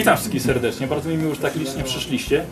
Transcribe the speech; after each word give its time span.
Witam 0.00 0.16
wszystkich 0.16 0.42
serdecznie. 0.42 0.86
Bardzo 0.86 1.08
mi 1.08 1.16
miło, 1.16 1.34
że 1.34 1.40
tak 1.40 1.56
licznie 1.56 1.84
przyszliście. 1.84 2.44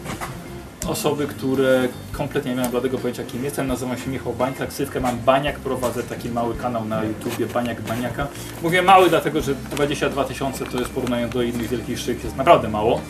Osoby, 0.89 1.27
które 1.27 1.89
kompletnie 2.13 2.51
nie 2.51 2.57
mają 2.57 2.71
bladego 2.71 2.99
pojęcia 2.99 3.25
kim 3.25 3.45
jestem. 3.45 3.67
Nazywam 3.67 3.99
się 3.99 4.11
Michał 4.11 4.33
Bańka, 4.33 4.67
ksywkę 4.67 5.01
mam 5.01 5.19
Baniak, 5.19 5.59
prowadzę 5.59 6.03
taki 6.03 6.29
mały 6.29 6.55
kanał 6.55 6.85
na 6.85 7.05
YouTubie 7.05 7.47
Baniak 7.47 7.83
Baniaka. 7.83 8.27
Mówię 8.63 8.83
mały, 8.83 9.09
dlatego 9.09 9.41
że 9.41 9.55
22 9.55 10.25
tysiące 10.25 10.65
to 10.65 10.79
jest 10.79 10.91
porównając 10.91 11.35
do 11.35 11.43
innych 11.43 11.69
wielkich 11.69 11.99
szyk 11.99 12.25
jest 12.25 12.37
naprawdę 12.37 12.69
mało. 12.69 13.01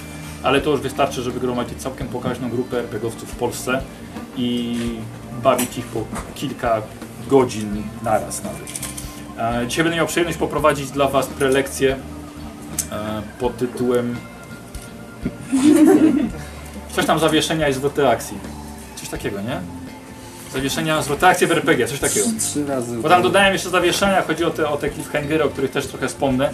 Ale 0.43 0.61
to 0.61 0.71
już 0.71 0.81
wystarczy, 0.81 1.23
żeby 1.23 1.41
gromadzić 1.41 1.79
całkiem 1.83 2.09
pokaźną 2.09 2.51
grupę 2.51 2.79
RPGowców 2.79 3.29
w 3.33 3.37
Polsce 3.37 3.83
i 4.37 4.77
bawić 5.43 5.79
ich 5.79 5.87
po 5.87 6.05
kilka 6.35 6.83
godzin 7.29 7.83
naraz 8.03 8.43
nawet. 8.45 8.81
E, 9.63 9.67
Dzisiaj 9.67 9.85
będę 9.85 9.97
miał 9.97 10.07
przyjemność 10.07 10.39
poprowadzić 10.39 10.91
dla 10.91 11.09
Was 11.09 11.27
prelekcję 11.27 11.97
pod 13.39 13.57
tytułem 13.57 14.17
Coś 16.97 17.07
tam 17.07 17.19
zawieszenia 17.19 17.69
i 17.69 17.73
zwroty 17.73 18.09
akcji. 18.09 18.39
Coś 18.97 19.09
takiego, 19.09 19.41
nie? 19.41 19.61
Zawieszenia, 20.53 21.03
zwroty 21.03 21.27
akcji 21.27 21.47
w 21.47 21.53
RPG, 21.53 21.87
coś 21.87 22.01
takiego. 22.01 22.27
Trzy 22.41 22.67
razy. 22.67 22.97
Bo 22.97 23.09
tam 23.09 23.23
dodałem 23.23 23.53
jeszcze 23.53 23.71
zawieszenia, 23.71 24.23
chodzi 24.23 24.45
o 24.45 24.51
te, 24.51 24.69
o 24.69 24.77
te 24.77 24.91
cliffhangery, 24.91 25.45
o 25.45 25.49
których 25.49 25.71
też 25.71 25.87
trochę 25.87 26.09
wspomnę. 26.09 26.51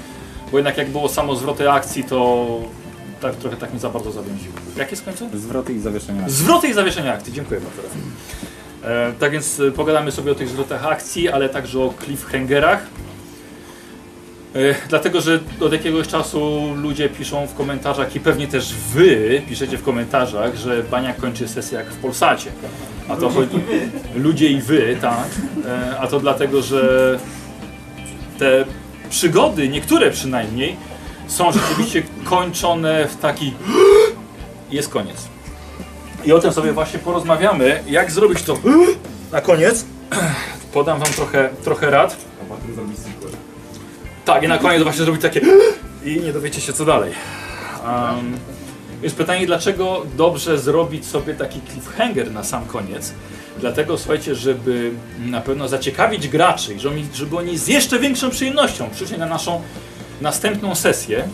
Bo 0.53 0.59
jednak 0.59 0.77
jak 0.77 0.91
było 0.91 1.09
samo 1.09 1.37
zwroty 1.37 1.71
akcji, 1.71 2.05
to 2.05 2.47
tak, 3.21 3.37
trochę 3.37 3.57
tak 3.57 3.75
mi 3.75 3.81
za 3.81 3.91
bardzo 3.91 4.13
zawiąziło. 4.13 4.55
Jakie 4.77 4.97
skończę? 4.97 5.29
Zwroty 5.35 5.73
i 5.73 5.81
zawieszenia. 5.81 6.29
Zwroty 6.29 6.69
i 6.69 6.73
zawieszenia 6.73 7.15
akcji, 7.15 7.33
dziękuję 7.33 7.61
bardzo. 7.61 7.83
E, 8.85 9.13
tak 9.13 9.33
więc 9.33 9.61
e, 9.61 9.73
pogadamy 9.73 10.13
sobie 10.13 10.33
o 10.33 10.35
tych 10.35 10.49
zwrotach 10.49 10.87
akcji, 10.87 11.29
ale 11.29 11.49
także 11.49 11.81
o 11.81 11.95
cliffhangerach. 12.05 12.87
E, 14.55 14.75
dlatego, 14.89 15.21
że 15.21 15.41
od 15.61 15.73
jakiegoś 15.73 16.09
czasu 16.09 16.75
ludzie 16.77 17.09
piszą 17.09 17.47
w 17.47 17.55
komentarzach 17.55 18.17
i 18.17 18.21
pewnie 18.21 18.49
też 18.49 18.75
wy 18.75 19.43
piszecie 19.49 19.79
w 19.79 19.83
komentarzach, 19.83 20.57
że 20.57 20.83
Bania 20.83 21.13
kończy 21.13 21.49
sesję 21.49 21.79
jak 21.79 21.91
w 21.91 21.97
Polsacie. 21.97 22.51
A 23.09 23.17
to 23.17 23.31
chodzi... 23.31 23.61
Ludzie 24.17 24.49
i 24.49 24.61
wy, 24.61 24.97
tak. 25.01 25.29
E, 25.67 25.99
a 25.99 26.07
to 26.07 26.21
dlatego, 26.21 26.63
że 26.63 27.19
te 28.39 28.65
przygody, 29.11 29.69
niektóre 29.69 30.11
przynajmniej, 30.11 30.77
są 31.27 31.53
rzeczywiście 31.53 32.03
kończone 32.25 33.09
w 33.09 33.17
taki... 33.17 33.55
Jest 34.71 34.89
koniec. 34.89 35.29
I 36.25 36.33
o 36.33 36.39
tym 36.39 36.53
sobie 36.53 36.73
właśnie 36.73 36.99
porozmawiamy, 36.99 37.83
jak 37.87 38.11
zrobić 38.11 38.43
to 38.43 38.59
na 39.33 39.41
koniec. 39.41 39.85
Podam 40.73 40.99
wam 40.99 41.13
trochę, 41.13 41.51
trochę 41.65 41.91
rad. 41.91 42.17
Tak, 44.25 44.43
i 44.43 44.49
na 44.49 44.59
koniec 44.59 44.83
właśnie 44.83 45.05
zrobić 45.05 45.23
takie 45.23 45.41
i 46.05 46.21
nie 46.21 46.33
dowiecie 46.33 46.61
się 46.61 46.73
co 46.73 46.85
dalej. 46.85 47.13
Um, 47.87 48.37
więc 49.03 49.15
pytanie, 49.15 49.47
dlaczego 49.47 50.07
dobrze 50.17 50.59
zrobić 50.59 51.07
sobie 51.07 51.35
taki 51.35 51.61
cliffhanger 51.61 52.33
na 52.33 52.45
sam 52.45 52.67
koniec? 52.67 53.13
Dlatego 53.61 53.99
słuchajcie, 53.99 54.35
żeby 54.35 54.91
na 55.19 55.41
pewno 55.41 55.69
zaciekawić 55.69 56.29
graczy 56.29 56.75
i 56.75 56.81
żeby 56.81 56.97
żeby 57.15 57.37
oni 57.37 57.59
z 57.59 57.69
jeszcze 57.69 57.99
większą 57.99 58.31
przyjemnością 58.31 58.91
przyszli 58.91 59.19
na 59.19 59.27
naszą 59.27 59.63
następną 60.21 60.75
sesję, 60.75 61.29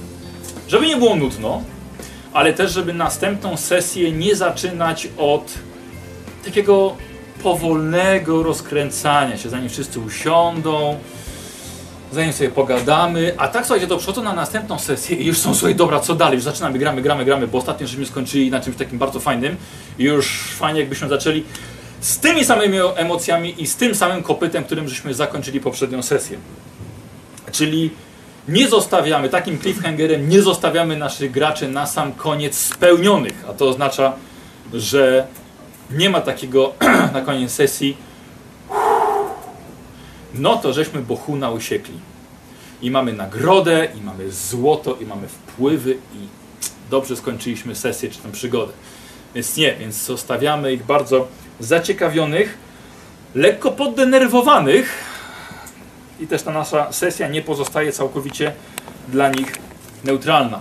żeby 0.68 0.86
nie 0.86 0.96
było 0.96 1.16
nudno, 1.16 1.62
ale 2.32 2.52
też 2.52 2.72
żeby 2.72 2.92
następną 2.92 3.56
sesję 3.56 4.12
nie 4.12 4.36
zaczynać 4.36 5.08
od 5.16 5.54
takiego 6.44 6.96
powolnego 7.42 8.42
rozkręcania 8.42 9.36
się, 9.36 9.48
zanim 9.48 9.68
wszyscy 9.68 10.00
usiądą, 10.00 10.98
zanim 12.12 12.32
sobie 12.32 12.50
pogadamy, 12.50 13.34
a 13.36 13.48
tak 13.48 13.66
słuchajcie, 13.66 13.86
do 13.86 13.96
przodu 13.96 14.22
na 14.22 14.32
następną 14.32 14.78
sesję 14.78 15.16
i 15.16 15.26
już 15.26 15.38
są, 15.38 15.54
słuchaj, 15.54 15.74
dobra, 15.74 16.00
co 16.00 16.14
dalej, 16.14 16.34
już 16.34 16.44
zaczynamy, 16.44 16.78
gramy, 16.78 17.02
gramy, 17.02 17.24
gramy, 17.24 17.46
bo 17.46 17.58
ostatnio 17.58 17.86
żeśmy 17.86 18.06
skończyli 18.06 18.50
na 18.50 18.60
czymś 18.60 18.76
takim 18.76 18.98
bardzo 18.98 19.20
fajnym. 19.20 19.56
I 19.98 20.04
już 20.04 20.40
fajnie 20.58 20.80
jakbyśmy 20.80 21.08
zaczęli 21.08 21.44
z 22.00 22.18
tymi 22.18 22.44
samymi 22.44 22.78
emocjami 22.96 23.62
i 23.62 23.66
z 23.66 23.76
tym 23.76 23.94
samym 23.94 24.22
kopytem, 24.22 24.64
którym 24.64 24.88
żeśmy 24.88 25.14
zakończyli 25.14 25.60
poprzednią 25.60 26.02
sesję. 26.02 26.38
Czyli 27.52 27.90
nie 28.48 28.68
zostawiamy, 28.68 29.28
takim 29.28 29.58
cliffhangerem 29.58 30.28
nie 30.28 30.42
zostawiamy 30.42 30.96
naszych 30.96 31.30
graczy 31.30 31.68
na 31.68 31.86
sam 31.86 32.12
koniec 32.12 32.56
spełnionych, 32.56 33.44
a 33.48 33.52
to 33.52 33.68
oznacza, 33.68 34.12
że 34.74 35.26
nie 35.90 36.10
ma 36.10 36.20
takiego 36.20 36.72
na 37.14 37.20
koniec 37.20 37.52
sesji 37.52 37.96
no 40.34 40.56
to 40.56 40.72
żeśmy 40.72 41.00
Bohuna 41.02 41.50
usiekli. 41.50 41.94
I 42.82 42.90
mamy 42.90 43.12
nagrodę, 43.12 43.88
i 43.98 44.00
mamy 44.00 44.32
złoto, 44.32 44.96
i 45.00 45.06
mamy 45.06 45.28
wpływy, 45.28 45.92
i 45.92 46.28
dobrze 46.90 47.16
skończyliśmy 47.16 47.74
sesję 47.74 48.10
czy 48.10 48.18
tę 48.18 48.32
przygodę. 48.32 48.72
Więc 49.34 49.56
nie, 49.56 49.74
więc 49.76 50.04
zostawiamy 50.04 50.72
ich 50.72 50.86
bardzo 50.86 51.28
zaciekawionych, 51.60 52.58
lekko 53.34 53.70
poddenerwowanych 53.70 55.04
i 56.20 56.26
też 56.26 56.42
ta 56.42 56.52
nasza 56.52 56.92
sesja 56.92 57.28
nie 57.28 57.42
pozostaje 57.42 57.92
całkowicie 57.92 58.52
dla 59.08 59.28
nich 59.28 59.56
neutralna. 60.04 60.60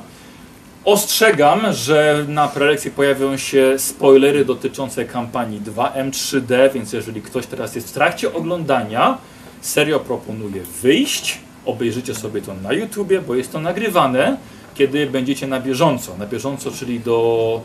Ostrzegam, 0.86 1.74
że 1.74 2.26
na 2.28 2.48
prelekcji 2.48 2.92
pojawią 2.92 3.38
się 3.38 3.80
spoilery 3.80 4.46
dotyczące 4.46 5.06
kampanii 5.06 5.62
2M3D, 5.62 6.74
więc 6.74 6.94
jeżeli 6.94 7.22
ktoś 7.22 7.46
teraz 7.46 7.76
jest 7.76 7.90
w 7.90 7.92
trakcie 7.92 8.34
oglądania, 8.34 9.18
serio 9.62 10.00
proponuję 10.00 10.62
wyjść, 10.82 11.40
obejrzycie 11.66 12.16
sobie 12.16 12.42
to 12.42 12.54
na 12.54 12.74
YouTubie, 12.74 13.22
bo 13.22 13.36
jest 13.36 13.52
to 13.52 13.60
nagrywane, 13.60 14.38
kiedy 14.76 15.08
będziecie 15.08 15.48
na 15.48 15.60
bieżąco. 15.60 16.18
Na 16.18 16.26
bieżąco, 16.26 16.72
czyli 16.72 17.00
do 17.00 17.62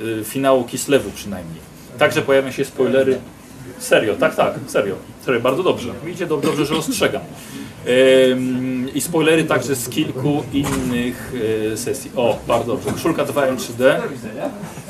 y, 0.00 0.24
finału 0.24 0.64
Kislewu 0.64 1.10
przynajmniej. 1.10 1.60
Także 1.98 2.22
pojawią 2.22 2.50
się 2.50 2.64
spoilery. 2.64 3.18
Serio, 3.78 4.16
tak, 4.16 4.34
tak, 4.34 4.54
serio. 4.66 4.94
Serio, 5.24 5.40
bardzo 5.40 5.62
dobrze. 5.62 5.92
Idzie 6.12 6.26
do, 6.26 6.36
dobrze, 6.36 6.66
że 6.66 6.76
ostrzegam. 6.76 7.22
Ym, 8.30 8.94
I 8.94 9.00
spoilery 9.00 9.44
także 9.44 9.76
z 9.76 9.88
kilku 9.88 10.42
innych 10.52 11.32
y, 11.72 11.76
sesji. 11.76 12.10
O, 12.16 12.38
bardzo 12.48 12.72
dobrze. 12.72 12.92
Koszulka 12.92 13.24
2M3D. 13.24 14.00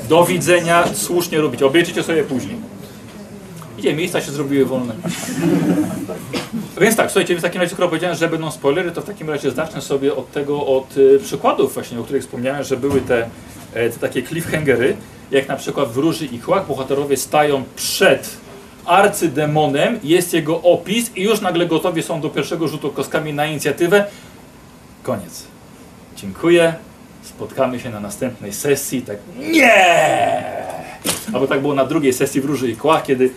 Do 0.09 0.25
widzenia. 0.25 0.83
Słusznie 0.93 1.41
robić. 1.41 1.63
Obejrzyjcie 1.63 2.03
sobie 2.03 2.23
później. 2.23 2.55
Idzie, 3.79 3.93
miejsca 3.93 4.21
się 4.21 4.31
zrobiły 4.31 4.65
wolne. 4.65 4.93
Więc 6.81 6.95
tak, 6.95 7.11
słuchajcie, 7.11 7.35
w 7.35 7.41
takim 7.41 7.61
razie, 7.61 7.73
skoro 7.73 7.87
powiedziałem, 7.87 8.17
że 8.17 8.27
będą 8.27 8.51
spoilery, 8.51 8.91
to 8.91 9.01
w 9.01 9.05
takim 9.05 9.29
razie 9.29 9.51
zacznę 9.51 9.81
sobie 9.81 10.15
od 10.15 10.31
tego, 10.31 10.65
od 10.65 10.97
y, 10.97 11.19
przykładów 11.23 11.73
właśnie, 11.73 11.99
o 11.99 12.03
których 12.03 12.23
wspomniałem, 12.23 12.63
że 12.63 12.77
były 12.77 13.01
te, 13.01 13.29
e, 13.73 13.89
te 13.89 13.99
takie 13.99 14.23
cliffhangery, 14.23 14.95
jak 15.31 15.47
na 15.47 15.55
przykład 15.55 15.89
w 15.89 15.97
Róży 15.97 16.25
i 16.25 16.39
Kłach 16.39 16.67
bohaterowie 16.67 17.17
stają 17.17 17.63
przed 17.75 18.37
arcydemonem, 18.85 19.99
jest 20.03 20.33
jego 20.33 20.61
opis 20.61 21.11
i 21.15 21.23
już 21.23 21.41
nagle 21.41 21.65
gotowi 21.65 22.03
są 22.03 22.21
do 22.21 22.29
pierwszego 22.29 22.67
rzutu 22.67 22.89
kostkami 22.89 23.33
na 23.33 23.45
inicjatywę. 23.45 24.05
Koniec. 25.03 25.43
Dziękuję. 26.15 26.73
Spotkamy 27.23 27.79
się 27.79 27.89
na 27.89 27.99
następnej 27.99 28.53
sesji. 28.53 29.01
Tak, 29.01 29.17
nie! 29.37 30.43
Albo 31.33 31.47
tak 31.47 31.61
było 31.61 31.75
na 31.75 31.85
drugiej 31.85 32.13
sesji 32.13 32.41
w 32.41 32.45
Róży 32.45 32.69
i 32.69 32.75
Kłach, 32.75 33.03
kiedy 33.03 33.29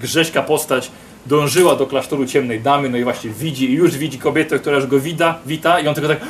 Grześka 0.00 0.42
postać 0.42 0.90
dążyła 1.26 1.76
do 1.76 1.86
klasztoru 1.86 2.26
ciemnej 2.26 2.60
damy, 2.60 2.88
no 2.88 2.98
i 2.98 3.04
właśnie 3.04 3.30
widzi 3.30 3.72
już 3.72 3.98
widzi 3.98 4.18
kobietę, 4.18 4.58
która 4.58 4.76
już 4.76 4.86
go 4.86 5.00
wita, 5.00 5.38
wita 5.46 5.80
i 5.80 5.88
on 5.88 5.94
tylko 5.94 6.08
tak 6.08 6.20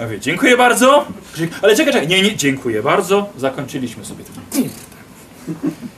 ja 0.00 0.04
mówię, 0.04 0.20
dziękuję 0.20 0.56
bardzo, 0.56 1.06
ale 1.62 1.76
czekaj, 1.76 1.92
czekaj, 1.92 2.08
nie, 2.08 2.22
nie, 2.22 2.36
dziękuję 2.36 2.82
bardzo, 2.82 3.30
zakończyliśmy 3.36 4.04
sobie 4.04 4.24
to. 4.24 4.30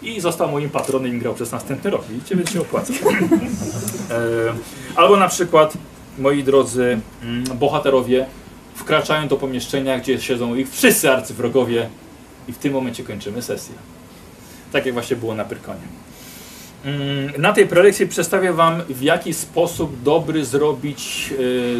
I 0.03 0.21
został 0.21 0.51
moim 0.51 0.71
patronem 0.71 1.16
i 1.16 1.19
grał 1.19 1.34
przez 1.34 1.53
następny 1.53 1.91
rok, 1.91 2.04
widzicie, 2.10 2.37
więc 2.37 2.51
się 2.51 2.60
opłaca. 2.60 2.93
E, 4.10 4.54
albo 4.97 5.16
na 5.16 5.28
przykład, 5.28 5.75
moi 6.19 6.45
drodzy 6.45 6.99
mm, 7.22 7.45
bohaterowie 7.45 8.27
wkraczają 8.75 9.28
do 9.28 9.37
pomieszczenia, 9.37 9.99
gdzie 9.99 10.21
siedzą 10.21 10.54
ich 10.54 10.71
wszyscy 10.71 11.10
arcywrogowie 11.10 11.89
i 12.49 12.53
w 12.53 12.59
tym 12.59 12.72
momencie 12.72 13.04
kończymy 13.04 13.42
sesję. 13.42 13.75
Tak 14.72 14.87
jak 14.87 14.95
właśnie 14.95 15.16
było 15.16 15.34
na 15.34 15.45
Pyrkonie. 15.45 15.81
Mm, 16.86 17.33
Na 17.38 17.53
tej 17.53 17.66
prelekcji 17.66 18.06
przedstawię 18.06 18.53
Wam, 18.53 18.83
w 18.88 19.03
jaki 19.03 19.34
sposób 19.34 20.03
dobry 20.03 20.44
zrobić 20.44 21.30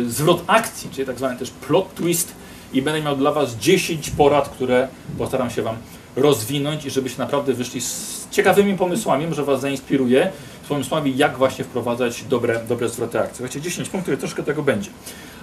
e, 0.07 0.11
zwrot 0.11 0.43
akcji, 0.47 0.91
czyli 0.91 1.07
tak 1.07 1.19
zwany 1.19 1.39
też 1.39 1.51
plot 1.51 1.95
twist 1.95 2.33
i 2.73 2.83
będę 2.83 3.03
miał 3.03 3.17
dla 3.17 3.33
Was 3.33 3.57
10 3.57 4.11
porad, 4.11 4.49
które 4.49 4.89
postaram 5.19 5.51
się 5.51 5.63
Wam 5.63 5.77
rozwinąć 6.17 6.85
i 6.85 6.91
żebyście 6.91 7.19
naprawdę 7.19 7.53
wyszli 7.53 7.81
z 7.81 8.27
ciekawymi 8.31 8.77
pomysłami, 8.77 9.27
może 9.27 9.45
Was 9.45 9.61
zainspiruje, 9.61 10.33
z 10.65 10.69
pomysłami, 10.69 11.17
jak 11.17 11.39
właśnie 11.39 11.65
wprowadzać 11.65 12.25
dobre, 12.25 12.61
dobre 12.69 12.89
zwroty 12.89 13.21
akcji. 13.21 13.37
Słuchajcie, 13.37 13.61
10 13.61 13.89
punktów, 13.89 14.19
troszkę 14.19 14.43
tego 14.43 14.63
będzie. 14.63 14.91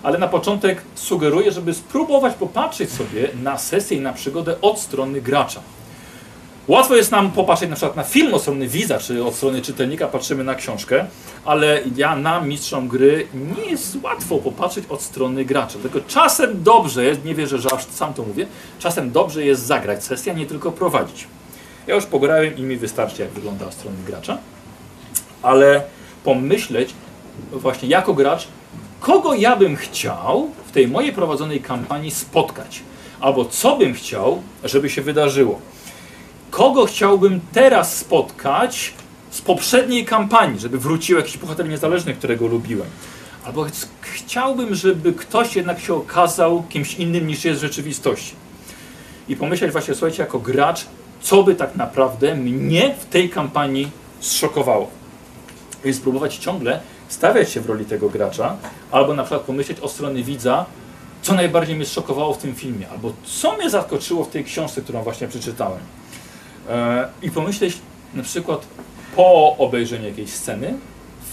Ale 0.03 0.17
na 0.17 0.27
początek 0.27 0.81
sugeruję, 0.95 1.51
żeby 1.51 1.73
spróbować 1.73 2.33
popatrzeć 2.35 2.91
sobie 2.91 3.29
na 3.43 3.57
sesję 3.57 3.97
i 3.97 4.01
na 4.01 4.13
przygodę 4.13 4.61
od 4.61 4.79
strony 4.79 5.21
gracza. 5.21 5.61
Łatwo 6.67 6.95
jest 6.95 7.11
nam 7.11 7.31
popatrzeć 7.31 7.69
na 7.69 7.75
przykład 7.75 7.95
na 7.95 8.03
film 8.03 8.33
od 8.33 8.41
strony 8.41 8.67
widza, 8.67 8.99
czy 8.99 9.23
od 9.23 9.35
strony 9.35 9.61
czytelnika 9.61 10.07
patrzymy 10.07 10.43
na 10.43 10.55
książkę, 10.55 11.05
ale 11.45 11.81
ja 11.95 12.15
nam, 12.15 12.49
mistrzom 12.49 12.87
gry, 12.87 13.27
nie 13.57 13.71
jest 13.71 13.97
łatwo 14.03 14.37
popatrzeć 14.37 14.85
od 14.89 15.01
strony 15.01 15.45
gracza. 15.45 15.79
Tylko 15.79 15.99
czasem 16.07 16.63
dobrze 16.63 17.05
jest, 17.05 17.25
nie 17.25 17.35
wierzę, 17.35 17.57
że 17.57 17.73
aż 17.73 17.85
sam 17.85 18.13
to 18.13 18.23
mówię, 18.23 18.45
czasem 18.79 19.11
dobrze 19.11 19.45
jest 19.45 19.65
zagrać 19.65 20.03
sesję, 20.03 20.35
nie 20.35 20.45
tylko 20.45 20.71
prowadzić. 20.71 21.27
Ja 21.87 21.95
już 21.95 22.05
pograłem 22.05 22.57
i 22.57 22.61
mi 22.61 22.77
wystarczy, 22.77 23.21
jak 23.21 23.31
wygląda 23.31 23.65
od 23.65 23.73
strony 23.73 23.97
gracza, 24.07 24.37
ale 25.41 25.83
pomyśleć 26.23 26.93
właśnie 27.51 27.89
jako 27.89 28.13
gracz, 28.13 28.47
kogo 28.99 29.33
ja 29.33 29.55
bym 29.55 29.75
chciał 29.75 30.49
w 30.67 30.71
tej 30.71 30.87
mojej 30.87 31.13
prowadzonej 31.13 31.61
kampanii 31.61 32.11
spotkać, 32.11 32.81
albo 33.19 33.45
co 33.45 33.77
bym 33.77 33.93
chciał, 33.93 34.41
żeby 34.63 34.89
się 34.89 35.01
wydarzyło 35.01 35.72
kogo 36.53 36.85
chciałbym 36.85 37.39
teraz 37.53 37.97
spotkać 37.97 38.93
z 39.31 39.41
poprzedniej 39.41 40.05
kampanii, 40.05 40.59
żeby 40.59 40.79
wrócił 40.79 41.17
jakiś 41.17 41.37
bohater 41.37 41.69
niezależny, 41.69 42.13
którego 42.13 42.47
lubiłem. 42.47 42.87
Albo 43.45 43.63
ch 43.63 43.69
chciałbym, 44.01 44.75
żeby 44.75 45.13
ktoś 45.13 45.55
jednak 45.55 45.79
się 45.79 45.93
okazał 45.93 46.63
kimś 46.69 46.95
innym 46.95 47.27
niż 47.27 47.45
jest 47.45 47.59
w 47.59 47.63
rzeczywistości. 47.63 48.35
I 49.29 49.35
pomyśleć 49.35 49.71
właśnie, 49.71 49.93
słuchajcie, 49.93 50.23
jako 50.23 50.39
gracz, 50.39 50.85
co 51.21 51.43
by 51.43 51.55
tak 51.55 51.75
naprawdę 51.75 52.35
mnie 52.35 52.95
w 52.99 53.05
tej 53.05 53.29
kampanii 53.29 53.91
zszokowało. 54.19 54.89
I 55.85 55.93
spróbować 55.93 56.35
ciągle 56.35 56.79
stawiać 57.07 57.51
się 57.51 57.61
w 57.61 57.65
roli 57.65 57.85
tego 57.85 58.09
gracza, 58.09 58.57
albo 58.91 59.13
na 59.13 59.23
przykład 59.23 59.41
pomyśleć 59.41 59.79
o 59.79 59.87
strony 59.87 60.23
widza, 60.23 60.65
co 61.21 61.33
najbardziej 61.33 61.75
mnie 61.75 61.85
zszokowało 61.85 62.33
w 62.33 62.37
tym 62.37 62.55
filmie, 62.55 62.89
albo 62.89 63.13
co 63.23 63.57
mnie 63.57 63.69
zaskoczyło 63.69 64.25
w 64.25 64.29
tej 64.29 64.43
książce, 64.43 64.81
którą 64.81 65.03
właśnie 65.03 65.27
przeczytałem. 65.27 65.79
E, 66.69 67.07
I 67.21 67.31
pomyśleć 67.31 67.77
na 68.13 68.23
przykład 68.23 68.67
po 69.15 69.57
obejrzeniu 69.57 70.07
jakiejś 70.07 70.29
sceny 70.29 70.73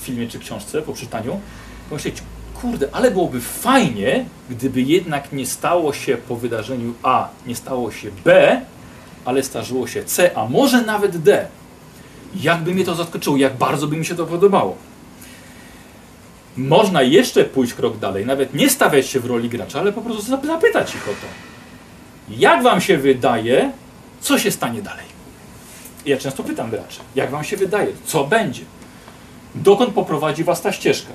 w 0.01 0.05
filmie 0.05 0.29
czy 0.29 0.39
książce, 0.39 0.83
po 0.83 0.93
czytaniu, 0.93 1.41
pomyśleć, 1.89 2.23
kurde, 2.61 2.89
ale 2.93 3.11
byłoby 3.11 3.41
fajnie, 3.41 4.25
gdyby 4.51 4.83
jednak 4.83 5.33
nie 5.33 5.47
stało 5.47 5.93
się 5.93 6.17
po 6.17 6.37
wydarzeniu 6.37 6.95
A, 7.03 7.29
nie 7.47 7.55
stało 7.55 7.93
się 7.93 8.11
B, 8.25 8.61
ale 9.25 9.43
starzyło 9.43 9.87
się 9.87 10.05
C, 10.05 10.37
a 10.39 10.49
może 10.49 10.83
nawet 10.83 11.17
D. 11.17 11.47
Jakby 12.35 12.75
mnie 12.75 12.85
to 12.85 12.95
zaskoczyło, 12.95 13.37
jak 13.37 13.57
bardzo 13.57 13.87
by 13.87 13.97
mi 13.97 14.07
się 14.07 14.15
to 14.15 14.27
podobało. 14.27 14.77
Można 16.57 17.03
jeszcze 17.03 17.45
pójść 17.45 17.75
krok 17.75 17.99
dalej, 17.99 18.27
nawet 18.27 18.55
nie 18.55 18.71
stawiać 18.71 19.07
się 19.07 19.21
w 19.21 19.27
roli 19.27 19.49
gracza, 19.49 19.81
ale 19.81 19.93
po 19.93 20.03
prostu 20.03 20.23
zapytać 20.47 20.95
ich 20.95 21.09
o 21.09 21.11
to. 21.11 21.27
Jak 22.29 22.63
wam 22.63 22.81
się 22.81 22.99
wydaje, 22.99 23.73
co 24.21 24.39
się 24.39 24.51
stanie 24.51 24.83
dalej? 24.83 25.05
Ja 26.07 26.17
często 26.17 26.43
pytam 26.43 26.71
graczy, 26.71 27.01
jak 27.15 27.31
wam 27.31 27.45
się 27.45 27.57
wydaje, 27.57 27.89
co 28.05 28.25
będzie? 28.25 28.63
Dokąd 29.55 29.95
poprowadzi 29.95 30.45
was 30.45 30.63
ta 30.63 30.73
ścieżka? 30.73 31.13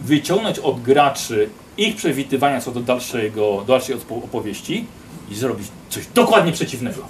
Wyciągnąć 0.00 0.58
od 0.58 0.82
graczy 0.82 1.48
ich 1.78 1.96
przewidywania 1.96 2.60
co 2.60 2.70
do 2.70 2.80
dalszego, 2.80 3.64
dalszej 3.66 3.96
opowieści 4.10 4.86
i 5.30 5.34
zrobić 5.34 5.68
coś 5.88 6.06
dokładnie 6.06 6.52
przeciwnego. 6.52 7.02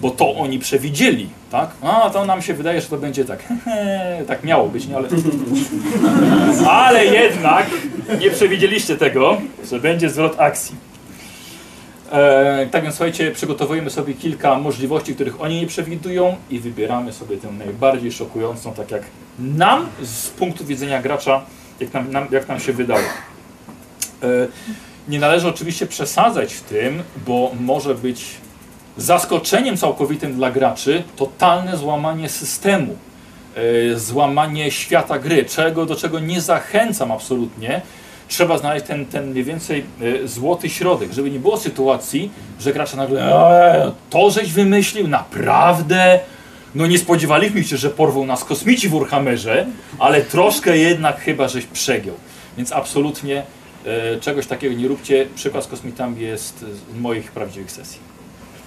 Bo 0.00 0.10
to 0.10 0.34
oni 0.34 0.58
przewidzieli, 0.58 1.28
tak? 1.50 1.70
A, 1.82 2.10
to 2.10 2.24
nam 2.24 2.42
się 2.42 2.54
wydaje, 2.54 2.80
że 2.80 2.86
to 2.86 2.96
będzie 2.96 3.24
tak. 3.24 3.44
tak 4.28 4.44
miało 4.44 4.68
być, 4.68 4.86
nie? 4.86 4.96
Ale... 4.96 5.08
Ale 6.84 7.04
jednak 7.04 7.66
nie 8.20 8.30
przewidzieliście 8.30 8.96
tego, 8.96 9.40
że 9.70 9.80
będzie 9.80 10.10
zwrot 10.10 10.40
akcji. 10.40 10.89
E, 12.10 12.68
tak 12.70 12.82
więc 12.82 12.94
słuchajcie, 12.94 13.30
przygotowujemy 13.30 13.90
sobie 13.90 14.14
kilka 14.14 14.58
możliwości, 14.58 15.14
których 15.14 15.40
oni 15.40 15.60
nie 15.60 15.66
przewidują 15.66 16.36
i 16.50 16.60
wybieramy 16.60 17.12
sobie 17.12 17.36
tę 17.36 17.52
najbardziej 17.52 18.12
szokującą, 18.12 18.74
tak 18.74 18.90
jak 18.90 19.02
nam 19.38 19.86
z 20.02 20.28
punktu 20.28 20.64
widzenia 20.64 21.02
gracza, 21.02 21.42
jak 21.80 21.94
nam, 21.94 22.12
nam 22.12 22.28
jak 22.30 22.48
nam 22.48 22.60
się 22.60 22.72
wydaje. 22.72 23.04
E, 24.22 24.26
nie 25.08 25.18
należy 25.18 25.48
oczywiście 25.48 25.86
przesadzać 25.86 26.54
w 26.54 26.62
tym, 26.62 27.02
bo 27.26 27.52
może 27.60 27.94
być 27.94 28.24
zaskoczeniem 28.96 29.76
całkowitym 29.76 30.34
dla 30.34 30.50
graczy 30.50 31.02
totalne 31.16 31.76
złamanie 31.76 32.28
systemu, 32.28 32.96
e, 33.54 33.98
złamanie 33.98 34.70
świata 34.70 35.18
gry, 35.18 35.44
czego, 35.44 35.86
do 35.86 35.96
czego 35.96 36.20
nie 36.20 36.40
zachęcam 36.40 37.12
absolutnie, 37.12 37.82
trzeba 38.30 38.58
znaleźć 38.58 38.86
ten, 38.86 39.06
ten 39.06 39.30
mniej 39.30 39.44
więcej 39.44 39.84
e, 40.24 40.28
złoty 40.28 40.68
środek, 40.68 41.12
żeby 41.12 41.30
nie 41.30 41.38
było 41.38 41.56
sytuacji, 41.56 42.30
że 42.60 42.72
gracze 42.72 42.96
nagle 42.96 43.20
eee, 43.22 43.92
to 44.10 44.30
żeś 44.30 44.52
wymyślił, 44.52 45.08
naprawdę? 45.08 46.20
No 46.74 46.86
nie 46.86 46.98
spodziewaliśmy 46.98 47.64
się, 47.64 47.76
że 47.76 47.90
porwą 47.90 48.26
nas 48.26 48.44
kosmici 48.44 48.88
w 48.88 48.94
Urhamerze, 48.94 49.66
ale 49.98 50.22
troszkę 50.22 50.78
jednak 50.78 51.20
chyba 51.20 51.48
żeś 51.48 51.66
przegiął. 51.66 52.14
Więc 52.56 52.72
absolutnie 52.72 53.42
e, 53.86 54.20
czegoś 54.20 54.46
takiego 54.46 54.74
nie 54.74 54.88
róbcie. 54.88 55.26
Przykład 55.34 55.64
z 55.64 55.66
kosmitami 55.66 56.20
jest 56.20 56.58
z 56.58 57.00
moich 57.00 57.32
prawdziwych 57.32 57.70
sesji. 57.72 57.98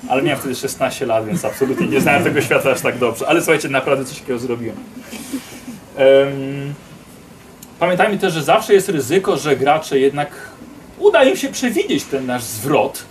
Ale 0.10 0.22
miałem 0.22 0.40
wtedy 0.40 0.56
16 0.56 1.06
lat, 1.06 1.26
więc 1.26 1.46
absolutnie 1.46 1.88
nie 1.88 2.02
znałem 2.02 2.24
tego 2.24 2.42
świata 2.42 2.72
aż 2.72 2.82
tak 2.82 2.98
dobrze. 2.98 3.28
Ale 3.28 3.42
słuchajcie, 3.42 3.70
naprawdę 3.70 4.06
coś 4.06 4.20
takiego 4.20 4.40
zrobiłem. 4.40 4.76
Um, 5.98 6.74
Pamiętajmy 7.84 8.18
też, 8.18 8.34
że 8.34 8.44
zawsze 8.44 8.74
jest 8.74 8.90
ryzyko, 8.90 9.38
że 9.38 9.56
gracze 9.56 10.00
jednak 10.00 10.30
uda 11.00 11.24
im 11.24 11.38
się 11.38 11.50
przewidzieć 11.50 12.04
ten 12.04 12.26
nasz 12.26 12.44
zwrot. 12.44 13.06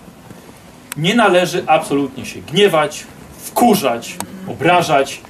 Nie 0.96 1.14
należy 1.14 1.64
absolutnie 1.66 2.26
się 2.26 2.40
gniewać, 2.40 3.04
wkurzać, 3.38 4.16
obrażać. 4.48 5.20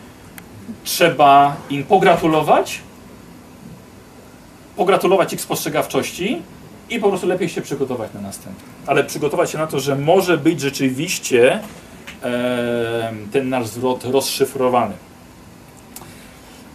Trzeba 0.85 1.56
im 1.71 1.85
pogratulować, 1.85 2.81
pogratulować 4.77 5.33
ich 5.33 5.41
spostrzegawczości 5.41 6.43
i 6.91 6.99
po 6.99 7.09
prostu 7.09 7.27
lepiej 7.27 7.49
się 7.49 7.62
przygotować 7.62 8.15
na 8.15 8.21
następne. 8.21 8.62
Ale 8.87 9.05
przygotować 9.05 9.50
się 9.50 9.59
na 9.59 9.67
to, 9.67 9.81
że 9.81 9.97
może 9.97 10.39
być 10.39 10.61
rzeczywiście 10.61 11.61
e, 12.23 13.12
ten 13.33 13.49
nasz 13.49 13.67
zwrot 13.67 14.05
rozszyfrowany. 14.05 14.94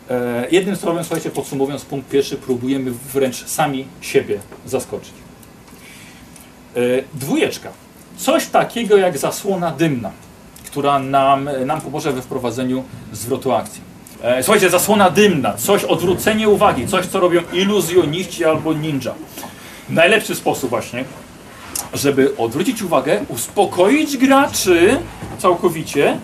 E, 0.09 0.47
jednym 0.51 0.75
słowem, 0.75 1.03
słuchajcie, 1.03 1.29
podsumowując 1.29 1.85
punkt 1.85 2.09
pierwszy, 2.09 2.35
próbujemy 2.35 2.91
wręcz 3.13 3.45
sami 3.45 3.85
siebie 4.01 4.39
zaskoczyć. 4.65 5.13
E, 6.75 6.79
dwójeczka. 7.13 7.69
Coś 8.17 8.45
takiego 8.45 8.97
jak 8.97 9.17
zasłona 9.17 9.71
dymna, 9.71 10.11
która 10.65 10.99
nam, 10.99 11.49
nam 11.65 11.81
pomoże 11.81 12.13
we 12.13 12.21
wprowadzeniu 12.21 12.83
zwrotu 13.13 13.53
akcji. 13.53 13.81
E, 14.21 14.43
słuchajcie, 14.43 14.69
zasłona 14.69 15.09
dymna, 15.09 15.53
coś, 15.53 15.83
odwrócenie 15.83 16.49
uwagi, 16.49 16.87
coś, 16.87 17.05
co 17.05 17.19
robią 17.19 17.41
iluzjoniści 17.53 18.45
albo 18.45 18.73
ninja. 18.73 19.13
Najlepszy 19.89 20.35
sposób 20.35 20.69
właśnie, 20.69 21.05
żeby 21.93 22.37
odwrócić 22.37 22.81
uwagę, 22.81 23.25
uspokoić 23.29 24.17
graczy 24.17 24.99
całkowicie 25.37 26.17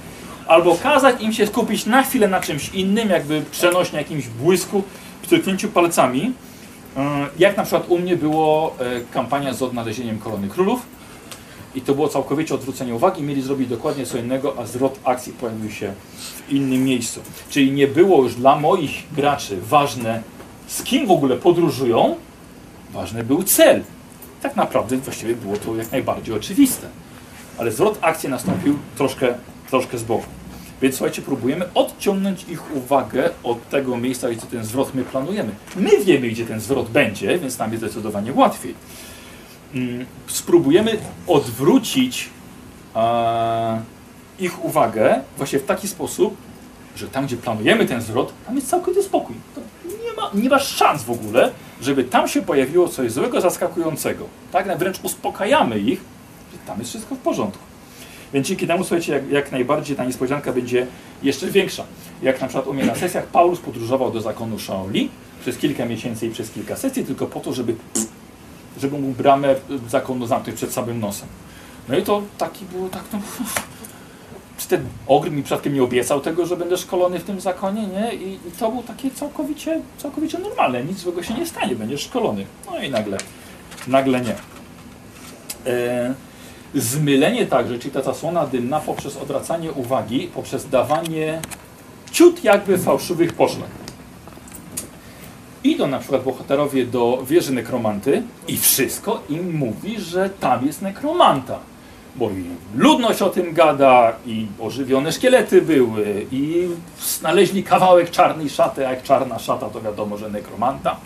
albo 0.54 0.76
kazać 0.76 1.22
im 1.22 1.34
się 1.34 1.48
skupić 1.48 1.86
na 1.86 2.04
chwilę 2.04 2.28
na 2.28 2.42
czymś 2.42 2.70
innym, 2.70 3.10
jakby 3.10 3.42
przenośnie 3.52 3.98
jakimś 3.98 4.28
błysku, 4.28 4.84
pstryknięciu 5.22 5.70
palcami. 5.70 6.34
E, 6.98 7.28
jak 7.40 7.58
na 7.58 7.64
przykład 7.64 7.90
u 7.90 8.00
mnie 8.00 8.18
było 8.18 8.76
e, 8.80 9.02
kampania 9.14 9.54
z 9.54 9.62
odnalezieniem 9.62 10.20
korony 10.20 10.48
królów 10.48 10.82
i 11.76 11.82
to 11.82 11.96
było 11.96 12.08
całkowicie 12.08 12.56
odwrócenie 12.56 12.96
uwagi, 12.96 13.24
mieli 13.24 13.42
zrobić 13.42 13.70
dokładnie 13.70 14.06
co 14.06 14.18
innego, 14.18 14.56
a 14.58 14.66
zwrot 14.66 15.00
akcji 15.04 15.34
pojawił 15.34 15.72
się 15.72 15.94
w 16.48 16.52
innym 16.52 16.84
miejscu. 16.84 17.20
Czyli 17.50 17.72
nie 17.72 17.88
było 17.88 18.24
już 18.24 18.36
dla 18.36 18.56
moich 18.56 19.04
graczy 19.12 19.58
ważne, 19.62 20.22
z 20.68 20.84
kim 20.84 21.08
w 21.08 21.12
ogóle 21.12 21.36
podróżują, 21.36 22.16
ważny 22.92 23.24
był 23.24 23.44
cel. 23.44 23.84
Tak 24.42 24.56
naprawdę 24.56 24.98
właściwie 24.98 25.36
było 25.36 25.58
to 25.58 25.76
jak 25.76 25.92
najbardziej 25.92 26.36
oczywiste. 26.36 26.88
Ale 27.58 27.72
zwrot 27.72 27.98
akcji 28.02 28.30
nastąpił 28.30 28.78
troszkę 28.98 29.34
troszkę 29.70 29.98
z 29.98 30.04
boku. 30.04 30.33
Więc 30.84 30.96
słuchajcie, 30.96 31.22
próbujemy 31.22 31.74
odciągnąć 31.74 32.46
ich 32.50 32.76
uwagę 32.76 33.30
od 33.44 33.70
tego 33.70 33.98
miejsca, 33.98 34.30
gdzie 34.30 34.42
ten 34.42 34.66
zwrot 34.66 34.96
my 34.96 35.04
planujemy. 35.04 35.52
My 35.76 36.04
wiemy, 36.06 36.30
gdzie 36.30 36.46
ten 36.46 36.60
zwrot 36.60 36.90
będzie, 36.90 37.40
więc 37.40 37.60
nam 37.60 37.72
jest 37.72 37.84
zdecydowanie 37.84 38.34
łatwiej. 38.34 38.76
Mm, 39.74 40.06
spróbujemy 40.28 40.98
odwrócić 41.28 42.30
e, 42.96 43.82
ich 44.40 44.66
uwagę 44.66 45.22
właśnie 45.38 45.60
w 45.60 45.66
taki 45.66 45.88
sposób, 45.88 46.38
że 46.96 47.08
tam, 47.08 47.26
gdzie 47.26 47.38
planujemy 47.38 47.86
ten 47.86 48.02
zwrot, 48.02 48.34
tam 48.46 48.56
jest 48.56 48.70
całkowity 48.70 49.04
spokój. 49.04 49.36
To 49.56 49.62
nie 49.88 50.14
ma, 50.14 50.32
nie 50.44 50.50
ma 50.50 50.60
szans 50.60 51.04
w 51.04 51.12
ogóle, 51.12 51.52
żeby 51.82 52.04
tam 52.04 52.28
się 52.28 52.42
pojawiło 52.42 52.88
coś 52.88 53.12
złego, 53.12 53.42
zaskakującego. 53.42 54.26
Tak? 54.52 54.78
Wręcz 54.78 55.00
uspokajamy 55.04 55.80
ich, 55.80 56.02
że 56.52 56.58
tam 56.68 56.80
jest 56.80 56.90
wszystko 56.90 57.16
w 57.16 57.20
porządku. 57.20 57.73
Więc 58.34 58.48
dzięki 58.48 58.68
temu, 58.68 58.84
słuchajcie, 58.84 59.14
jak, 59.14 59.30
jak, 59.30 59.52
najbardziej 59.52 59.96
ta 59.96 60.06
niespodzianka 60.06 60.54
będzie 60.54 60.88
jeszcze 61.24 61.48
większa. 61.48 61.84
Jak 62.22 62.42
na 62.42 62.48
przykład 62.48 62.68
u 62.68 62.74
mnie 62.74 62.86
na 62.86 62.96
sesjach 62.96 63.26
Paulus 63.26 63.60
podróżował 63.60 64.12
do 64.12 64.22
zakonu 64.22 64.60
Shaoli 64.60 65.10
przez 65.42 65.58
kilka 65.58 65.86
miesięcy 65.86 66.28
i 66.28 66.30
przez 66.30 66.52
kilka 66.52 66.76
sesji, 66.76 67.06
tylko 67.06 67.28
po 67.28 67.40
to, 67.40 67.54
żeby, 67.54 67.76
żeby 68.78 69.00
mu 69.00 69.12
bramę 69.12 69.56
zakonu 69.90 70.28
zamknąć 70.28 70.58
przed 70.58 70.74
samym 70.74 71.00
nosem. 71.00 71.28
No 71.90 71.98
i 71.98 72.04
to 72.04 72.22
taki 72.38 72.66
było 72.66 72.90
tak, 72.90 73.04
no, 73.14 73.20
czy 74.58 74.68
ten 74.74 74.86
ogr 75.08 75.32
mi 75.32 75.44
przypadkiem 75.44 75.74
nie 75.74 75.84
obiecał 75.84 76.22
tego, 76.22 76.46
że 76.46 76.58
będę 76.58 76.78
szkolony 76.78 77.20
w 77.20 77.24
tym 77.24 77.42
zakonie, 77.42 77.88
nie? 77.88 78.14
I, 78.16 78.34
i 78.34 78.52
to 78.60 78.70
było 78.70 78.84
takie 78.84 79.12
całkowicie, 79.12 79.82
całkowicie 79.98 80.40
normalne, 80.40 80.84
nic 80.84 80.98
złego 80.98 81.24
się 81.24 81.34
nie 81.34 81.46
stanie, 81.46 81.76
będziesz 81.76 82.02
szkolony. 82.02 82.46
No 82.66 82.84
i 82.84 82.90
nagle, 82.90 83.18
nagle 83.88 84.22
nie. 84.22 84.36
E, 85.66 86.14
zmylenie 86.76 87.46
także, 87.46 87.80
czyli 87.80 87.94
ta 87.94 88.02
zasłona 88.02 88.48
dymna 88.48 88.80
poprzez 88.80 89.18
odwracanie 89.18 89.72
uwagi, 89.72 90.30
poprzez 90.34 90.70
dawanie 90.70 91.42
ciut 92.12 92.44
jakby 92.44 92.78
fałszywych 92.78 93.34
poszlak. 93.34 93.70
Idą 95.64 95.88
na 95.88 96.00
przykład 96.00 96.24
bohaterowie 96.24 96.86
do 96.86 97.24
wieży 97.28 97.52
nekromanty 97.52 98.24
i 98.48 98.58
wszystko 98.58 99.24
im 99.30 99.58
mówi, 99.58 100.00
że 100.00 100.30
tam 100.30 100.66
jest 100.66 100.82
nekromanta. 100.82 101.60
Bo 102.16 102.30
i 102.30 102.44
ludność 102.76 103.22
o 103.22 103.30
tym 103.30 103.54
gada, 103.54 104.14
i 104.26 104.48
ożywione 104.60 105.12
szkielety 105.12 105.62
były, 105.62 106.26
i 106.32 106.68
znaleźli 107.00 107.64
kawałek 107.64 108.12
czarnej 108.12 108.50
szaty, 108.50 108.88
a 108.88 108.92
jak 108.92 109.04
czarna 109.04 109.40
szata, 109.40 109.70
to 109.70 109.82
wiadomo, 109.82 110.18
że 110.18 110.30
nekromanta. 110.30 110.98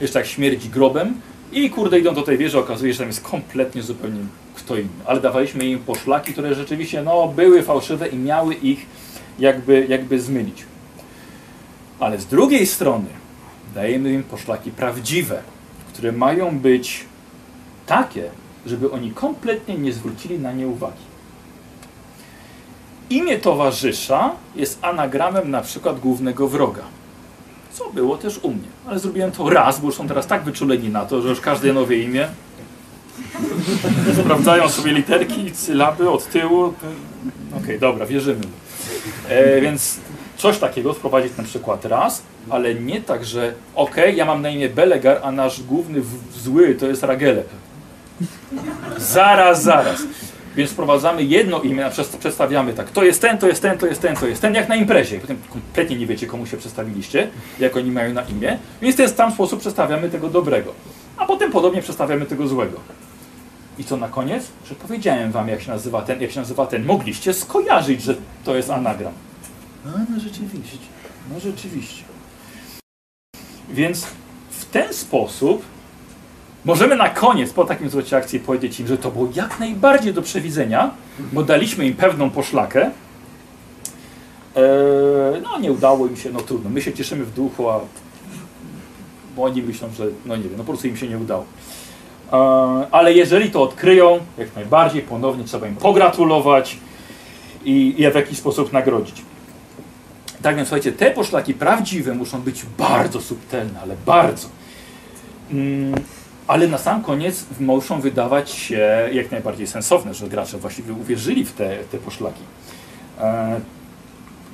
Jeszcze 0.00 0.18
jak 0.18 0.28
śmierdzi 0.28 0.68
grobem. 0.68 1.20
I 1.52 1.70
kurde, 1.70 1.98
idą 1.98 2.14
do 2.14 2.22
tej 2.22 2.38
wieży, 2.38 2.58
okazuje 2.58 2.92
się, 2.92 2.96
że 2.96 2.98
tam 2.98 3.08
jest 3.08 3.22
kompletnie 3.22 3.82
zupełnie 3.82 4.20
kto 4.64 4.76
inny. 4.76 4.88
Ale 5.04 5.20
dawaliśmy 5.20 5.64
im 5.66 5.78
poszlaki, 5.78 6.32
które 6.32 6.54
rzeczywiście 6.54 7.02
no, 7.02 7.28
były 7.28 7.62
fałszywe 7.62 8.08
i 8.08 8.16
miały 8.16 8.54
ich 8.54 8.86
jakby, 9.38 9.86
jakby 9.88 10.20
zmylić. 10.20 10.64
Ale 12.00 12.18
z 12.18 12.26
drugiej 12.26 12.66
strony 12.66 13.08
dajemy 13.74 14.12
im 14.12 14.22
poszlaki 14.22 14.70
prawdziwe, 14.70 15.42
które 15.92 16.12
mają 16.12 16.58
być 16.58 17.04
takie, 17.86 18.30
żeby 18.66 18.90
oni 18.90 19.10
kompletnie 19.10 19.78
nie 19.78 19.92
zwrócili 19.92 20.38
na 20.38 20.52
nie 20.52 20.68
uwagi. 20.68 21.12
Imię 23.10 23.38
towarzysza 23.38 24.30
jest 24.56 24.78
anagramem 24.84 25.50
na 25.50 25.60
przykład 25.60 26.00
głównego 26.00 26.48
wroga. 26.48 26.82
Co 27.72 27.90
było 27.90 28.18
też 28.18 28.38
u 28.42 28.50
mnie. 28.50 28.68
Ale 28.86 28.98
zrobiłem 28.98 29.32
to 29.32 29.50
raz, 29.50 29.80
bo 29.80 29.86
już 29.86 29.94
są 29.94 30.08
teraz 30.08 30.26
tak 30.26 30.44
wyczuleni 30.44 30.88
na 30.88 31.06
to, 31.06 31.22
że 31.22 31.28
już 31.28 31.40
każde 31.40 31.72
nowe 31.72 31.96
imię 31.96 32.28
sprawdzają 34.22 34.68
sobie 34.68 34.92
literki, 34.92 35.50
sylaby 35.54 36.10
od 36.10 36.26
tyłu. 36.26 36.64
Okej, 36.64 37.62
okay, 37.62 37.78
dobra, 37.78 38.06
wierzymy. 38.06 38.44
E, 39.28 39.60
więc 39.60 40.00
coś 40.36 40.58
takiego 40.58 40.94
wprowadzić 40.94 41.36
na 41.36 41.44
przykład 41.44 41.84
raz, 41.84 42.22
ale 42.50 42.74
nie 42.74 43.00
tak, 43.00 43.24
że 43.24 43.54
ok, 43.74 43.96
ja 44.14 44.24
mam 44.24 44.42
na 44.42 44.50
imię 44.50 44.68
Belegar, 44.68 45.20
a 45.22 45.32
nasz 45.32 45.62
główny 45.62 46.02
zły 46.36 46.74
to 46.74 46.86
jest 46.86 47.02
Ragele. 47.02 47.42
Zaraz, 48.98 49.62
zaraz. 49.62 50.02
Więc 50.56 50.70
wprowadzamy 50.70 51.24
jedno 51.24 51.60
imię, 51.60 51.90
przedstawiamy 52.18 52.72
tak, 52.72 52.90
to 52.90 53.04
jest 53.04 53.20
ten, 53.20 53.38
to 53.38 53.48
jest 53.48 53.62
ten, 53.62 53.78
to 53.78 53.86
jest 53.86 54.02
ten, 54.02 54.16
to 54.16 54.26
jest 54.26 54.42
ten, 54.42 54.54
jak 54.54 54.68
na 54.68 54.76
imprezie. 54.76 55.18
Potem 55.18 55.36
kompletnie 55.52 55.96
nie 55.96 56.06
wiecie, 56.06 56.26
komu 56.26 56.46
się 56.46 56.56
przedstawiliście, 56.56 57.28
jak 57.58 57.76
oni 57.76 57.90
mają 57.90 58.12
na 58.12 58.22
imię. 58.22 58.58
Więc 58.82 58.94
w 58.94 58.98
ten 58.98 59.08
sam 59.08 59.32
sposób 59.32 59.60
przedstawiamy 59.60 60.10
tego 60.10 60.28
dobrego. 60.28 60.74
A 61.16 61.26
potem 61.26 61.52
podobnie 61.52 61.82
przedstawiamy 61.82 62.26
tego 62.26 62.48
złego. 62.48 62.80
I 63.78 63.84
co 63.84 63.96
na 63.96 64.08
koniec? 64.08 64.44
Że 64.68 64.74
powiedziałem 64.74 65.32
wam, 65.32 65.48
jak 65.48 65.62
się 65.62 65.70
nazywa 65.70 66.02
ten, 66.02 66.20
jak 66.20 66.30
się 66.30 66.40
nazywa 66.40 66.66
ten. 66.66 66.84
Mogliście 66.84 67.34
skojarzyć, 67.34 68.02
że 68.02 68.14
to 68.44 68.56
jest 68.56 68.70
anagram. 68.70 69.12
A, 69.86 69.88
no 69.88 70.20
rzeczywiście. 70.20 70.78
No 71.32 71.40
rzeczywiście. 71.40 72.04
Więc 73.70 74.06
w 74.50 74.64
ten 74.64 74.94
sposób 74.94 75.62
możemy 76.64 76.96
na 76.96 77.08
koniec, 77.08 77.52
po 77.52 77.64
takim 77.64 77.88
zwrocie 77.90 78.16
akcji, 78.16 78.40
powiedzieć 78.40 78.80
im, 78.80 78.86
że 78.86 78.98
to 78.98 79.10
było 79.10 79.28
jak 79.34 79.60
najbardziej 79.60 80.14
do 80.14 80.22
przewidzenia, 80.22 80.90
bo 81.32 81.42
daliśmy 81.42 81.86
im 81.86 81.94
pewną 81.94 82.30
poszlakę. 82.30 82.90
Eee, 84.56 85.42
no 85.42 85.58
nie 85.58 85.72
udało 85.72 86.06
im 86.06 86.16
się, 86.16 86.30
no 86.30 86.40
trudno. 86.40 86.70
My 86.70 86.82
się 86.82 86.92
cieszymy 86.92 87.24
w 87.24 87.34
duchu, 87.34 87.70
a 87.70 87.80
bo 89.36 89.42
oni 89.42 89.62
myślą, 89.62 89.88
że 89.96 90.06
no 90.26 90.36
nie 90.36 90.42
wiem, 90.42 90.52
no 90.56 90.64
po 90.64 90.72
prostu 90.72 90.88
im 90.88 90.96
się 90.96 91.08
nie 91.08 91.18
udało. 91.18 91.44
Eee, 92.32 92.86
ale 92.90 93.12
jeżeli 93.12 93.50
to 93.50 93.62
odkryją, 93.62 94.20
jak 94.38 94.54
najbardziej 94.54 95.02
ponownie 95.02 95.44
trzeba 95.44 95.66
im 95.68 95.76
pogratulować 95.76 96.76
i 97.64 97.94
je 97.98 98.10
w 98.10 98.14
jakiś 98.14 98.38
sposób 98.38 98.72
nagrodzić. 98.72 99.22
Tak 100.42 100.56
więc 100.56 100.68
słuchajcie, 100.68 100.92
te 100.92 101.10
poszlaki 101.10 101.54
prawdziwe 101.54 102.14
muszą 102.14 102.42
być 102.42 102.62
bardzo 102.78 103.20
subtelne, 103.20 103.80
ale 103.80 103.96
bardzo. 104.06 104.48
Mm, 105.50 105.94
ale 106.46 106.68
na 106.68 106.78
sam 106.78 107.02
koniec 107.02 107.44
muszą 107.60 108.00
wydawać 108.00 108.50
się 108.50 109.08
jak 109.12 109.30
najbardziej 109.30 109.66
sensowne, 109.66 110.14
że 110.14 110.28
gracze 110.28 110.58
właściwie 110.58 110.92
uwierzyli 110.92 111.44
w 111.44 111.52
te, 111.52 111.76
te 111.90 111.98
poszlaki. 111.98 112.42
E, 113.20 113.60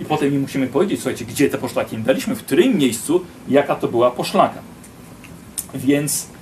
I 0.00 0.04
potem 0.04 0.34
im 0.34 0.40
musimy 0.40 0.66
powiedzieć, 0.66 1.00
słuchajcie, 1.00 1.24
gdzie 1.24 1.50
te 1.50 1.58
poszlaki 1.58 1.96
im 1.96 2.02
daliśmy, 2.02 2.34
w 2.34 2.44
którym 2.44 2.78
miejscu, 2.78 3.24
jaka 3.48 3.74
to 3.74 3.88
była 3.88 4.10
poszlaka. 4.10 4.60
Więc 5.74 6.24
e, 6.24 6.37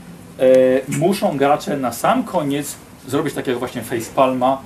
muszą 0.89 1.37
gracze 1.37 1.77
na 1.77 1.93
sam 1.93 2.25
koniec 2.25 2.77
zrobić 3.09 3.35
takiego 3.35 3.59
właśnie 3.59 3.83
facepalma. 3.83 4.63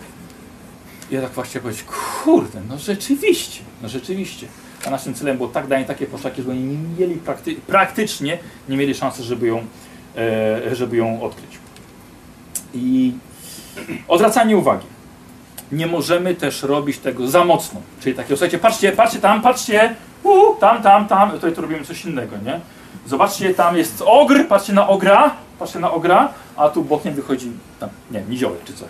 Ja 1.10 1.22
tak 1.22 1.30
właśnie 1.30 1.60
powiedzieć, 1.60 1.84
kurde, 2.24 2.60
no 2.68 2.78
rzeczywiście, 2.78 3.62
no 3.82 3.88
rzeczywiście. 3.88 4.46
A 4.86 4.90
naszym 4.90 5.14
celem 5.14 5.36
było 5.36 5.48
tak 5.48 5.66
danie 5.66 5.84
takie 5.84 6.06
poszlaki, 6.06 6.42
że 6.42 6.50
oni 6.50 6.60
nie 6.60 6.78
mieli 6.98 7.14
prakty 7.14 7.54
praktycznie, 7.54 8.38
nie 8.68 8.76
mieli 8.76 8.94
szansy, 8.94 9.22
żeby 9.22 9.46
ją, 9.46 9.64
e, 10.16 10.76
żeby 10.76 10.96
ją 10.96 11.22
odkryć. 11.22 11.58
I 12.74 13.12
odwracanie 14.08 14.56
uwagi. 14.56 14.86
Nie 15.72 15.86
możemy 15.86 16.34
też 16.34 16.62
robić 16.62 16.98
tego 16.98 17.28
za 17.28 17.44
mocno. 17.44 17.80
Czyli 18.00 18.16
takie, 18.16 18.28
słuchajcie, 18.28 18.58
patrzcie, 18.58 18.92
patrzcie 18.92 19.18
tam, 19.18 19.42
patrzcie, 19.42 19.94
u, 20.22 20.54
tam, 20.60 20.82
tam, 20.82 21.08
tam, 21.08 21.30
tutaj 21.30 21.52
tu 21.52 21.60
robimy 21.60 21.84
coś 21.84 22.04
innego, 22.04 22.36
nie? 22.44 22.60
Zobaczcie, 23.06 23.54
tam 23.54 23.76
jest 23.76 24.02
ogr, 24.06 24.46
patrzcie 24.48 24.72
na 24.72 24.88
ogra, 24.88 25.36
patrzcie 25.60 25.78
na 25.78 25.92
ogra, 25.92 26.32
a 26.56 26.68
tu 26.68 26.84
bokiem 26.84 27.14
wychodzi, 27.14 27.50
tam, 27.80 27.88
nie 28.10 28.22
niziołek 28.28 28.64
czy 28.64 28.72
coś. 28.72 28.88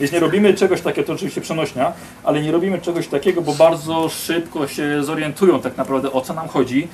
Więc 0.00 0.12
nie 0.12 0.20
robimy 0.20 0.54
czegoś 0.54 0.80
takiego, 0.80 1.06
to 1.06 1.12
oczywiście 1.12 1.40
przenośnia, 1.40 1.92
ale 2.24 2.42
nie 2.42 2.52
robimy 2.52 2.80
czegoś 2.80 3.08
takiego, 3.08 3.42
bo 3.42 3.54
bardzo 3.54 4.08
szybko 4.08 4.68
się 4.68 5.04
zorientują 5.04 5.60
tak 5.60 5.76
naprawdę 5.76 6.12
o 6.12 6.20
co 6.20 6.34
nam 6.34 6.48
chodzi, 6.48 6.88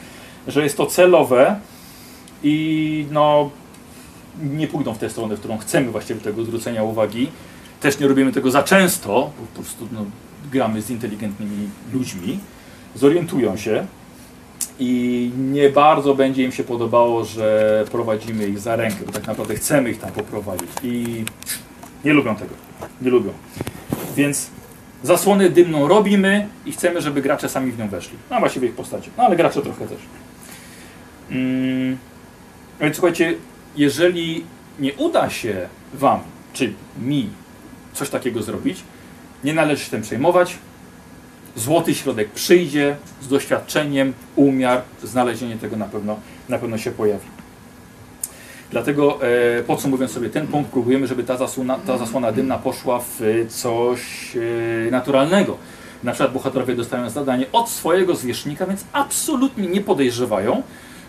że 0.46 0.62
jest 0.62 0.76
to 0.76 0.86
celowe 0.86 1.60
i 2.42 3.06
no 3.10 3.50
nie 4.42 4.68
pójdą 4.68 4.94
w 4.94 4.98
tę 4.98 5.10
stronę, 5.10 5.36
w 5.36 5.38
którą 5.38 5.58
chcemy 5.58 5.90
właściwie 5.90 6.20
tego 6.20 6.44
zwrócenia 6.44 6.82
uwagi. 6.82 7.30
Też 7.80 7.98
nie 7.98 8.08
robimy 8.08 8.32
tego 8.32 8.50
za 8.50 8.62
często, 8.62 9.30
po 9.54 9.62
prostu 9.62 9.88
no, 9.92 10.04
gramy 10.52 10.82
z 10.82 10.90
inteligentnymi 10.90 11.68
ludźmi, 11.92 12.38
zorientują 12.94 13.56
się 13.56 13.86
i 14.78 15.30
nie 15.38 15.70
bardzo 15.70 16.14
będzie 16.14 16.44
im 16.44 16.52
się 16.52 16.64
podobało, 16.64 17.24
że 17.24 17.84
prowadzimy 17.92 18.46
ich 18.46 18.58
za 18.58 18.76
rękę, 18.76 18.96
bo 19.06 19.12
tak 19.12 19.26
naprawdę 19.26 19.54
chcemy 19.54 19.90
ich 19.90 19.98
tam 19.98 20.12
poprowadzić 20.12 20.68
i 20.82 21.24
nie 22.04 22.12
lubią 22.12 22.36
tego. 22.36 22.54
Nie 23.02 23.10
lubią. 23.10 23.32
Więc 24.16 24.50
zasłonę 25.02 25.50
dymną 25.50 25.88
robimy 25.88 26.48
i 26.66 26.72
chcemy, 26.72 27.00
żeby 27.00 27.22
gracze 27.22 27.48
sami 27.48 27.72
w 27.72 27.78
nią 27.78 27.88
weszli. 27.88 28.18
No 28.30 28.40
właściwie 28.40 28.68
ich 28.68 28.74
postacie. 28.74 29.10
No 29.18 29.24
ale 29.24 29.36
gracze 29.36 29.62
trochę 29.62 29.86
też. 29.86 29.98
Mm. 31.30 31.98
Więc 32.80 32.96
słuchajcie, 32.96 33.34
jeżeli 33.76 34.44
nie 34.80 34.94
uda 34.94 35.30
się 35.30 35.68
Wam, 35.94 36.20
czy 36.52 36.72
mi, 37.02 37.30
coś 37.92 38.10
takiego 38.10 38.42
zrobić, 38.42 38.82
nie 39.44 39.54
należy 39.54 39.84
się 39.84 39.90
tym 39.90 40.02
przejmować. 40.02 40.58
Złoty 41.58 41.94
środek 41.94 42.30
przyjdzie 42.30 42.96
z 43.22 43.28
doświadczeniem, 43.28 44.12
umiar, 44.36 44.82
znalezienie 45.02 45.56
tego 45.56 45.76
na 45.76 45.84
pewno, 45.84 46.16
na 46.48 46.58
pewno 46.58 46.78
się 46.78 46.90
pojawi. 46.90 47.26
Dlatego 48.70 49.18
e, 49.22 49.62
podsumowując 49.62 50.12
sobie 50.12 50.30
ten 50.30 50.46
punkt, 50.46 50.70
próbujemy, 50.70 51.06
żeby 51.06 51.24
ta 51.24 51.36
zasłona, 51.36 51.78
ta 51.86 51.98
zasłona 51.98 52.32
dymna 52.32 52.58
poszła 52.58 53.00
w 53.00 53.20
coś 53.48 54.00
e, 54.36 54.90
naturalnego. 54.90 55.56
Na 56.04 56.12
przykład 56.12 56.32
bohaterowie 56.32 56.74
dostają 56.74 57.10
zadanie 57.10 57.46
od 57.52 57.68
swojego 57.68 58.16
zwierzchnika, 58.16 58.66
więc 58.66 58.84
absolutnie 58.92 59.68
nie 59.68 59.80
podejrzewają, 59.80 60.62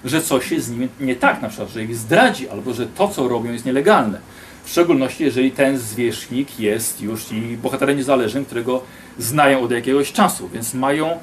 że 0.05 0.21
coś 0.21 0.51
jest 0.51 0.65
z 0.65 0.71
nim 0.71 0.89
nie 0.99 1.15
tak, 1.15 1.41
na 1.41 1.49
przykład, 1.49 1.69
że 1.69 1.83
ich 1.83 1.95
zdradzi, 1.95 2.49
albo 2.49 2.73
że 2.73 2.87
to, 2.87 3.07
co 3.07 3.27
robią, 3.27 3.51
jest 3.51 3.65
nielegalne. 3.65 4.19
W 4.63 4.69
szczególności, 4.69 5.23
jeżeli 5.23 5.51
ten 5.51 5.77
zwierzchnik 5.77 6.59
jest 6.59 7.01
już 7.01 7.31
i 7.31 7.57
bohaterem 7.57 7.97
niezależnym, 7.97 8.45
którego 8.45 8.81
znają 9.17 9.61
od 9.61 9.71
jakiegoś 9.71 10.11
czasu, 10.11 10.49
więc 10.53 10.73
mają 10.73 11.17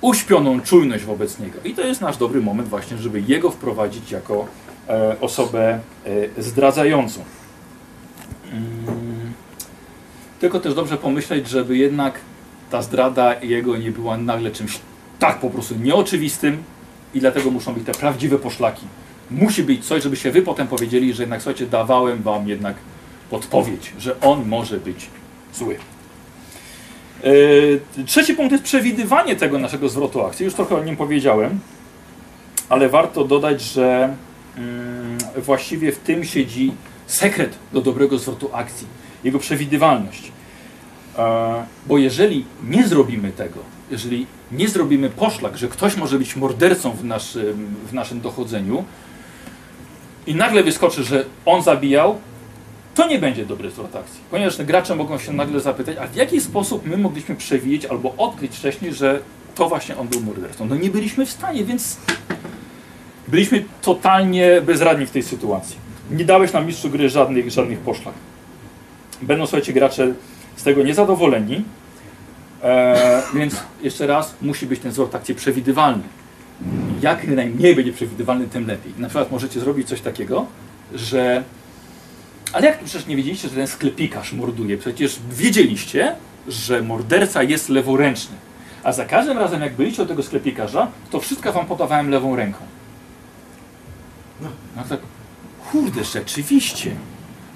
uśpioną 0.00 0.60
czujność 0.60 1.04
wobec 1.04 1.38
niego. 1.38 1.58
I 1.64 1.74
to 1.74 1.82
jest 1.82 2.00
nasz 2.00 2.16
dobry 2.16 2.40
moment 2.40 2.68
właśnie, 2.68 2.96
żeby 2.96 3.20
jego 3.20 3.50
wprowadzić 3.50 4.10
jako 4.10 4.46
E, 4.88 5.20
osobę 5.20 5.78
e, 6.38 6.42
zdradzającą. 6.42 7.20
Mm. 8.52 9.32
Tylko 10.40 10.60
też 10.60 10.74
dobrze 10.74 10.96
pomyśleć, 10.96 11.48
żeby 11.48 11.76
jednak 11.76 12.20
ta 12.70 12.82
zdrada 12.82 13.40
jego 13.40 13.76
nie 13.76 13.90
była 13.90 14.18
nagle 14.18 14.50
czymś 14.50 14.78
tak 15.18 15.40
po 15.40 15.50
prostu 15.50 15.74
nieoczywistym 15.74 16.62
i 17.14 17.20
dlatego 17.20 17.50
muszą 17.50 17.74
być 17.74 17.86
te 17.86 17.92
prawdziwe 17.92 18.38
poszlaki. 18.38 18.86
Musi 19.30 19.62
być 19.62 19.84
coś, 19.84 20.02
żeby 20.02 20.16
się 20.16 20.30
wy 20.30 20.42
potem 20.42 20.66
powiedzieli, 20.68 21.14
że 21.14 21.22
jednak 21.22 21.42
słuchajcie, 21.42 21.66
dawałem 21.66 22.22
wam 22.22 22.48
jednak 22.48 22.76
podpowiedź, 23.30 23.92
że 23.98 24.20
on 24.20 24.48
może 24.48 24.78
być 24.78 25.06
zły. 25.54 25.76
E, 27.98 28.04
Trzeci 28.04 28.34
punkt 28.34 28.52
jest 28.52 28.64
przewidywanie 28.64 29.36
tego 29.36 29.58
naszego 29.58 29.88
zwrotu 29.88 30.24
akcji. 30.24 30.44
Już 30.44 30.54
trochę 30.54 30.76
o 30.76 30.84
nim 30.84 30.96
powiedziałem, 30.96 31.60
ale 32.68 32.88
warto 32.88 33.24
dodać, 33.24 33.62
że 33.62 34.14
mm, 34.56 35.18
właściwie 35.36 35.92
w 35.92 35.98
tym 35.98 36.24
siedzi 36.24 36.72
sekret 37.06 37.58
do 37.72 37.80
dobrego 37.80 38.18
zwrotu 38.18 38.50
akcji, 38.52 38.86
jego 39.24 39.38
przewidywalność. 39.38 40.32
E, 41.18 41.64
Bo 41.86 41.98
jeżeli 41.98 42.44
nie 42.64 42.88
zrobimy 42.88 43.32
tego, 43.32 43.60
jeżeli 43.90 44.26
nie 44.52 44.68
zrobimy 44.68 45.10
poszlak, 45.10 45.56
że 45.56 45.68
ktoś 45.68 45.96
może 45.96 46.18
być 46.18 46.36
mordercą 46.36 46.90
w 46.90 47.04
naszym, 47.04 47.74
w 47.86 47.92
naszym 47.92 48.20
dochodzeniu 48.20 48.84
i 50.26 50.34
nagle 50.34 50.62
wyskoczy, 50.62 51.04
że 51.04 51.24
on 51.44 51.62
zabijał, 51.62 52.18
to 52.94 53.08
nie 53.08 53.18
będzie 53.18 53.46
dobry 53.46 53.70
zwrot 53.70 53.96
akcji. 53.96 54.20
Ponieważ 54.30 54.62
gracze 54.62 54.96
mogą 54.96 55.18
się 55.18 55.32
nagle 55.32 55.60
zapytać, 55.60 55.96
a 55.96 56.06
w 56.06 56.14
jaki 56.14 56.40
sposób 56.40 56.86
my 56.86 56.96
mogliśmy 56.96 57.34
przewidzieć 57.34 57.84
albo 57.84 58.14
odkryć 58.16 58.56
wcześniej, 58.56 58.94
że 58.94 59.20
to 59.54 59.68
właśnie 59.68 59.96
on 59.96 60.08
był 60.08 60.20
mordercą. 60.20 60.66
No 60.66 60.76
nie 60.76 60.90
byliśmy 60.90 61.26
w 61.26 61.30
stanie, 61.30 61.64
więc 61.64 61.96
byliśmy 63.28 63.64
totalnie 63.82 64.60
bezradni 64.60 65.06
w 65.06 65.10
tej 65.10 65.22
sytuacji. 65.22 65.76
Nie 66.10 66.24
dałeś 66.24 66.52
nam 66.52 66.66
mistrzu 66.66 66.90
gry 66.90 67.08
żadnych, 67.08 67.50
żadnych 67.50 67.78
poszlak. 67.78 68.14
Będą, 69.22 69.46
słuchajcie, 69.46 69.72
gracze 69.72 70.14
z 70.56 70.62
tego 70.62 70.82
niezadowoleni, 70.82 71.64
e, 72.62 73.22
więc 73.34 73.56
jeszcze 73.82 74.06
raz, 74.06 74.34
musi 74.42 74.66
być 74.66 74.80
ten 74.80 74.92
zwrot 74.92 75.14
akcji 75.14 75.34
przewidywalny. 75.34 76.02
Jak 77.06 77.28
najmniej 77.28 77.74
będzie 77.74 77.92
przewidywalny, 77.92 78.48
tym 78.48 78.66
lepiej. 78.66 78.92
Na 78.98 79.08
przykład 79.08 79.30
możecie 79.30 79.60
zrobić 79.60 79.88
coś 79.88 80.00
takiego, 80.00 80.46
że 80.94 81.42
ale 82.52 82.66
jak 82.66 82.78
przecież 82.78 83.06
nie 83.06 83.16
wiedzieliście, 83.16 83.48
że 83.48 83.54
ten 83.54 83.66
sklepikarz 83.66 84.32
morduje? 84.32 84.78
Przecież 84.78 85.18
wiedzieliście, 85.30 86.16
że 86.48 86.82
morderca 86.82 87.42
jest 87.42 87.68
leworęczny. 87.68 88.36
A 88.82 88.92
za 88.92 89.04
każdym 89.04 89.38
razem, 89.38 89.62
jak 89.62 89.74
byliście 89.74 90.02
od 90.02 90.08
tego 90.08 90.22
sklepikarza, 90.22 90.88
to 91.10 91.20
wszystko 91.20 91.52
wam 91.52 91.66
podawałem 91.66 92.10
lewą 92.10 92.36
ręką. 92.36 92.58
No 94.40 94.48
tak, 94.88 95.00
kurde, 95.70 96.04
rzeczywiście. 96.04 96.90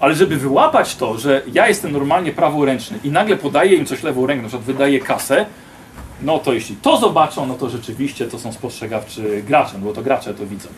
Ale 0.00 0.14
żeby 0.14 0.36
wyłapać 0.36 0.96
to, 0.96 1.18
że 1.18 1.42
ja 1.52 1.68
jestem 1.68 1.92
normalnie 1.92 2.32
praworęczny 2.32 2.98
i 3.04 3.10
nagle 3.10 3.36
podaję 3.36 3.76
im 3.76 3.86
coś 3.86 4.02
lewą 4.02 4.26
ręką, 4.26 4.42
na 4.42 4.48
przykład 4.48 4.66
wydaję 4.66 5.00
kasę, 5.00 5.46
no 6.22 6.38
to 6.38 6.52
jeśli 6.52 6.76
to 6.76 6.96
zobaczą, 6.96 7.46
no 7.46 7.54
to 7.54 7.70
rzeczywiście 7.70 8.26
to 8.26 8.38
są 8.38 8.52
spostrzegawczy 8.52 9.42
gracze, 9.46 9.78
bo 9.78 9.92
to 9.92 10.02
gracze 10.02 10.34
to 10.34 10.46
widzą. 10.46 10.68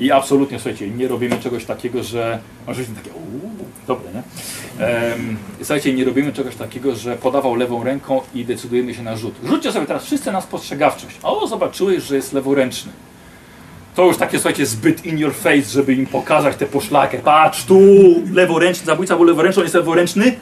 I 0.00 0.12
absolutnie, 0.12 0.58
słuchajcie, 0.58 0.90
nie 0.90 1.08
robimy 1.08 1.38
czegoś 1.38 1.64
takiego, 1.64 2.02
że... 2.02 2.38
Być 2.66 2.76
takie, 2.76 3.10
uuu, 3.10 3.50
dobre, 3.86 4.10
nie? 4.14 4.22
Ehm, 4.86 5.36
słuchajcie, 5.58 5.94
nie 5.94 6.04
robimy 6.04 6.32
czegoś 6.32 6.56
takiego, 6.56 6.94
że 6.94 7.16
podawał 7.16 7.54
lewą 7.54 7.84
ręką 7.84 8.20
i 8.34 8.44
decydujemy 8.44 8.94
się 8.94 9.02
na 9.02 9.16
rzut. 9.16 9.34
Rzućcie 9.44 9.72
sobie 9.72 9.86
teraz 9.86 10.04
wszyscy 10.04 10.32
na 10.32 10.40
spostrzegawczość. 10.40 11.16
O, 11.22 11.46
zobaczyłeś, 11.46 12.02
że 12.02 12.16
jest 12.16 12.32
leworęczny. 12.32 12.92
To 13.94 14.04
już 14.04 14.16
takie, 14.16 14.38
słuchajcie, 14.38 14.66
zbyt 14.66 15.06
in 15.06 15.18
your 15.18 15.34
face, 15.34 15.62
żeby 15.62 15.94
im 15.94 16.06
pokazać 16.06 16.56
tę 16.56 16.66
poszlakę. 16.66 17.18
Patrz 17.18 17.64
tu, 17.64 17.80
leworęczny, 18.32 18.86
zabójca 18.86 19.16
był 19.16 19.24
leworęczny, 19.24 19.60
on 19.60 19.64
jest 19.64 19.74
leworęczny. 19.74 20.36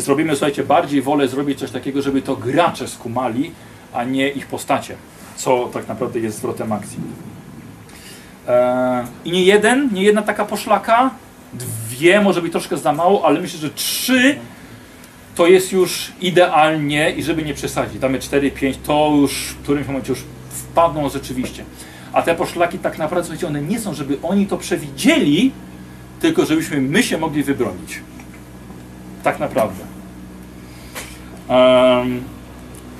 Więc 0.00 0.08
robimy, 0.08 0.36
słuchajcie, 0.36 0.64
bardziej 0.64 1.02
wolę 1.02 1.28
zrobić 1.28 1.58
coś 1.58 1.70
takiego, 1.70 2.02
żeby 2.02 2.22
to 2.22 2.36
gracze 2.36 2.88
skumali, 2.88 3.50
a 3.92 4.04
nie 4.04 4.28
ich 4.28 4.46
postacie 4.46 4.96
co 5.36 5.70
tak 5.72 5.88
naprawdę 5.88 6.20
jest 6.20 6.36
zwrotem 6.38 6.72
akcji. 6.72 6.98
Eee, 8.48 9.06
I 9.24 9.30
nie 9.30 9.44
jeden, 9.44 9.88
nie 9.92 10.02
jedna 10.02 10.22
taka 10.22 10.44
poszlaka, 10.44 11.10
dwie 11.54 12.20
może 12.20 12.42
być 12.42 12.52
troszkę 12.52 12.76
za 12.76 12.92
mało, 12.92 13.24
ale 13.24 13.40
myślę, 13.40 13.58
że 13.58 13.70
trzy 13.70 14.36
to 15.34 15.46
jest 15.46 15.72
już 15.72 16.12
idealnie 16.20 17.10
i 17.10 17.22
żeby 17.22 17.42
nie 17.42 17.54
przesadzić, 17.54 17.98
damy 17.98 18.18
4-5, 18.18 18.74
to 18.84 19.12
już 19.20 19.32
w 19.32 19.62
którymś 19.62 19.86
momencie 19.86 20.12
już 20.12 20.24
wpadną 20.50 21.08
rzeczywiście. 21.08 21.64
A 22.12 22.22
te 22.22 22.34
poszlaki 22.34 22.78
tak 22.78 22.98
naprawdę, 22.98 23.24
słuchajcie, 23.24 23.46
one 23.46 23.62
nie 23.62 23.78
są, 23.78 23.94
żeby 23.94 24.18
oni 24.22 24.46
to 24.46 24.56
przewidzieli, 24.56 25.52
tylko 26.20 26.44
żebyśmy 26.44 26.80
my 26.80 27.02
się 27.02 27.18
mogli 27.18 27.42
wybronić. 27.42 28.00
Tak 29.22 29.38
naprawdę. 29.38 29.89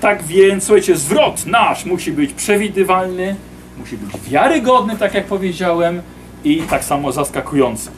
Tak 0.01 0.23
więc, 0.23 0.65
słuchajcie, 0.65 0.97
zwrot 0.97 1.47
nasz 1.47 1.85
musi 1.85 2.13
być 2.13 2.33
przewidywalny, 2.33 3.37
musi 3.79 3.97
być 3.97 4.21
wiarygodny, 4.31 4.97
tak 4.97 5.15
jak 5.15 5.27
powiedziałem, 5.27 6.03
i 6.45 6.63
tak 6.63 6.85
samo 6.85 7.13
zaskakujący. 7.13 7.91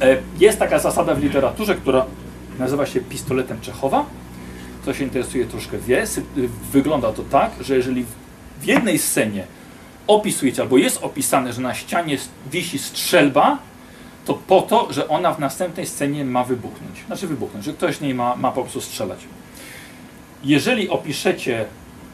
E, 0.00 0.16
jest 0.40 0.58
taka 0.58 0.78
zasada 0.78 1.14
w 1.14 1.22
literaturze, 1.22 1.74
która 1.74 2.06
nazywa 2.58 2.86
się 2.86 3.00
pistoletem 3.00 3.60
Czechowa. 3.60 4.04
Kto 4.82 4.94
się 4.94 5.04
interesuje, 5.04 5.46
troszkę 5.46 5.78
wie. 5.78 6.04
Wygląda 6.72 7.12
to 7.12 7.22
tak, 7.22 7.50
że 7.60 7.76
jeżeli 7.76 8.04
w 8.60 8.64
jednej 8.64 8.98
scenie 8.98 9.44
opisujecie, 10.06 10.62
albo 10.62 10.78
jest 10.78 11.02
opisane, 11.02 11.52
że 11.52 11.60
na 11.60 11.74
ścianie 11.74 12.18
wisi 12.52 12.78
strzelba, 12.78 13.58
to 14.24 14.34
po 14.34 14.62
to, 14.62 14.92
że 14.92 15.08
ona 15.08 15.34
w 15.34 15.38
następnej 15.38 15.86
scenie 15.86 16.24
ma 16.24 16.44
wybuchnąć. 16.44 17.04
Znaczy 17.06 17.26
wybuchnąć, 17.26 17.64
że 17.64 17.72
ktoś 17.72 18.00
nie 18.00 18.14
ma, 18.14 18.36
ma 18.36 18.52
po 18.52 18.62
prostu 18.62 18.80
strzelać 18.80 19.18
jeżeli 20.44 20.88
opiszecie 20.88 21.64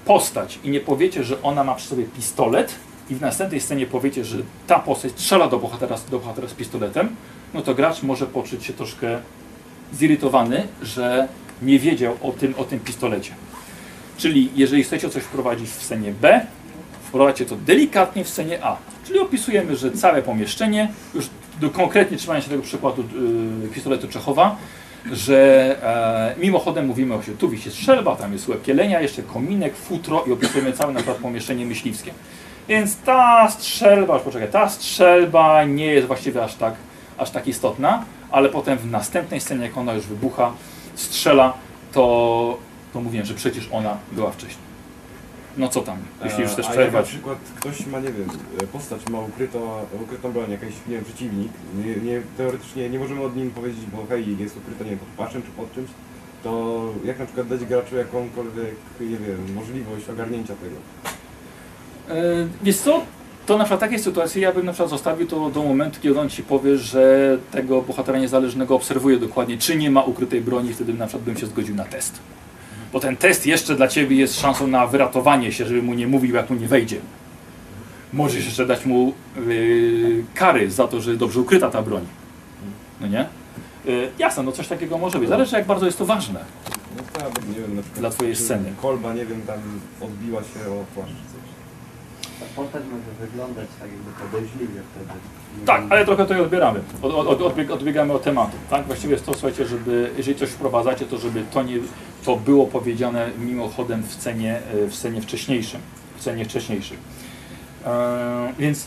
postać 0.05 0.59
i 0.65 0.71
nie 0.71 0.81
powiecie, 0.81 1.25
że 1.25 1.43
ona 1.43 1.65
ma 1.65 1.75
przy 1.75 1.89
sobie 1.89 2.05
pistolet 2.05 2.75
i 3.11 3.15
w 3.15 3.21
następnej 3.21 3.61
scenie 3.61 3.87
powiecie, 3.87 4.25
że 4.25 4.39
ta 4.67 4.79
postać 4.79 5.13
strzela 5.13 5.49
do 5.49 5.59
bohatera, 5.59 5.97
do 6.11 6.19
bohatera 6.19 6.49
z 6.49 6.55
pistoletem, 6.55 7.17
no 7.55 7.63
to 7.63 7.75
gracz 7.75 8.03
może 8.03 8.27
poczuć 8.27 8.65
się 8.65 8.73
troszkę 8.73 9.19
zirytowany, 9.93 10.67
że 10.83 11.29
nie 11.63 11.79
wiedział 11.79 12.17
o 12.23 12.33
tym, 12.33 12.55
o 12.59 12.65
tym 12.65 12.81
pistolecie. 12.81 13.35
Czyli 14.17 14.51
jeżeli 14.57 14.85
chcecie 14.85 15.11
coś 15.11 15.23
wprowadzić 15.23 15.71
w 15.71 15.83
scenie 15.83 16.13
B, 16.13 16.47
wprowadźcie 17.03 17.47
to 17.47 17.57
delikatnie 17.57 18.25
w 18.25 18.29
scenie 18.29 18.65
A. 18.65 18.77
Czyli 19.07 19.19
opisujemy, 19.19 19.77
że 19.77 19.91
całe 19.91 20.23
pomieszczenie, 20.23 20.89
już 21.15 21.27
do, 21.61 21.71
konkretnie 21.71 22.17
trzymając 22.17 22.45
się 22.45 22.51
tego 22.51 22.63
przykładu 22.63 23.05
yy, 23.63 23.69
pistoletu 23.69 24.09
Czechowa, 24.09 24.57
że 25.13 25.77
e, 26.37 26.41
mimochodem 26.41 26.87
mówimy 26.87 27.15
o 27.15 27.21
tu 27.39 27.49
wisi 27.49 27.71
strzelba, 27.71 28.17
tam 28.17 28.33
jest 28.33 28.49
łeb 28.49 28.63
kielenia, 28.63 29.01
jeszcze 29.01 29.23
kominek, 29.23 29.77
futro 29.77 30.25
i 30.27 30.33
opisujemy 30.33 30.73
całe 30.73 30.93
na 30.93 31.01
przykład 31.01 31.19
pomieszczenie 31.19 31.67
myśliwskie. 31.67 32.13
Więc 32.69 32.97
ta 32.97 33.51
strzelba, 33.51 34.19
poczekaj, 34.19 34.49
ta 34.51 34.69
strzelba 34.69 35.65
nie 35.65 35.87
jest 35.87 36.07
właściwie 36.07 36.45
aż 36.45 36.55
tak, 36.55 36.75
aż 37.19 37.31
tak 37.31 37.49
istotna, 37.49 38.05
ale 38.31 38.49
potem 38.49 38.79
w 38.79 38.91
następnej 38.91 39.41
scenie, 39.41 39.65
jak 39.65 39.79
ona 39.79 39.93
już 39.93 40.07
wybucha, 40.07 40.53
strzela, 40.95 41.53
to, 41.93 42.59
to 42.93 43.01
mówiłem, 43.01 43.27
że 43.27 43.35
przecież 43.35 43.69
ona 43.73 43.97
była 44.13 44.31
wcześniej. 44.31 44.74
No 45.59 45.69
co 45.69 45.81
tam, 45.81 45.99
jeśli 46.25 46.43
już 46.43 46.53
chcesz 46.53 46.67
E, 46.67 46.69
A 46.69 46.73
przerwać. 46.73 46.95
Jak 46.95 47.05
na 47.05 47.09
przykład 47.09 47.39
ktoś 47.61 47.87
ma, 47.87 48.01
nie 48.01 48.13
wiem, 48.13 48.29
e, 48.63 48.67
postać 48.67 49.09
ma 49.09 49.21
ukryto, 49.21 49.87
ukrytą 50.03 50.33
broń, 50.33 50.51
jakiś, 50.51 50.75
nie 50.89 50.95
wiem, 50.95 51.05
przeciwnik, 51.05 51.53
nie, 51.85 51.97
nie, 51.97 52.23
teoretycznie 52.37 52.91
nie 52.91 52.99
możemy 52.99 53.23
od 53.23 53.37
nim 53.37 53.51
powiedzieć, 53.51 53.85
bo 53.93 54.07
hej, 54.09 54.39
jest 54.39 54.57
ukryta, 54.57 54.85
nie 54.85 54.91
wiem, 54.91 54.99
pod 54.99 55.09
paszem 55.27 55.43
czy 55.43 55.49
pod 55.49 55.75
czymś, 55.75 55.89
to 56.43 56.83
jak 57.05 57.19
na 57.19 57.25
przykład 57.27 57.49
dać 57.49 57.65
graczu 57.65 57.97
jakąkolwiek, 57.97 58.75
nie 59.01 59.07
wiem, 59.17 59.55
możliwość 59.55 60.09
ogarnięcia 60.09 60.55
tego. 60.55 60.77
E, 62.21 62.47
Wiesz 62.63 62.77
co, 62.77 63.03
to 63.47 63.59
na 63.59 63.65
przykład 63.65 63.81
takie 63.81 63.99
sytuacje 63.99 64.43
ja 64.43 64.53
bym 64.53 64.67
na 64.67 64.73
przykład 64.73 64.91
zostawił 64.91 65.27
to 65.27 65.51
do 65.51 65.63
momentu, 65.63 66.01
kiedy 66.03 66.21
on 66.21 66.29
ci 66.29 66.43
powie, 66.43 66.79
że 66.79 67.39
tego 67.51 67.83
bohatera 67.83 68.19
niezależnego 68.19 68.75
obserwuje 68.75 69.19
dokładnie, 69.19 69.59
czy 69.59 69.77
nie 69.77 69.91
ma 69.91 70.03
ukrytej 70.03 70.41
broni, 70.41 70.73
wtedy 70.75 70.95
na 70.95 71.07
przykład 71.07 71.25
bym 71.25 71.37
się 71.37 71.47
zgodził 71.47 71.75
na 71.75 71.85
test. 71.85 72.19
Bo 72.95 73.01
ten 73.01 73.17
test 73.17 73.47
jeszcze 73.47 73.75
dla 73.75 73.89
ciebie 73.89 74.17
jest 74.17 74.41
szansą 74.41 74.67
na 74.67 74.87
wyratowanie 74.87 75.53
się, 75.53 75.67
żeby 75.67 75.83
mu 75.83 75.95
nie 75.95 76.07
mówił, 76.07 76.35
jak 76.35 76.51
mu 76.51 76.57
nie 76.57 76.69
wejdzie. 76.69 76.97
Możesz 78.13 78.45
jeszcze 78.45 78.67
dać 78.67 78.87
mu 78.87 79.13
yy, 79.47 80.25
kary 80.35 80.71
za 80.71 80.89
to, 80.89 81.01
że 81.01 81.17
dobrze 81.17 81.41
ukryta 81.41 81.71
ta 81.71 81.83
broń. 81.83 82.07
No 83.01 83.07
nie? 83.07 83.27
Yy, 83.85 84.11
jasne, 84.19 84.43
no 84.43 84.53
coś 84.53 84.69
takiego 84.69 84.99
może 84.99 85.19
być. 85.19 85.29
Zależy 85.29 85.57
jak 85.57 85.67
bardzo 85.67 85.87
jest 85.87 85.99
to 85.99 86.07
ważne. 86.07 86.45
No 86.97 87.03
tak, 87.13 87.49
nie 87.49 87.61
wiem, 87.61 87.77
na 87.77 87.83
przykład... 87.83 88.01
Dla 88.01 88.11
twojej 88.11 88.37
sceny. 88.37 88.73
Kolba, 88.83 89.15
nie 89.15 89.27
wiem, 89.27 89.43
tam 89.43 89.59
odbiła 90.01 90.41
się 90.41 90.71
o 90.71 90.85
płaszcz 90.95 91.34
postać 92.57 92.83
może 92.85 93.29
wyglądać 93.31 93.67
tak 93.81 93.89
jakby 93.91 94.11
podejrzliwie 94.11 94.81
wtedy. 94.95 95.21
Tak, 95.67 95.83
ale 95.91 96.05
trochę 96.05 96.27
to 96.27 96.43
odbieramy. 96.43 96.81
Od, 97.03 97.15
od, 97.15 97.43
odbieg, 97.43 97.71
odbiegamy 97.71 98.13
od 98.13 98.23
tematu. 98.23 98.57
Tak? 98.71 98.87
Właściwie 98.87 99.13
jest 99.13 99.27
to, 99.27 99.33
słuchajcie, 99.33 99.67
żeby, 99.67 100.11
jeżeli 100.17 100.39
coś 100.39 100.49
wprowadzacie, 100.49 101.07
to 101.07 101.19
żeby 101.19 101.45
to, 101.53 101.63
nie, 101.63 101.77
to 102.25 102.37
było 102.37 102.67
powiedziane 102.67 103.31
mimochodem 103.39 104.03
w 104.03 104.13
scenie, 104.13 104.61
e, 104.85 104.87
w 104.87 104.95
scenie 104.95 105.23
wcześniejszym. 105.23 105.81
W 106.17 106.21
scenie 106.21 106.45
wcześniejszej. 106.45 106.99
E, 107.87 108.53
więc 108.59 108.87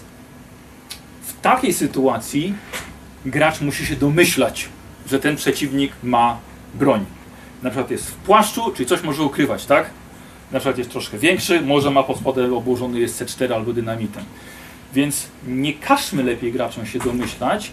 w 1.21 1.41
takiej 1.41 1.73
sytuacji 1.73 2.53
gracz 3.25 3.61
musi 3.61 3.85
się 3.85 3.95
domyślać, 3.95 4.69
że 5.07 5.19
ten 5.19 5.35
przeciwnik 5.35 5.93
ma 6.03 6.37
broń. 6.73 7.05
Na 7.63 7.69
przykład 7.69 7.91
jest 7.91 8.11
w 8.11 8.15
płaszczu, 8.15 8.71
czyli 8.71 8.89
coś 8.89 9.03
może 9.03 9.23
ukrywać, 9.23 9.65
tak? 9.65 9.89
Na 10.51 10.59
przykład 10.59 10.77
jest 10.77 10.89
troszkę 10.89 11.17
większy, 11.17 11.61
może 11.61 11.91
ma 11.91 12.03
pod 12.03 12.17
spodem 12.17 12.53
obłożony 12.53 12.99
jest 12.99 13.21
C4 13.21 13.53
albo 13.53 13.73
dynamitem. 13.73 14.23
Więc 14.93 15.27
nie 15.47 15.73
każmy 15.73 16.23
lepiej 16.23 16.51
graczom 16.51 16.85
się 16.85 16.99
domyślać, 16.99 17.71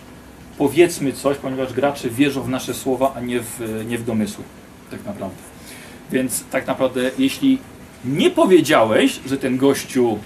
powiedzmy 0.58 1.12
coś, 1.12 1.36
ponieważ 1.36 1.72
gracze 1.72 2.10
wierzą 2.10 2.42
w 2.42 2.48
nasze 2.48 2.74
słowa, 2.74 3.12
a 3.16 3.20
nie 3.20 3.40
w, 3.40 3.84
nie 3.88 3.98
w 3.98 4.04
domysły, 4.04 4.44
tak 4.90 5.04
naprawdę. 5.04 5.36
Więc 6.12 6.44
tak 6.50 6.66
naprawdę, 6.66 7.10
jeśli 7.18 7.58
nie 8.04 8.30
powiedziałeś, 8.30 9.20
że 9.26 9.38
ten 9.38 9.56
gościu 9.56 10.18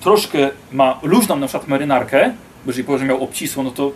troszkę 0.00 0.50
ma 0.72 1.00
luźną 1.02 1.36
na 1.36 1.46
przykład 1.46 1.68
marynarkę, 1.68 2.32
bo 2.64 2.70
jeżeli 2.70 2.84
powiesz, 2.84 3.00
że 3.00 3.06
miał 3.06 3.24
obcisłą, 3.24 3.62
no 3.62 3.70
to 3.70 3.92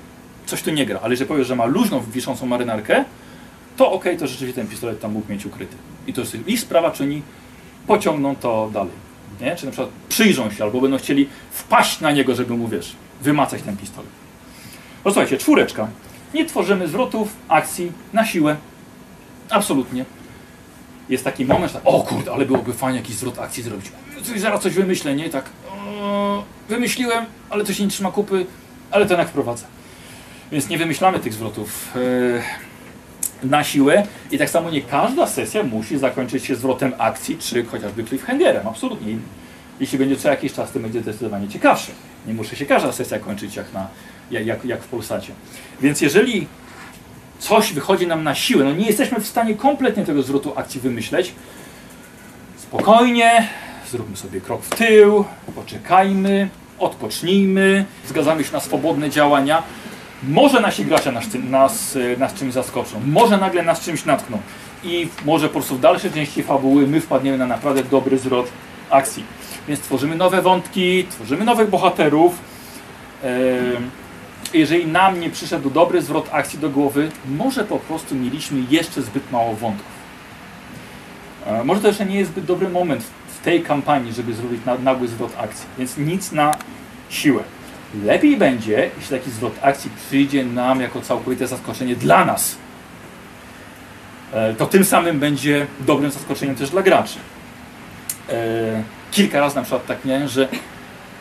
coś 0.46 0.62
tu 0.62 0.70
nie 0.70 0.86
gra, 0.86 1.00
ale 1.02 1.12
jeżeli 1.12 1.28
powiesz, 1.28 1.46
że 1.46 1.56
ma 1.56 1.64
luźną, 1.64 2.00
wiszącą 2.12 2.46
marynarkę, 2.46 3.04
to 3.76 3.92
okej, 3.92 4.18
to 4.18 4.26
rzeczywiście 4.26 4.60
ten 4.60 4.66
pistolet 4.66 5.00
tam 5.00 5.12
mógł 5.12 5.32
mieć 5.32 5.46
ukryty. 5.46 5.76
I 6.06 6.12
to 6.12 6.20
jest 6.20 6.48
ich 6.48 6.60
sprawa, 6.60 6.90
czy 6.90 7.02
oni 7.02 7.22
pociągną 7.90 8.36
to 8.36 8.70
dalej. 8.72 8.92
Nie? 9.40 9.56
Czy 9.56 9.66
na 9.66 9.72
przykład 9.72 9.90
przyjrzą 10.08 10.50
się, 10.50 10.64
albo 10.64 10.80
będą 10.80 10.98
chcieli 10.98 11.28
wpaść 11.50 12.00
na 12.00 12.10
niego, 12.10 12.34
żeby 12.34 12.54
mu, 12.54 12.68
wiesz, 12.68 12.96
wymacać 13.20 13.62
ten 13.62 13.76
pistolet. 13.76 14.10
No 15.04 15.10
słuchajcie, 15.10 15.38
czwóreczka. 15.38 15.88
Nie 16.34 16.44
tworzymy 16.44 16.88
zwrotów, 16.88 17.28
akcji 17.48 17.92
na 18.12 18.26
siłę. 18.26 18.56
Absolutnie. 19.50 20.04
Jest 21.08 21.24
taki 21.24 21.44
moment, 21.44 21.72
tak, 21.72 21.82
o 21.84 22.00
kurde, 22.00 22.32
ale 22.32 22.46
byłoby 22.46 22.72
fajnie 22.72 22.98
jakiś 22.98 23.16
zwrot 23.16 23.38
akcji 23.38 23.62
zrobić. 23.62 23.92
Zaraz 24.36 24.62
coś 24.62 24.74
wymyślę, 24.74 25.16
nie? 25.16 25.30
Tak, 25.30 25.44
o, 26.00 26.44
wymyśliłem, 26.68 27.24
ale 27.50 27.64
to 27.64 27.72
się 27.72 27.84
nie 27.84 27.90
trzyma 27.90 28.10
kupy, 28.10 28.46
ale 28.90 29.06
to 29.06 29.12
jednak 29.12 29.28
wprowadzę. 29.28 29.64
Więc 30.52 30.68
nie 30.68 30.78
wymyślamy 30.78 31.20
tych 31.20 31.32
zwrotów 31.32 31.88
e, 31.96 32.69
na 33.42 33.64
siłę 33.64 34.06
i 34.30 34.38
tak 34.38 34.50
samo 34.50 34.70
nie 34.70 34.82
każda 34.82 35.26
sesja 35.26 35.62
musi 35.62 35.98
zakończyć 35.98 36.44
się 36.44 36.56
zwrotem 36.56 36.92
akcji, 36.98 37.38
czy 37.38 37.64
chociażby 37.64 38.04
cliffhangerem, 38.04 38.68
absolutnie. 38.68 39.16
Jeśli 39.80 39.98
będzie 39.98 40.16
co 40.16 40.28
jakiś 40.28 40.52
czas, 40.52 40.72
to 40.72 40.78
będzie 40.78 41.00
zdecydowanie 41.00 41.48
ciekawsze. 41.48 41.92
Nie 42.26 42.34
musi 42.34 42.56
się 42.56 42.66
każda 42.66 42.92
sesja 42.92 43.18
kończyć 43.18 43.56
jak, 43.56 43.72
na, 43.72 43.88
jak, 44.30 44.64
jak, 44.64 44.82
w 44.82 44.88
Polsacie. 44.88 45.32
Więc 45.80 46.00
jeżeli 46.00 46.46
coś 47.38 47.72
wychodzi 47.72 48.06
nam 48.06 48.24
na 48.24 48.34
siłę, 48.34 48.64
no 48.64 48.72
nie 48.72 48.86
jesteśmy 48.86 49.20
w 49.20 49.26
stanie 49.26 49.54
kompletnie 49.54 50.04
tego 50.04 50.22
zwrotu 50.22 50.52
akcji 50.56 50.80
wymyśleć, 50.80 51.32
spokojnie, 52.56 53.48
zróbmy 53.90 54.16
sobie 54.16 54.40
krok 54.40 54.62
w 54.62 54.76
tył, 54.76 55.24
poczekajmy, 55.54 56.48
odpocznijmy, 56.78 57.84
zgadzamy 58.06 58.44
się 58.44 58.52
na 58.52 58.60
swobodne 58.60 59.10
działania. 59.10 59.62
Może 60.28 60.60
nasi 60.60 60.84
gracze 60.84 61.12
nas, 61.12 61.24
nas, 61.50 61.98
nas 62.18 62.34
czymś 62.34 62.52
zaskoczą, 62.52 63.00
może 63.06 63.36
nagle 63.38 63.62
nas 63.62 63.80
czymś 63.80 64.04
natkną 64.04 64.38
i 64.84 65.08
może 65.24 65.46
po 65.48 65.52
prostu 65.52 65.76
w 65.76 65.80
dalszej 65.80 66.10
części 66.10 66.42
fabuły 66.42 66.86
my 66.86 67.00
wpadniemy 67.00 67.38
na 67.38 67.46
naprawdę 67.46 67.84
dobry 67.84 68.18
zwrot 68.18 68.46
akcji. 68.90 69.24
Więc 69.68 69.80
tworzymy 69.80 70.16
nowe 70.16 70.42
wątki, 70.42 71.04
tworzymy 71.10 71.44
nowych 71.44 71.70
bohaterów. 71.70 72.38
Jeżeli 74.54 74.86
nam 74.86 75.20
nie 75.20 75.30
przyszedł 75.30 75.70
dobry 75.70 76.02
zwrot 76.02 76.28
akcji 76.32 76.58
do 76.58 76.70
głowy, 76.70 77.10
może 77.28 77.64
po 77.64 77.78
prostu 77.78 78.14
mieliśmy 78.14 78.62
jeszcze 78.70 79.02
zbyt 79.02 79.32
mało 79.32 79.54
wątków. 79.54 79.86
E, 81.46 81.64
Może 81.64 81.80
to 81.80 81.88
jeszcze 81.88 82.06
nie 82.06 82.18
jest 82.18 82.30
zbyt 82.30 82.44
dobry 82.44 82.68
moment 82.68 83.04
w- 83.28 83.44
tej 83.44 83.62
kampanii, 83.62 84.12
żeby 84.12 84.34
zrobić 84.34 84.60
na- 84.66 84.78
nagły 84.78 85.08
zwrot 85.08 85.32
akcji, 85.38 85.66
więc 85.78 85.96
nic 85.98 86.32
na 86.32 86.54
siłę. 87.10 87.42
Lepiej 87.94 88.36
będzie, 88.36 88.90
jeśli 89.00 89.18
taki 89.18 89.30
zwrot 89.30 89.52
akcji 89.62 89.90
przyjdzie 90.06 90.44
nam 90.44 90.80
jako 90.80 91.00
całkowite 91.00 91.46
zaskoczenie 91.46 91.96
dla 91.96 92.24
nas. 92.24 92.56
E, 94.32 94.54
To 94.54 94.66
tym 94.66 94.84
samym 94.84 95.20
będzie 95.20 95.66
dobrym 95.80 96.10
zaskoczeniem 96.10 96.54
też 96.56 96.70
dla 96.70 96.82
graczy. 96.82 97.18
E, 98.28 98.82
Kilka 99.10 99.40
razy 99.40 99.56
na 99.56 99.62
przykład 99.62 99.86
tak 99.86 100.04
miałem, 100.04 100.28
że 100.28 100.48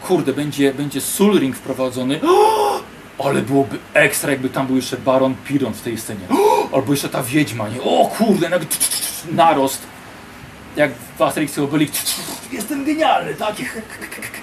kurde, 0.02 0.34
będzie, 0.34 0.74
będzie 0.74 1.02
Soul 1.02 1.40
Ring 1.40 1.56
wprowadzony. 1.56 2.20
Ale 3.26 3.42
byłoby 3.42 3.78
ekstra, 3.94 4.32
jakby 4.32 4.50
tam 4.50 4.68
był 4.68 4.76
jeszcze 4.76 4.98
Baron 4.98 5.36
Piron 5.46 5.74
w 5.74 5.82
tej 5.82 5.98
scenie. 5.98 6.28
Albo 6.74 6.94
jeszcze 6.94 7.10
ta 7.10 7.24
wiedźma, 7.24 7.70
nie? 7.70 7.82
O 7.82 8.06
kurde, 8.18 8.50
nagle 8.50 8.68
narost. 9.32 9.82
Jak 10.76 10.92
w 11.18 11.22
Asterixie 11.22 11.64
Obelix. 11.64 12.16
Jestem 12.52 12.86
genialny, 12.86 13.34
taki. 13.36 13.64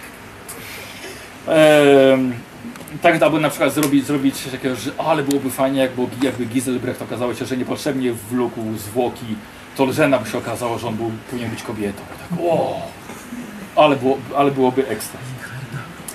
Tak, 3.02 3.22
aby 3.22 3.40
na 3.40 3.50
przykład 3.50 3.72
zrobić, 3.72 4.06
zrobić 4.06 4.36
coś 4.36 4.52
takiego, 4.52 4.76
że 4.76 4.90
ale 4.98 5.22
byłoby 5.22 5.50
fajnie, 5.50 5.80
jakby, 5.80 6.02
jakby 6.22 6.44
Giselbrecht 6.44 7.02
okazało 7.02 7.34
się, 7.34 7.44
że 7.44 7.56
niepotrzebnie 7.56 8.12
wlókł 8.12 8.60
zwłoki 8.76 9.26
Tolżena, 9.76 10.18
by 10.18 10.30
się 10.30 10.38
okazało, 10.38 10.78
że 10.78 10.86
on 10.86 10.96
był, 10.96 11.10
powinien 11.30 11.50
być 11.50 11.62
kobietą. 11.62 12.02
Tak, 12.08 12.38
o, 12.40 12.82
ale, 13.76 13.96
było, 13.96 14.18
ale 14.36 14.50
byłoby 14.50 14.88
ekstra. 14.88 15.20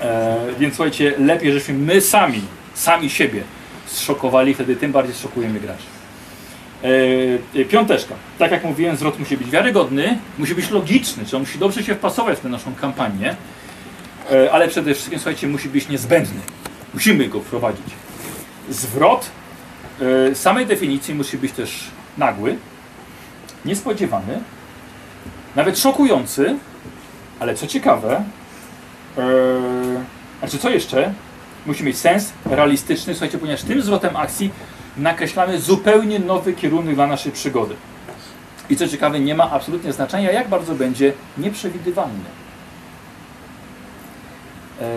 E, 0.02 0.38
więc 0.60 0.76
słuchajcie, 0.76 1.14
lepiej, 1.20 1.54
żeśmy 1.54 1.74
my 1.74 2.02
sami, 2.02 2.42
sami 2.74 3.10
siebie 3.10 3.44
zszokowali, 3.86 4.54
wtedy 4.54 4.76
tym 4.76 4.92
bardziej 4.92 5.16
zszokujemy 5.16 5.60
graczy. 5.60 5.84
E, 7.56 7.66
piąteczka. 7.66 8.16
Tak 8.40 8.52
jak 8.52 8.64
mówiłem, 8.64 8.96
zwrot 8.96 9.20
musi 9.20 9.38
być 9.38 9.50
wiarygodny, 9.50 10.18
musi 10.38 10.56
być 10.56 10.70
logiczny, 10.70 11.26
czyli 11.26 11.36
on 11.36 11.42
musi 11.42 11.60
dobrze 11.60 11.84
się 11.84 11.96
wpasować 11.96 12.38
w 12.38 12.42
tę 12.42 12.50
naszą 12.50 12.76
kampanię, 12.76 13.36
ale 14.52 14.68
przede 14.68 14.94
wszystkim, 14.94 15.20
słuchajcie, 15.20 15.48
musi 15.48 15.70
być 15.70 15.90
niezbędny. 15.90 16.40
Musimy 16.94 17.28
go 17.28 17.40
wprowadzić. 17.40 17.86
Zwrot 18.70 19.32
e, 20.32 20.36
samej 20.36 20.66
definicji 20.66 21.16
musi 21.16 21.38
być 21.38 21.52
też 21.52 21.84
nagły, 22.18 22.58
niespodziewany, 23.66 24.42
nawet 25.56 25.80
szokujący, 25.80 26.56
ale 27.40 27.56
co 27.56 27.68
ciekawe, 27.68 28.24
Eee, 29.18 29.24
znaczy 30.40 30.58
co 30.58 30.70
jeszcze? 30.70 31.14
Musi 31.66 31.84
mieć 31.84 31.98
sens 31.98 32.34
realistyczny, 32.46 33.14
słuchajcie, 33.14 33.38
ponieważ 33.38 33.62
tym 33.62 33.82
zwrotem 33.82 34.16
akcji 34.16 34.52
nakreślamy 34.98 35.60
zupełnie 35.60 36.20
nowy 36.20 36.54
kierunek 36.54 36.96
dla 36.96 37.08
naszej 37.08 37.32
przygody. 37.32 37.76
I 38.70 38.76
co 38.76 38.88
ciekawe, 38.88 39.20
nie 39.20 39.36
ma 39.36 39.52
absolutnie 39.52 39.94
znaczenia, 39.94 40.32
jak 40.32 40.50
bardzo 40.50 40.76
będzie 40.76 41.14
nieprzewidywalny. 41.38 42.41
Eee, 44.82 44.88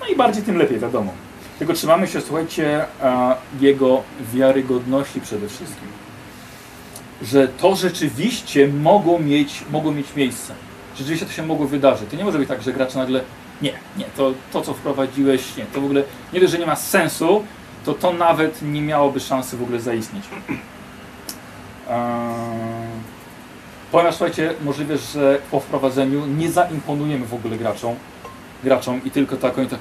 no 0.00 0.06
i 0.06 0.16
bardziej 0.16 0.42
tym 0.42 0.56
lepiej, 0.56 0.78
wiadomo. 0.78 1.12
Tylko 1.58 1.74
trzymamy 1.74 2.06
się, 2.06 2.20
słuchajcie, 2.20 2.84
a, 3.02 3.36
jego 3.60 4.02
wiarygodności 4.34 5.20
przede 5.20 5.48
wszystkim. 5.48 5.88
Że 7.22 7.48
to 7.48 7.76
rzeczywiście 7.76 8.68
mogło 8.68 9.18
mieć, 9.18 9.64
mogło 9.70 9.92
mieć 9.92 10.16
miejsce 10.16 10.54
rzeczywiście 10.98 11.26
to 11.26 11.32
się 11.32 11.46
mogło 11.46 11.66
wydarzyć. 11.66 12.10
To 12.10 12.16
nie 12.16 12.24
może 12.24 12.38
być 12.38 12.48
tak, 12.48 12.62
że 12.62 12.72
gracz 12.72 12.94
nagle 12.94 13.20
nie, 13.62 13.72
nie, 13.96 14.04
to, 14.16 14.32
to 14.52 14.60
co 14.60 14.74
wprowadziłeś, 14.74 15.56
nie, 15.56 15.64
to 15.64 15.80
w 15.80 15.84
ogóle 15.84 16.02
nie 16.32 16.40
dość, 16.40 16.52
że 16.52 16.58
nie 16.58 16.66
ma 16.66 16.76
sensu, 16.76 17.44
to 17.84 17.94
to 17.94 18.12
nawet 18.12 18.62
nie 18.62 18.82
miałoby 18.82 19.20
szansy 19.20 19.56
w 19.56 19.62
ogóle 19.62 19.80
zaistnieć. 19.80 20.24
Eee, 21.90 21.96
ponieważ 23.92 24.14
słuchajcie, 24.14 24.54
możliwe, 24.64 24.98
że 24.98 25.38
po 25.50 25.60
wprowadzeniu 25.60 26.26
nie 26.26 26.50
zaimponujemy 26.50 27.26
w 27.26 27.34
ogóle 27.34 27.56
graczom, 27.56 27.94
graczom 28.64 29.00
i 29.04 29.10
tylko 29.10 29.36
tak 29.36 29.58
oni 29.58 29.68
tak 29.68 29.78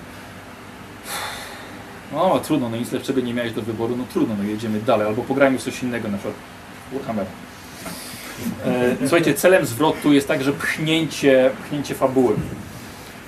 no 2.11 2.39
trudno, 2.39 2.69
no 2.69 2.77
nic 2.77 2.91
lepszego 2.91 3.21
nie 3.21 3.33
miałeś 3.33 3.51
do 3.51 3.61
wyboru, 3.61 3.95
no 3.97 4.03
trudno, 4.13 4.35
no 4.37 4.43
jedziemy 4.43 4.79
dalej, 4.79 5.07
albo 5.07 5.21
pograjmy 5.21 5.57
coś 5.57 5.83
innego, 5.83 6.07
na 6.07 6.17
przykład 6.17 6.35
Warhammera. 6.93 7.29
E, 8.65 8.95
Słuchajcie, 8.99 9.33
celem 9.33 9.65
zwrotu 9.65 10.13
jest 10.13 10.27
także 10.27 10.51
pchnięcie, 10.53 11.51
pchnięcie 11.65 11.95
fabuły. 11.95 12.35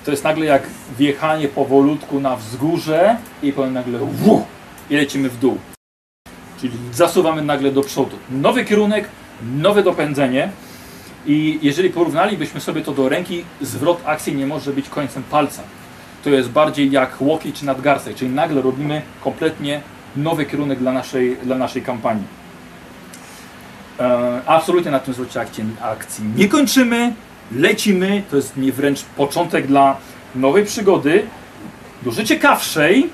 To 0.04 0.10
jest 0.10 0.24
nagle 0.24 0.46
jak 0.46 0.62
wjechanie 0.98 1.48
powolutku 1.48 2.20
na 2.20 2.36
wzgórze 2.36 3.16
i 3.42 3.52
potem 3.52 3.72
nagle 3.72 3.98
wuh, 3.98 4.42
i 4.90 4.96
lecimy 4.96 5.28
w 5.28 5.38
dół. 5.38 5.58
Czyli 6.60 6.72
zasuwamy 6.92 7.42
nagle 7.42 7.72
do 7.72 7.82
przodu. 7.82 8.16
Nowy 8.30 8.64
kierunek, 8.64 9.08
nowe 9.56 9.82
dopędzenie 9.82 10.50
i 11.28 11.58
jeżeli 11.62 11.90
porównalibyśmy 11.90 12.60
sobie 12.60 12.82
to 12.82 12.92
do 12.92 13.08
ręki, 13.08 13.44
zwrot 13.60 14.02
akcji 14.04 14.36
nie 14.36 14.46
może 14.46 14.72
być 14.72 14.88
końcem 14.88 15.22
palca. 15.22 15.62
To 16.24 16.30
jest 16.30 16.48
bardziej 16.48 16.90
jak 16.90 17.20
łokieć 17.20 17.58
czy 17.60 17.66
nadgarstek, 17.66 18.16
czyli 18.16 18.30
nagle 18.30 18.62
robimy 18.62 19.02
kompletnie 19.24 19.80
nowy 20.16 20.46
kierunek 20.46 20.78
dla 20.78 20.92
naszej, 20.92 21.36
dla 21.36 21.58
naszej 21.58 21.82
kampanii. 21.82 22.24
E, 24.00 24.40
absolutnie 24.46 24.90
na 24.90 25.00
tym 25.00 25.14
zwrocie 25.14 25.40
akcji, 25.40 25.64
akcji 25.82 26.24
nie 26.36 26.48
kończymy, 26.48 27.14
lecimy. 27.52 28.22
To 28.30 28.36
jest 28.36 28.56
nie 28.56 28.72
wręcz 28.72 29.02
początek 29.02 29.66
dla 29.66 29.96
nowej 30.34 30.64
przygody, 30.64 31.22
dużo 32.02 32.24
ciekawszej, 32.24 33.10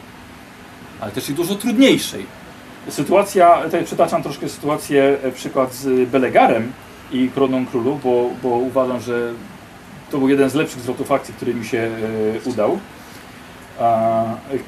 ale 1.01 1.13
też 1.13 1.29
i 1.29 1.35
dużo 1.35 1.55
trudniejszej. 1.55 2.27
Sytuacja, 2.89 3.63
tutaj 3.63 3.85
przytaczam 3.85 4.23
troszkę 4.23 4.49
sytuację, 4.49 5.17
e, 5.23 5.33
przykład 5.33 5.75
z 5.75 6.09
Belegarem 6.09 6.73
i 7.15 7.31
Koroną 7.35 7.67
Królów, 7.67 8.03
bo, 8.03 8.31
bo 8.43 8.49
uważam, 8.49 9.01
że 9.01 9.33
to 10.11 10.19
był 10.19 10.29
jeden 10.29 10.51
z 10.51 10.55
lepszych 10.55 10.81
zwrotów 10.81 11.13
akcji, 11.13 11.35
który 11.35 11.55
mi 11.55 11.65
się 11.65 11.79
e, 11.79 12.49
udał. 12.49 12.79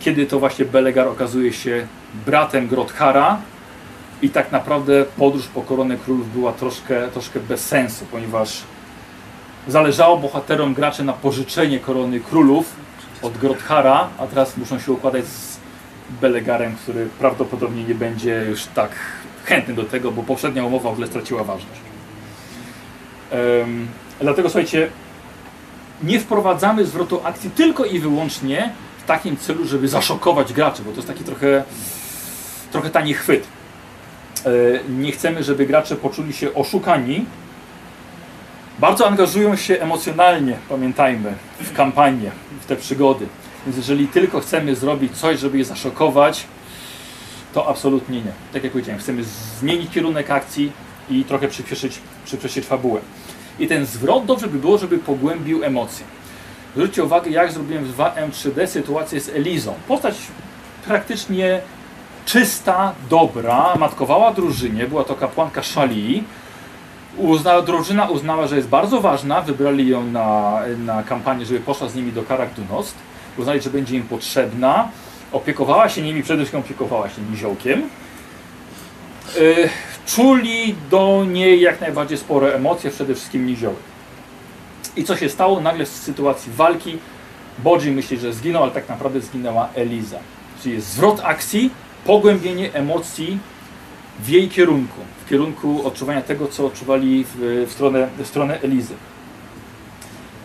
Kiedy 0.00 0.26
to 0.26 0.38
właśnie 0.38 0.64
Belegar 0.64 1.08
okazuje 1.08 1.52
się 1.52 1.86
bratem 2.26 2.68
Grothara, 2.68 3.38
i 4.22 4.30
tak 4.30 4.52
naprawdę 4.52 5.04
podróż 5.16 5.46
po 5.46 5.62
koronę 5.62 5.96
królów 5.96 6.32
była 6.32 6.52
troszkę, 6.52 7.08
troszkę 7.08 7.40
bez 7.40 7.66
sensu, 7.66 8.04
ponieważ 8.10 8.62
zależało 9.68 10.16
bohaterom 10.16 10.74
graczy 10.74 11.04
na 11.04 11.12
pożyczenie 11.12 11.78
korony 11.78 12.20
królów 12.20 12.76
od 13.22 13.38
Grothara, 13.38 14.08
a 14.18 14.26
teraz 14.26 14.56
muszą 14.56 14.78
się 14.78 14.92
układać 14.92 15.24
z 15.24 15.56
Belegarem, 16.20 16.76
który 16.76 17.08
prawdopodobnie 17.18 17.84
nie 17.84 17.94
będzie 17.94 18.46
już 18.48 18.64
tak 18.64 18.90
chętny 19.44 19.74
do 19.74 19.84
tego, 19.84 20.12
bo 20.12 20.22
poprzednia 20.22 20.64
umowa 20.64 20.90
w 20.90 20.92
ogóle 20.92 21.06
straciła 21.06 21.44
ważność. 21.44 21.95
Dlatego 24.20 24.48
słuchajcie, 24.48 24.88
nie 26.02 26.20
wprowadzamy 26.20 26.84
zwrotu 26.84 27.20
akcji 27.24 27.50
tylko 27.50 27.84
i 27.84 27.98
wyłącznie 27.98 28.72
w 28.98 29.06
takim 29.06 29.36
celu, 29.36 29.64
żeby 29.66 29.88
zaszokować 29.88 30.52
graczy, 30.52 30.82
bo 30.82 30.90
to 30.90 30.96
jest 30.96 31.08
taki 31.08 31.24
trochę, 31.24 31.64
trochę 32.72 32.90
tani 32.90 33.14
chwyt. 33.14 33.46
E, 34.46 34.50
Nie 34.88 35.12
chcemy, 35.12 35.42
żeby 35.42 35.66
gracze 35.66 35.96
poczuli 35.96 36.32
się 36.32 36.54
oszukani. 36.54 37.24
Bardzo 38.78 39.06
angażują 39.06 39.56
się 39.56 39.80
emocjonalnie, 39.80 40.56
pamiętajmy, 40.68 41.34
w 41.60 41.72
kampanię, 41.72 42.30
w 42.60 42.66
te 42.66 42.76
przygody. 42.76 43.26
Więc 43.66 43.76
jeżeli 43.76 44.08
tylko 44.08 44.40
chcemy 44.40 44.74
zrobić 44.76 45.16
coś, 45.18 45.38
żeby 45.38 45.58
je 45.58 45.64
zaszokować, 45.64 46.46
to 47.54 47.68
absolutnie 47.68 48.16
nie. 48.20 48.32
Tak 48.52 48.64
jak 48.64 48.72
powiedziałem, 48.72 49.00
chcemy 49.00 49.24
zmienić 49.60 49.90
kierunek 49.90 50.30
akcji 50.30 50.72
i 51.10 51.24
trochę 51.24 51.48
przyspieszyć, 51.48 51.98
przyspieszyć 52.24 52.66
fabułę. 52.66 53.00
I 53.58 53.66
ten 53.66 53.86
zwrot 53.86 54.24
dobrze 54.24 54.48
by 54.48 54.58
było, 54.58 54.78
żeby 54.78 54.98
pogłębił 54.98 55.64
emocje. 55.64 56.06
Zwróćcie 56.74 57.04
uwagę, 57.04 57.30
jak 57.30 57.52
zrobiłem 57.52 57.84
w 57.84 57.96
2M3D 57.96 58.66
sytuację 58.66 59.20
z 59.20 59.28
Elizą. 59.28 59.74
Postać 59.88 60.14
praktycznie 60.86 61.60
czysta, 62.26 62.92
dobra, 63.10 63.74
matkowała 63.78 64.32
drużynie, 64.32 64.86
była 64.86 65.04
to 65.04 65.14
kapłanka 65.14 65.62
Szali. 65.62 66.24
Uznała, 67.16 67.62
drużyna 67.62 68.08
uznała, 68.08 68.46
że 68.46 68.56
jest 68.56 68.68
bardzo 68.68 69.00
ważna, 69.00 69.40
wybrali 69.40 69.88
ją 69.88 70.04
na, 70.06 70.60
na 70.78 71.02
kampanię, 71.02 71.46
żeby 71.46 71.60
poszła 71.60 71.88
z 71.88 71.94
nimi 71.94 72.12
do 72.12 72.22
Karak 72.22 72.54
Dunost. 72.54 72.94
Uznali, 73.38 73.60
że 73.60 73.70
będzie 73.70 73.96
im 73.96 74.02
potrzebna. 74.02 74.88
Opiekowała 75.32 75.88
się 75.88 76.02
nimi, 76.02 76.22
przede 76.22 76.38
wszystkim 76.38 76.60
opiekowała 76.60 77.08
się 77.08 77.22
niziołkiem. 77.30 77.82
Yy, 79.40 79.68
czuli 80.06 80.74
do 80.90 81.24
niej 81.28 81.60
jak 81.60 81.80
najbardziej 81.80 82.18
spore 82.18 82.54
emocje, 82.54 82.90
przede 82.90 83.14
wszystkim 83.14 83.46
niziołek. 83.46 83.78
I 84.96 85.04
co 85.04 85.16
się 85.16 85.28
stało? 85.28 85.60
Nagle 85.60 85.84
w 85.84 85.88
sytuacji 85.88 86.52
walki 86.52 86.98
Bodzi 87.58 87.90
myśli, 87.90 88.18
że 88.18 88.32
zginął, 88.32 88.62
ale 88.62 88.72
tak 88.72 88.88
naprawdę 88.88 89.20
zginęła 89.20 89.68
Eliza. 89.74 90.18
Czyli 90.62 90.74
jest 90.74 90.92
zwrot 90.92 91.20
akcji, 91.24 91.70
pogłębienie 92.04 92.72
emocji 92.72 93.38
w 94.20 94.28
jej 94.28 94.48
kierunku, 94.48 95.00
w 95.26 95.28
kierunku 95.28 95.86
odczuwania 95.86 96.22
tego, 96.22 96.48
co 96.48 96.66
odczuwali 96.66 97.24
w, 97.24 97.64
w, 97.68 97.72
stronę, 97.72 98.08
w 98.18 98.26
stronę 98.26 98.60
Elizy. 98.62 98.94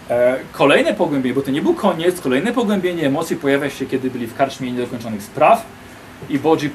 E, 0.10 0.40
kolejne 0.52 0.94
pogłębienie, 0.94 1.36
bo 1.36 1.42
to 1.42 1.52
nie 1.52 1.62
był 1.62 1.74
koniec, 1.74 2.22
kolejne 2.22 2.54
pogłębienie 2.54 3.08
emocji 3.08 3.36
pojawia 3.36 3.70
się, 3.70 3.86
kiedy 3.86 4.10
byli 4.10 4.28
w 4.28 4.36
karczmie 4.36 4.72
niedokończonych 4.72 5.24
spraw 5.24 5.66
i 6.30 6.40
Bodzi 6.40 6.70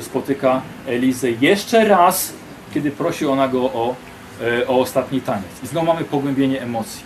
spotyka 0.00 0.62
Elizę 0.86 1.30
jeszcze 1.30 1.84
raz, 1.84 2.32
kiedy 2.74 2.90
prosi 2.90 3.26
ona 3.26 3.48
go 3.48 3.60
o, 3.60 3.94
e, 4.42 4.68
o 4.68 4.80
ostatni 4.80 5.20
taniec. 5.20 5.62
I 5.64 5.66
znowu 5.66 5.86
mamy 5.86 6.04
pogłębienie 6.04 6.62
emocji. 6.62 7.02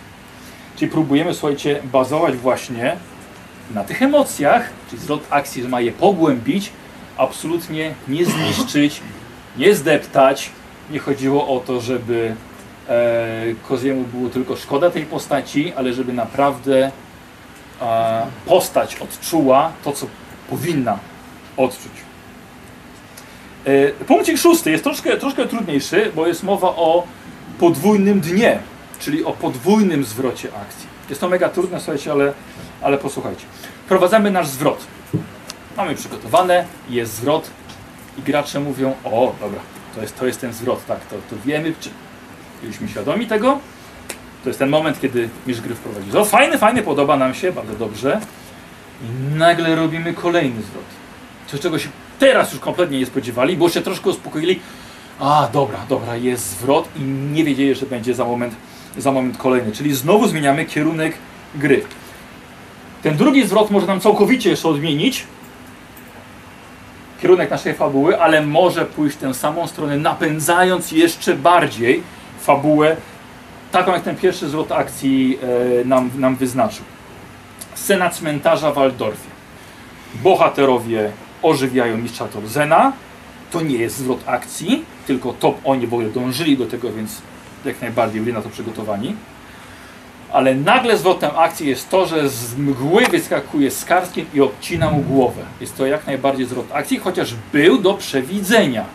Czyli 0.75 0.91
próbujemy, 0.91 1.33
słuchajcie, 1.33 1.81
bazować 1.83 2.35
właśnie 2.35 2.95
na 3.73 3.83
tych 3.83 4.01
emocjach, 4.01 4.69
czyli 4.89 5.01
zwrot 5.01 5.21
akcji, 5.29 5.63
że 5.63 5.69
ma 5.69 5.81
je 5.81 5.91
pogłębić, 5.91 6.71
absolutnie 7.17 7.93
nie 8.07 8.25
zniszczyć, 8.25 9.01
nie 9.57 9.75
zdeptać. 9.75 10.49
Nie 10.91 10.99
chodziło 10.99 11.47
o 11.47 11.59
to, 11.59 11.81
żeby 11.81 12.35
e, 12.89 13.35
Koziemu 13.67 14.03
było 14.03 14.29
tylko 14.29 14.55
szkoda 14.55 14.91
tej 14.91 15.05
postaci, 15.05 15.73
ale 15.75 15.93
żeby 15.93 16.13
naprawdę 16.13 16.91
e, 17.81 18.25
postać 18.45 18.95
odczuła 18.95 19.71
to, 19.83 19.91
co 19.91 20.05
powinna 20.49 20.99
odczuć. 21.57 21.91
E, 23.65 23.91
punkcik 23.91 24.37
szósty 24.37 24.71
jest 24.71 24.83
troszkę, 24.83 25.17
troszkę 25.17 25.45
trudniejszy, 25.45 26.11
bo 26.15 26.27
jest 26.27 26.43
mowa 26.43 26.67
o 26.67 27.07
podwójnym 27.59 28.19
dnie, 28.19 28.59
czyli 28.99 29.25
o 29.25 29.31
podwójnym 29.31 30.03
zwrocie 30.03 30.49
akcji. 30.61 30.87
Jest 31.09 31.21
to 31.21 31.29
mega 31.29 31.49
trudne, 31.49 31.79
słuchajcie, 31.79 32.11
ale, 32.11 32.33
ale 32.81 32.97
posłuchajcie. 32.97 33.45
Wprowadzamy 33.85 34.31
nasz 34.31 34.47
zwrot. 34.47 34.87
Mamy 35.77 35.95
przygotowane, 35.95 36.65
jest 36.89 37.13
zwrot 37.13 37.49
i 38.17 38.21
gracze 38.21 38.59
mówią, 38.59 38.93
o 39.03 39.35
dobra, 39.39 39.59
to 39.95 40.01
jest, 40.01 40.19
to 40.19 40.25
jest 40.25 40.41
ten 40.41 40.53
zwrot, 40.53 40.85
tak, 40.85 40.99
to, 41.05 41.15
to 41.29 41.35
wiemy, 41.45 41.73
czy 41.79 41.89
byliśmy 42.61 42.87
świadomi 42.87 43.27
tego. 43.27 43.59
To 44.43 44.49
jest 44.49 44.59
ten 44.59 44.69
moment, 44.69 45.01
kiedy 45.01 45.29
mistrz 45.47 45.63
gry 45.63 45.75
wprowadzi. 45.75 46.17
O, 46.17 46.25
fajny, 46.25 46.57
fajny, 46.57 46.81
podoba 46.81 47.17
nam 47.17 47.33
się, 47.33 47.51
bardzo 47.51 47.73
dobrze. 47.73 48.21
I 49.03 49.35
nagle 49.35 49.75
robimy 49.75 50.13
kolejny 50.13 50.61
zwrot. 50.61 50.83
Coś, 51.47 51.59
czego 51.59 51.79
się 51.79 51.89
teraz 52.19 52.51
już 52.53 52.61
kompletnie 52.61 52.99
nie 52.99 53.05
spodziewali, 53.05 53.57
bo 53.57 53.69
się 53.69 53.81
troszkę 53.81 54.09
uspokoili. 54.09 54.59
A, 55.19 55.49
dobra, 55.53 55.79
dobra, 55.89 56.15
jest 56.15 56.49
zwrot 56.49 56.89
i 56.95 57.01
nie 57.33 57.43
wiedzieli, 57.43 57.75
że 57.75 57.85
będzie 57.85 58.13
za 58.13 58.25
moment, 58.25 58.55
za 58.97 59.11
moment 59.11 59.37
kolejny. 59.37 59.71
Czyli 59.71 59.93
znowu 59.93 60.27
zmieniamy 60.27 60.65
kierunek 60.65 61.17
gry. 61.55 61.83
Ten 63.03 63.17
drugi 63.17 63.47
zwrot 63.47 63.71
może 63.71 63.87
nam 63.87 63.99
całkowicie 63.99 64.49
jeszcze 64.49 64.67
odmienić 64.69 65.25
kierunek 67.21 67.49
naszej 67.49 67.73
fabuły, 67.73 68.21
ale 68.21 68.41
może 68.41 68.85
pójść 68.85 69.15
w 69.15 69.19
tę 69.19 69.33
samą 69.33 69.67
stronę, 69.67 69.97
napędzając 69.97 70.91
jeszcze 70.91 71.35
bardziej 71.35 72.03
fabułę, 72.39 72.97
taką 73.71 73.91
jak 73.91 74.03
ten 74.03 74.15
pierwszy 74.15 74.49
zwrot 74.49 74.71
akcji 74.71 75.39
e, 75.81 75.85
nam, 75.85 76.11
nam 76.17 76.35
wyznaczył. 76.35 76.85
Scena 77.75 78.09
cmentarza 78.09 78.71
w 78.71 78.75
Waldorfie. 78.75 79.29
Bohaterowie 80.23 81.11
ożywiają 81.41 81.97
mistrza 81.97 82.27
Torzena. 82.27 82.93
To 83.51 83.61
nie 83.61 83.77
jest 83.77 83.97
zwrot 83.97 84.19
akcji, 84.25 84.85
tylko 85.07 85.33
to 85.33 85.55
oni 85.63 85.87
w 85.87 85.93
ogóle 85.93 86.09
dążyli 86.09 86.57
do 86.57 86.65
tego, 86.65 86.91
więc 86.91 87.21
jak 87.65 87.81
najbardziej 87.81 88.21
byli 88.21 88.33
na 88.33 88.41
to 88.41 88.49
przygotowani. 88.49 89.15
Ale 90.31 90.55
nagle 90.55 90.97
zwrotem 90.97 91.31
akcji 91.35 91.67
jest 91.67 91.89
to, 91.89 92.05
że 92.05 92.29
z 92.29 92.57
mgły 92.57 93.05
wyskakuje 93.05 93.71
Skarskin 93.71 94.25
i 94.33 94.41
obcina 94.41 94.91
mu 94.91 95.01
głowę. 95.01 95.41
Jest 95.61 95.77
to 95.77 95.85
jak 95.85 96.07
najbardziej 96.07 96.45
zwrot 96.45 96.65
akcji, 96.73 96.97
chociaż 96.97 97.33
był 97.53 97.77
do 97.77 97.93
przewidzenia. 97.93 98.85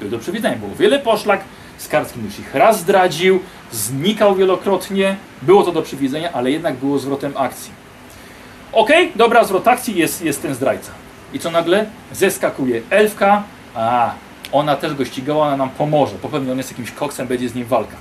Był 0.00 0.08
do 0.08 0.18
przewidzenia. 0.18 0.56
Było 0.56 0.74
wiele 0.74 0.98
poszlak, 0.98 1.40
Skarskin 1.78 2.24
już 2.24 2.38
ich 2.38 2.54
raz 2.54 2.80
zdradził, 2.80 3.40
znikał 3.72 4.34
wielokrotnie. 4.34 5.16
Było 5.42 5.62
to 5.62 5.72
do 5.72 5.82
przewidzenia, 5.82 6.32
ale 6.32 6.50
jednak 6.50 6.76
było 6.76 6.98
zwrotem 6.98 7.32
akcji. 7.36 7.72
Ok, 8.72 8.90
dobra, 9.16 9.44
zwrot 9.44 9.68
akcji 9.68 9.96
jest, 9.96 10.22
jest 10.22 10.42
ten 10.42 10.54
zdrajca. 10.54 10.92
I 11.32 11.38
co 11.38 11.50
nagle? 11.50 11.86
Zeskakuje 12.12 12.82
elfka. 12.90 13.42
A, 13.74 14.14
ona 14.52 14.76
też 14.76 14.94
go 14.94 15.04
ścigała, 15.04 15.46
ona 15.46 15.56
nam 15.56 15.70
pomoże. 15.70 16.14
Popewnie 16.22 16.52
on 16.52 16.58
jest 16.58 16.70
jakimś 16.70 16.90
koksem, 16.90 17.26
będzie 17.26 17.48
z 17.48 17.54
nim 17.54 17.64
walka. 17.64 17.96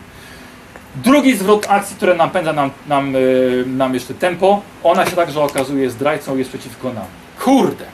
Drugi 0.95 1.37
zwrot 1.37 1.65
akcji, 1.69 1.95
który 1.95 2.15
napędza 2.15 2.53
nam, 2.53 2.71
nam, 2.87 3.13
yy, 3.13 3.63
nam 3.67 3.93
jeszcze 3.93 4.13
tempo, 4.13 4.61
ona 4.83 5.05
się 5.05 5.15
także 5.15 5.41
okazuje 5.41 5.89
zdrajcą 5.89 6.37
jest 6.37 6.49
przeciwko 6.49 6.93
nam. 6.93 7.05
Kurde, 7.39 7.85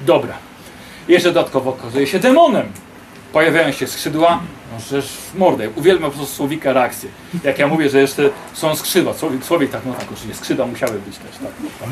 dobra. 0.00 0.34
Jeszcze 1.08 1.32
dodatkowo 1.32 1.70
okazuje 1.70 2.06
się 2.06 2.18
demonem. 2.18 2.66
Pojawiają 3.32 3.72
się 3.72 3.86
skrzydła, 3.86 4.40
no 4.72 5.00
w 5.02 5.38
mordę. 5.38 5.70
Uwielbiam 5.76 6.10
po 6.10 6.16
prostu 6.16 6.34
Słowika 6.34 6.72
reakcję. 6.72 7.10
Jak 7.44 7.58
ja 7.58 7.68
mówię, 7.68 7.90
że 7.90 8.00
jeszcze 8.00 8.30
są 8.52 8.76
skrzydła, 8.76 9.14
Słowik 9.42 9.70
tak, 9.70 9.80
no 9.86 9.92
tak, 9.92 10.12
oczywiście 10.12 10.34
skrzydła 10.34 10.66
musiały 10.66 10.98
być 10.98 11.18
też, 11.18 11.36
tak. 11.38 11.90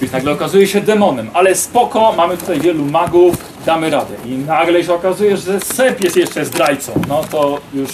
Więc 0.00 0.12
nagle 0.12 0.32
okazuje 0.32 0.66
się 0.66 0.80
demonem, 0.80 1.30
ale 1.34 1.54
spoko, 1.54 2.12
mamy 2.16 2.36
tutaj 2.36 2.60
wielu 2.60 2.84
magów, 2.84 3.36
damy 3.66 3.90
radę. 3.90 4.14
I 4.26 4.30
nagle 4.30 4.84
się 4.84 4.94
okazuje, 4.94 5.36
że 5.36 5.60
Sep 5.60 6.04
jest 6.04 6.16
jeszcze 6.16 6.44
zdrajcą. 6.44 6.92
No 7.08 7.24
to 7.30 7.60
już 7.74 7.90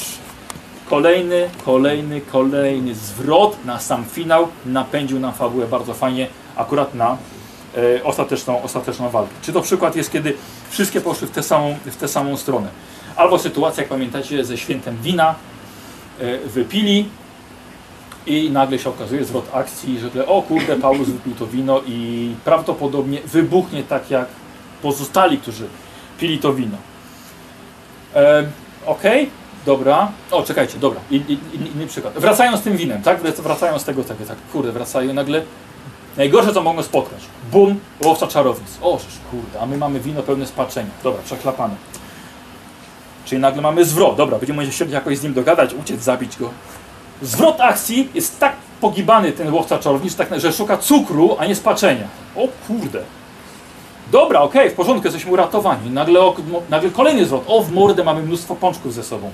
kolejny, 0.90 1.50
kolejny, 1.64 2.20
kolejny 2.20 2.94
zwrot 2.94 3.64
na 3.64 3.80
sam 3.80 4.04
finał 4.04 4.48
napędził 4.66 5.20
nam 5.20 5.32
fabułę 5.32 5.66
bardzo 5.66 5.94
fajnie, 5.94 6.26
akurat 6.56 6.94
na 6.94 7.16
e, 7.76 8.04
ostateczną, 8.04 8.62
ostateczną 8.62 9.10
walkę. 9.10 9.32
Czy 9.42 9.52
to 9.52 9.62
przykład 9.62 9.96
jest, 9.96 10.12
kiedy 10.12 10.34
wszystkie 10.70 11.00
poszły 11.00 11.28
w 11.28 11.30
tę 11.30 11.42
samą, 11.42 11.76
w 11.86 11.96
tę 11.96 12.08
samą 12.08 12.36
stronę. 12.36 12.68
Albo 13.16 13.38
sytuacja, 13.38 13.82
jak 13.82 13.90
pamiętacie, 13.90 14.44
ze 14.44 14.58
świętem 14.58 14.96
wina, 15.02 15.34
e, 16.20 16.38
wypili 16.38 17.08
i 18.26 18.50
nagle 18.50 18.78
się 18.78 18.90
okazuje 18.90 19.24
zwrot 19.24 19.50
akcji, 19.52 19.98
że 19.98 20.26
o 20.26 20.42
kurde, 20.42 20.76
Paulus 20.76 21.08
wypił 21.08 21.34
to 21.34 21.46
wino 21.46 21.80
i 21.86 22.30
prawdopodobnie 22.44 23.20
wybuchnie 23.24 23.82
tak 23.82 24.10
jak 24.10 24.26
pozostali, 24.82 25.38
którzy 25.38 25.66
pili 26.18 26.38
to 26.38 26.54
wino. 26.54 26.76
E, 28.14 28.44
Okej, 28.86 29.30
dobra. 29.66 30.08
O, 30.30 30.42
czekajcie, 30.42 30.78
dobra. 30.78 31.00
Inny 31.74 31.86
przykład. 31.86 32.14
Wracają 32.18 32.56
z 32.56 32.60
tym 32.62 32.76
winem, 32.76 33.02
tak? 33.02 33.22
Wrac- 33.22 33.40
Wracają 33.40 33.78
z 33.78 33.84
tego, 33.84 34.04
tego, 34.04 34.24
tak. 34.24 34.36
Kurde, 34.52 34.72
wracają 34.72 35.14
nagle. 35.14 35.42
Najgorsze, 36.16 36.54
co 36.54 36.62
mogą 36.62 36.82
spotkać. 36.82 37.20
Bum, 37.52 37.78
łowca 38.04 38.26
czarownic. 38.26 38.68
O, 38.82 38.98
żeż, 38.98 39.12
kurde, 39.30 39.60
a 39.60 39.66
my 39.66 39.76
mamy 39.78 40.00
wino 40.00 40.22
pełne 40.22 40.46
spaczenia. 40.46 40.90
Dobra, 41.04 41.22
przeklapane. 41.24 41.74
Czyli 43.24 43.40
nagle 43.40 43.62
mamy 43.62 43.84
zwrot. 43.84 44.16
Dobra, 44.16 44.38
będziemy 44.38 44.72
się 44.72 44.84
jakoś 44.84 45.18
z 45.18 45.22
nim 45.22 45.34
dogadać, 45.34 45.74
uciec, 45.74 46.02
zabić 46.02 46.36
go. 46.36 46.50
Zwrot 47.22 47.60
akcji 47.60 48.08
jest 48.14 48.40
tak 48.40 48.52
pogibany 48.80 49.32
ten 49.32 49.54
łowca 49.54 49.78
czarownic, 49.78 50.16
tak, 50.16 50.40
że 50.40 50.52
szuka 50.52 50.76
cukru, 50.76 51.36
a 51.38 51.46
nie 51.46 51.54
spaczenia. 51.54 52.08
O 52.36 52.48
kurde. 52.66 53.02
Dobra, 54.12 54.40
okej, 54.40 54.70
w 54.70 54.74
porządku, 54.74 55.06
jesteśmy 55.06 55.32
uratowani. 55.32 55.90
Nagle, 55.90 56.20
nagle 56.70 56.90
kolejny 56.90 57.26
zwrot. 57.26 57.44
O, 57.46 57.62
w 57.62 57.72
mordę 57.72 58.04
mamy 58.04 58.22
mnóstwo 58.22 58.56
pączków 58.56 58.94
ze 58.94 59.04
sobą. 59.04 59.30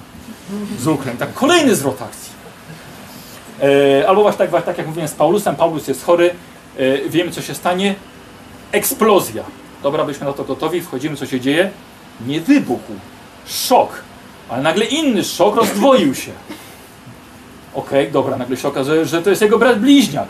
Z 0.78 0.86
ukrem. 0.86 1.16
Tak, 1.16 1.34
kolejny 1.34 1.74
zwrot 1.74 2.02
akcji. 2.02 2.32
E, 3.62 4.08
albo 4.08 4.22
właśnie 4.22 4.46
tak, 4.46 4.64
tak 4.64 4.78
jak 4.78 4.86
mówiłem 4.86 5.08
z 5.08 5.14
Paulusem, 5.14 5.56
Paulus 5.56 5.88
jest 5.88 6.04
chory, 6.04 6.30
e, 6.78 7.08
wiemy 7.08 7.30
co 7.30 7.42
się 7.42 7.54
stanie. 7.54 7.94
Eksplozja. 8.72 9.44
Dobra, 9.82 10.04
byliśmy 10.04 10.26
na 10.26 10.32
to 10.32 10.44
gotowi, 10.44 10.80
wchodzimy, 10.80 11.16
co 11.16 11.26
się 11.26 11.40
dzieje. 11.40 11.70
Nie 12.26 12.40
wybuchł. 12.40 12.92
Szok. 13.46 14.02
Ale 14.48 14.62
nagle 14.62 14.84
inny 14.84 15.24
szok 15.24 15.56
rozdwoił 15.56 16.14
się. 16.14 16.32
Okej, 17.76 18.12
dobra, 18.12 18.36
nagle 18.36 18.56
się 18.56 18.68
okazuje, 18.68 19.04
że 19.04 19.22
to 19.22 19.30
jest 19.30 19.42
jego 19.42 19.58
brat 19.58 19.78
bliźniak. 19.78 20.28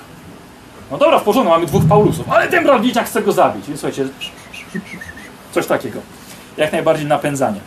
No 0.90 0.98
dobra, 0.98 1.18
w 1.18 1.22
porządku, 1.22 1.50
mamy 1.50 1.66
dwóch 1.66 1.82
Paulusów, 1.88 2.30
ale 2.30 2.48
ten 2.48 2.64
brat 2.64 2.80
bliźniak 2.80 3.06
chce 3.06 3.22
go 3.22 3.32
zabić. 3.32 3.66
Więc 3.68 3.80
słuchajcie, 3.80 4.08
coś 5.52 5.66
takiego. 5.66 6.00
Jak 6.56 6.72
najbardziej 6.72 7.06
napędzanie. 7.06 7.60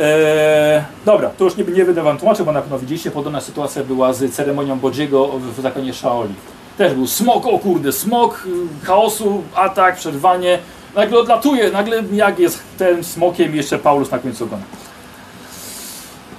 Eee, 0.00 0.82
dobra, 1.04 1.30
to 1.30 1.44
już 1.44 1.56
nie, 1.56 1.64
nie 1.64 1.84
będę 1.84 2.02
wam 2.02 2.18
tłumaczył, 2.18 2.46
bo 2.46 2.52
na 2.52 2.62
pewno 2.62 2.78
widzieliście, 2.78 3.10
podobna 3.10 3.40
sytuacja 3.40 3.84
była 3.84 4.12
z 4.12 4.34
ceremonią 4.34 4.78
Bodziego 4.78 5.28
w, 5.28 5.56
w 5.56 5.60
zakonie 5.60 5.94
Shaoli. 5.94 6.34
Też 6.78 6.94
był 6.94 7.06
smok, 7.06 7.46
o 7.46 7.58
kurde, 7.58 7.92
smok, 7.92 8.46
y, 8.82 8.86
chaosu, 8.86 9.42
atak, 9.54 9.96
przerwanie. 9.96 10.58
Nagle 10.94 11.18
odlatuje, 11.18 11.70
nagle 11.70 12.02
jak 12.12 12.38
jest 12.38 12.62
ten 12.78 13.04
smokiem 13.04 13.56
jeszcze 13.56 13.78
Paulus 13.78 14.10
na 14.10 14.18
końcu 14.18 14.44
ogona. 14.44 14.62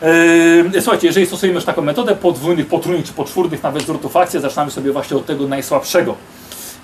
Eee, 0.01 0.81
słuchajcie, 0.81 1.07
jeżeli 1.07 1.25
stosujemy 1.25 1.55
już 1.55 1.65
taką 1.65 1.81
metodę 1.81 2.15
podwójnych, 2.15 2.67
potrójnych 2.67 3.05
czy 3.05 3.13
poczwórnych 3.13 3.63
nawet 3.63 3.83
zwrotów 3.83 4.17
akcji, 4.17 4.41
zaczynamy 4.41 4.71
sobie 4.71 4.91
właśnie 4.91 5.17
od 5.17 5.25
tego 5.25 5.47
najsłabszego, 5.47 6.15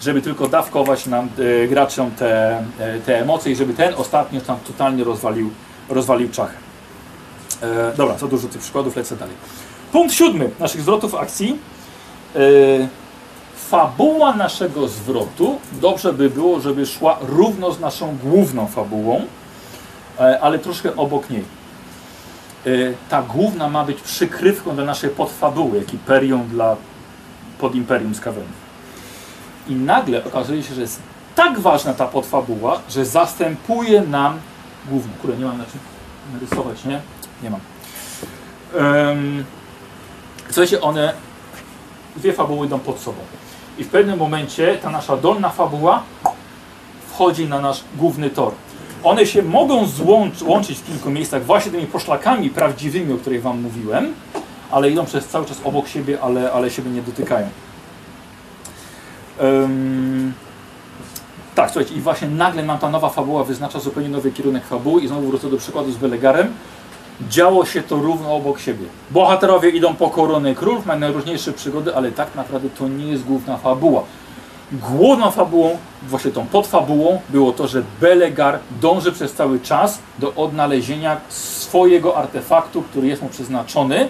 żeby 0.01 0.21
tylko 0.21 0.47
dawkować 0.47 1.05
nam 1.05 1.29
e, 1.63 1.67
graczom 1.67 2.11
te, 2.11 2.57
e, 2.79 2.99
te 3.05 3.19
emocje 3.19 3.51
i 3.51 3.55
żeby 3.55 3.73
ten 3.73 3.93
ostatni 3.93 4.37
już 4.37 4.47
tam 4.47 4.57
totalnie 4.67 5.03
rozwalił, 5.03 5.49
rozwalił 5.89 6.29
czachę. 6.29 6.53
E, 7.61 7.93
dobra, 7.97 8.15
co 8.15 8.27
dużo 8.27 8.47
tych 8.47 8.61
przykładów, 8.61 8.95
lecę 8.95 9.15
dalej. 9.15 9.35
Punkt 9.91 10.13
siódmy 10.13 10.49
naszych 10.59 10.81
zwrotów 10.81 11.15
akcji. 11.15 11.59
Fabuła 13.69 14.35
naszego 14.35 14.87
zwrotu 14.87 15.59
dobrze 15.71 16.13
by 16.13 16.29
było, 16.29 16.59
żeby 16.59 16.85
szła 16.85 17.19
równo 17.21 17.71
z 17.71 17.79
naszą 17.79 18.17
główną 18.23 18.67
fabułą, 18.67 19.21
ale 20.41 20.59
troszkę 20.59 20.95
obok 20.95 21.29
niej. 21.29 21.43
E, 22.65 22.69
ta 23.09 23.21
główna 23.21 23.69
ma 23.69 23.83
być 23.83 24.01
przykrywką 24.01 24.75
dla 24.75 24.85
naszej 24.85 25.09
podfabuły, 25.09 25.77
jak 25.77 25.93
imperium 25.93 26.47
dla 26.47 26.75
podimperium 27.59 28.15
z 28.15 28.19
kawenów. 28.19 28.65
I 29.67 29.75
nagle 29.75 30.23
okazuje 30.23 30.63
się, 30.63 30.73
że 30.73 30.81
jest 30.81 30.99
tak 31.35 31.59
ważna 31.59 31.93
ta 31.93 32.07
podfabuła, 32.07 32.81
że 32.89 33.05
zastępuje 33.05 34.01
nam 34.01 34.39
główną. 34.89 35.13
Kurde, 35.21 35.37
nie 35.37 35.45
mam 35.45 35.57
na 35.57 35.65
czym 35.65 35.79
narysować, 36.33 36.85
nie? 36.85 37.01
Nie 37.43 37.49
mam. 37.49 37.59
Um, 38.75 39.45
słuchajcie, 40.45 40.81
one, 40.81 41.13
dwie 42.15 42.33
fabuły 42.33 42.67
idą 42.67 42.79
pod 42.79 42.99
sobą. 42.99 43.17
I 43.77 43.83
w 43.83 43.89
pewnym 43.89 44.19
momencie 44.19 44.77
ta 44.77 44.89
nasza 44.89 45.17
dolna 45.17 45.49
fabuła 45.49 46.03
wchodzi 47.09 47.47
na 47.47 47.61
nasz 47.61 47.83
główny 47.95 48.29
tor. 48.29 48.51
One 49.05 49.25
się 49.25 49.43
mogą 49.43 49.87
złącz, 49.87 50.41
łączyć 50.41 50.77
w 50.77 50.87
kilku 50.87 51.11
miejscach 51.11 51.45
właśnie 51.45 51.71
tymi 51.71 51.85
poszlakami 51.85 52.49
prawdziwymi, 52.49 53.13
o 53.13 53.17
których 53.17 53.41
Wam 53.41 53.61
mówiłem, 53.61 54.13
ale 54.71 54.89
idą 54.89 55.05
przez 55.05 55.27
cały 55.27 55.45
czas 55.45 55.57
obok 55.63 55.87
siebie, 55.87 56.21
ale, 56.21 56.51
ale 56.51 56.69
siebie 56.69 56.91
nie 56.91 57.01
dotykają. 57.01 57.47
Ym, 59.43 60.33
tak, 61.55 61.71
słuchajcie, 61.71 61.95
i 61.95 62.01
właśnie 62.01 62.27
nagle 62.27 62.63
nam 62.63 62.77
ta 62.77 62.89
nowa 62.89 63.09
fabuła 63.09 63.43
wyznacza 63.43 63.79
zupełnie 63.79 64.09
nowy 64.09 64.31
kierunek 64.31 64.65
fabuły 64.65 65.01
i 65.01 65.07
znowu 65.07 65.27
wrócę 65.27 65.49
do 65.49 65.57
przykładu 65.57 65.91
z 65.91 65.97
Belegarem. 65.97 66.53
Działo 67.29 67.65
się 67.65 67.81
to 67.81 67.95
równo 67.95 68.35
obok 68.35 68.59
siebie. 68.59 68.85
Bohaterowie 69.11 69.69
idą 69.69 69.95
po 69.95 70.09
korony 70.09 70.55
królów, 70.55 70.85
mają 70.85 70.99
najróżniejsze 70.99 71.53
przygody, 71.53 71.95
ale 71.95 72.11
tak 72.11 72.35
naprawdę 72.35 72.69
to 72.69 72.87
nie 72.87 73.07
jest 73.07 73.23
główna 73.23 73.57
fabuła. 73.57 74.03
Główną 74.71 75.31
fabułą, 75.31 75.77
właśnie 76.07 76.31
tą 76.31 76.45
podfabułą, 76.45 77.21
było 77.29 77.51
to, 77.51 77.67
że 77.67 77.83
Belegar 78.01 78.59
dąży 78.81 79.11
przez 79.11 79.33
cały 79.33 79.59
czas 79.59 79.99
do 80.19 80.33
odnalezienia 80.33 81.17
swojego 81.29 82.17
artefaktu, 82.17 82.81
który 82.81 83.07
jest 83.07 83.21
mu 83.21 83.29
przeznaczony 83.29 84.09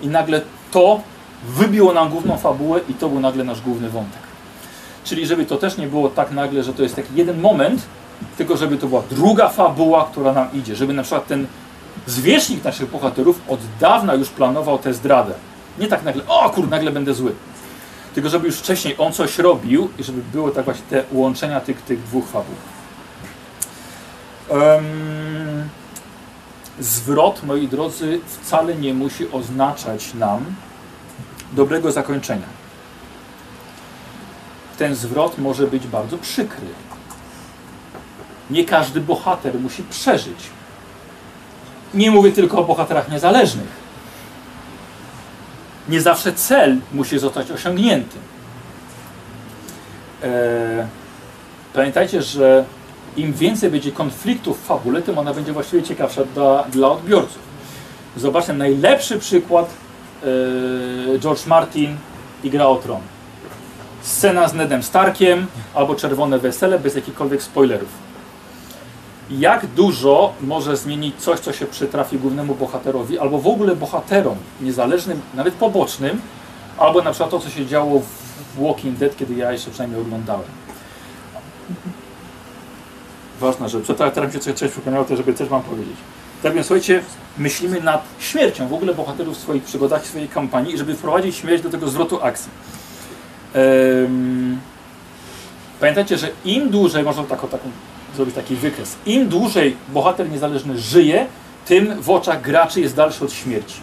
i 0.00 0.08
nagle 0.08 0.40
to 0.70 1.00
wybiło 1.48 1.92
nam 1.92 2.10
główną 2.10 2.36
fabułę 2.36 2.80
i 2.88 2.94
to 2.94 3.08
był 3.08 3.20
nagle 3.20 3.44
nasz 3.44 3.60
główny 3.60 3.90
wątek. 3.90 4.22
Czyli 5.04 5.26
żeby 5.26 5.46
to 5.46 5.56
też 5.56 5.76
nie 5.76 5.86
było 5.86 6.08
tak 6.08 6.30
nagle, 6.30 6.62
że 6.62 6.74
to 6.74 6.82
jest 6.82 6.96
taki 6.96 7.14
jeden 7.14 7.40
moment, 7.40 7.82
tylko 8.38 8.56
żeby 8.56 8.76
to 8.76 8.86
była 8.86 9.02
druga 9.10 9.48
fabuła, 9.48 10.08
która 10.12 10.32
nam 10.32 10.48
idzie. 10.52 10.76
Żeby 10.76 10.92
na 10.92 11.02
przykład 11.02 11.26
ten 11.26 11.46
zwierzchnik 12.06 12.64
naszych 12.64 12.90
bohaterów 12.90 13.40
od 13.48 13.60
dawna 13.80 14.14
już 14.14 14.28
planował 14.28 14.78
tę 14.78 14.94
zdradę. 14.94 15.34
Nie 15.78 15.86
tak 15.86 16.04
nagle, 16.04 16.22
o 16.28 16.50
kur, 16.50 16.68
nagle 16.68 16.90
będę 16.90 17.14
zły. 17.14 17.32
Tylko 18.14 18.30
żeby 18.30 18.46
już 18.46 18.56
wcześniej 18.56 18.94
on 18.98 19.12
coś 19.12 19.38
robił 19.38 19.90
i 19.98 20.04
żeby 20.04 20.22
było 20.32 20.50
tak 20.50 20.64
właśnie 20.64 20.84
te 20.90 21.04
łączenia 21.12 21.60
tych, 21.60 21.82
tych 21.82 22.02
dwóch 22.02 22.28
fabuł. 22.28 22.54
Um, 24.48 25.68
zwrot, 26.80 27.42
moi 27.42 27.68
drodzy, 27.68 28.20
wcale 28.26 28.74
nie 28.74 28.94
musi 28.94 29.30
oznaczać 29.30 30.14
nam 30.14 30.44
dobrego 31.52 31.92
zakończenia 31.92 32.64
ten 34.76 34.94
zwrot 34.94 35.38
może 35.38 35.66
być 35.66 35.86
bardzo 35.86 36.18
przykry. 36.18 36.66
Nie 38.50 38.64
każdy 38.64 39.00
bohater 39.00 39.60
musi 39.60 39.82
przeżyć. 39.82 40.38
Nie 41.94 42.10
mówię 42.10 42.32
tylko 42.32 42.58
o 42.58 42.64
bohaterach 42.64 43.10
niezależnych. 43.10 43.83
Nie 45.88 46.00
zawsze 46.00 46.32
cel 46.32 46.76
musi 46.92 47.18
zostać 47.18 47.50
osiągnięty. 47.50 48.16
Eee, 50.22 50.30
pamiętajcie, 51.74 52.22
że 52.22 52.64
im 53.16 53.32
więcej 53.32 53.70
będzie 53.70 53.92
konfliktów 53.92 54.60
w 54.62 54.66
fabule, 54.66 55.02
tym 55.02 55.18
ona 55.18 55.34
będzie 55.34 55.52
właściwie 55.52 55.82
ciekawsza 55.82 56.24
dla, 56.24 56.64
dla 56.64 56.88
odbiorców. 56.88 57.38
Zobaczcie, 58.16 58.52
najlepszy 58.52 59.18
przykład 59.18 59.70
eee, 60.24 61.20
George 61.20 61.46
Martin 61.46 61.96
i 62.44 62.50
Gra 62.50 62.66
o 62.66 62.76
Tron 62.76 63.00
scena 64.04 64.48
z 64.48 64.54
Nedem 64.54 64.82
Starkiem 64.82 65.46
albo 65.74 65.94
Czerwone 65.94 66.38
Wesele 66.38 66.78
bez 66.78 66.94
jakichkolwiek 66.94 67.42
spoilerów. 67.42 67.88
Jak 69.30 69.66
dużo 69.66 70.32
może 70.40 70.76
zmienić 70.76 71.16
coś, 71.16 71.40
co 71.40 71.52
się 71.52 71.66
przytrafi 71.66 72.18
głównemu 72.18 72.54
bohaterowi, 72.54 73.18
albo 73.18 73.38
w 73.38 73.46
ogóle 73.46 73.76
bohaterom, 73.76 74.36
niezależnym, 74.60 75.20
nawet 75.34 75.54
pobocznym, 75.54 76.20
albo 76.78 77.02
na 77.02 77.10
przykład 77.10 77.30
to, 77.30 77.40
co 77.40 77.50
się 77.50 77.66
działo 77.66 78.00
w 78.00 78.62
Walking 78.62 78.98
Dead, 78.98 79.16
kiedy 79.16 79.34
ja 79.34 79.52
jeszcze 79.52 79.70
przynajmniej 79.70 80.00
oglądałem. 80.00 80.48
Ważna 83.40 83.68
rzecz. 83.68 83.86
Teraz 84.14 84.32
się 84.32 84.38
coś, 84.38 84.54
coś 84.54 84.70
przypomniało, 84.70 85.04
to 85.04 85.16
żeby 85.16 85.34
też 85.34 85.48
Wam 85.48 85.62
powiedzieć. 85.62 85.96
Tak 86.42 86.54
więc 86.54 86.66
słuchajcie, 86.66 87.02
myślimy 87.38 87.80
nad 87.80 88.04
śmiercią 88.18 88.68
w 88.68 88.72
ogóle 88.72 88.94
bohaterów 88.94 89.36
w 89.36 89.40
swoich 89.40 89.62
przygodach, 89.62 90.02
w 90.02 90.06
swojej 90.06 90.28
kampanii, 90.28 90.78
żeby 90.78 90.94
wprowadzić 90.94 91.36
śmierć 91.36 91.62
do 91.62 91.70
tego 91.70 91.88
zwrotu 91.88 92.22
akcji. 92.22 92.50
Pamiętajcie, 95.80 96.18
że 96.18 96.28
im 96.44 96.70
dłużej, 96.70 97.04
można 97.04 97.22
taką, 97.22 97.48
taką, 97.48 97.68
zrobić 98.16 98.34
taki 98.34 98.56
wykres, 98.56 98.96
im 99.06 99.28
dłużej 99.28 99.76
bohater 99.88 100.30
niezależny 100.30 100.78
żyje, 100.78 101.26
tym 101.66 102.02
w 102.02 102.10
oczach 102.10 102.40
graczy 102.42 102.80
jest 102.80 102.96
dalszy 102.96 103.24
od 103.24 103.32
śmierci. 103.32 103.80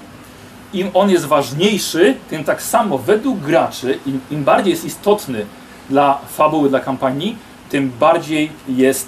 Im 0.74 0.90
on 0.94 1.10
jest 1.10 1.26
ważniejszy, 1.26 2.16
tym 2.30 2.44
tak 2.44 2.62
samo 2.62 2.98
według 2.98 3.40
graczy, 3.40 4.00
im, 4.06 4.20
im 4.32 4.44
bardziej 4.44 4.72
jest 4.72 4.86
istotny 4.86 5.46
dla 5.90 6.18
fabuły, 6.18 6.70
dla 6.70 6.80
kampanii, 6.80 7.36
tym 7.70 7.92
bardziej 8.00 8.52
jest, 8.68 9.08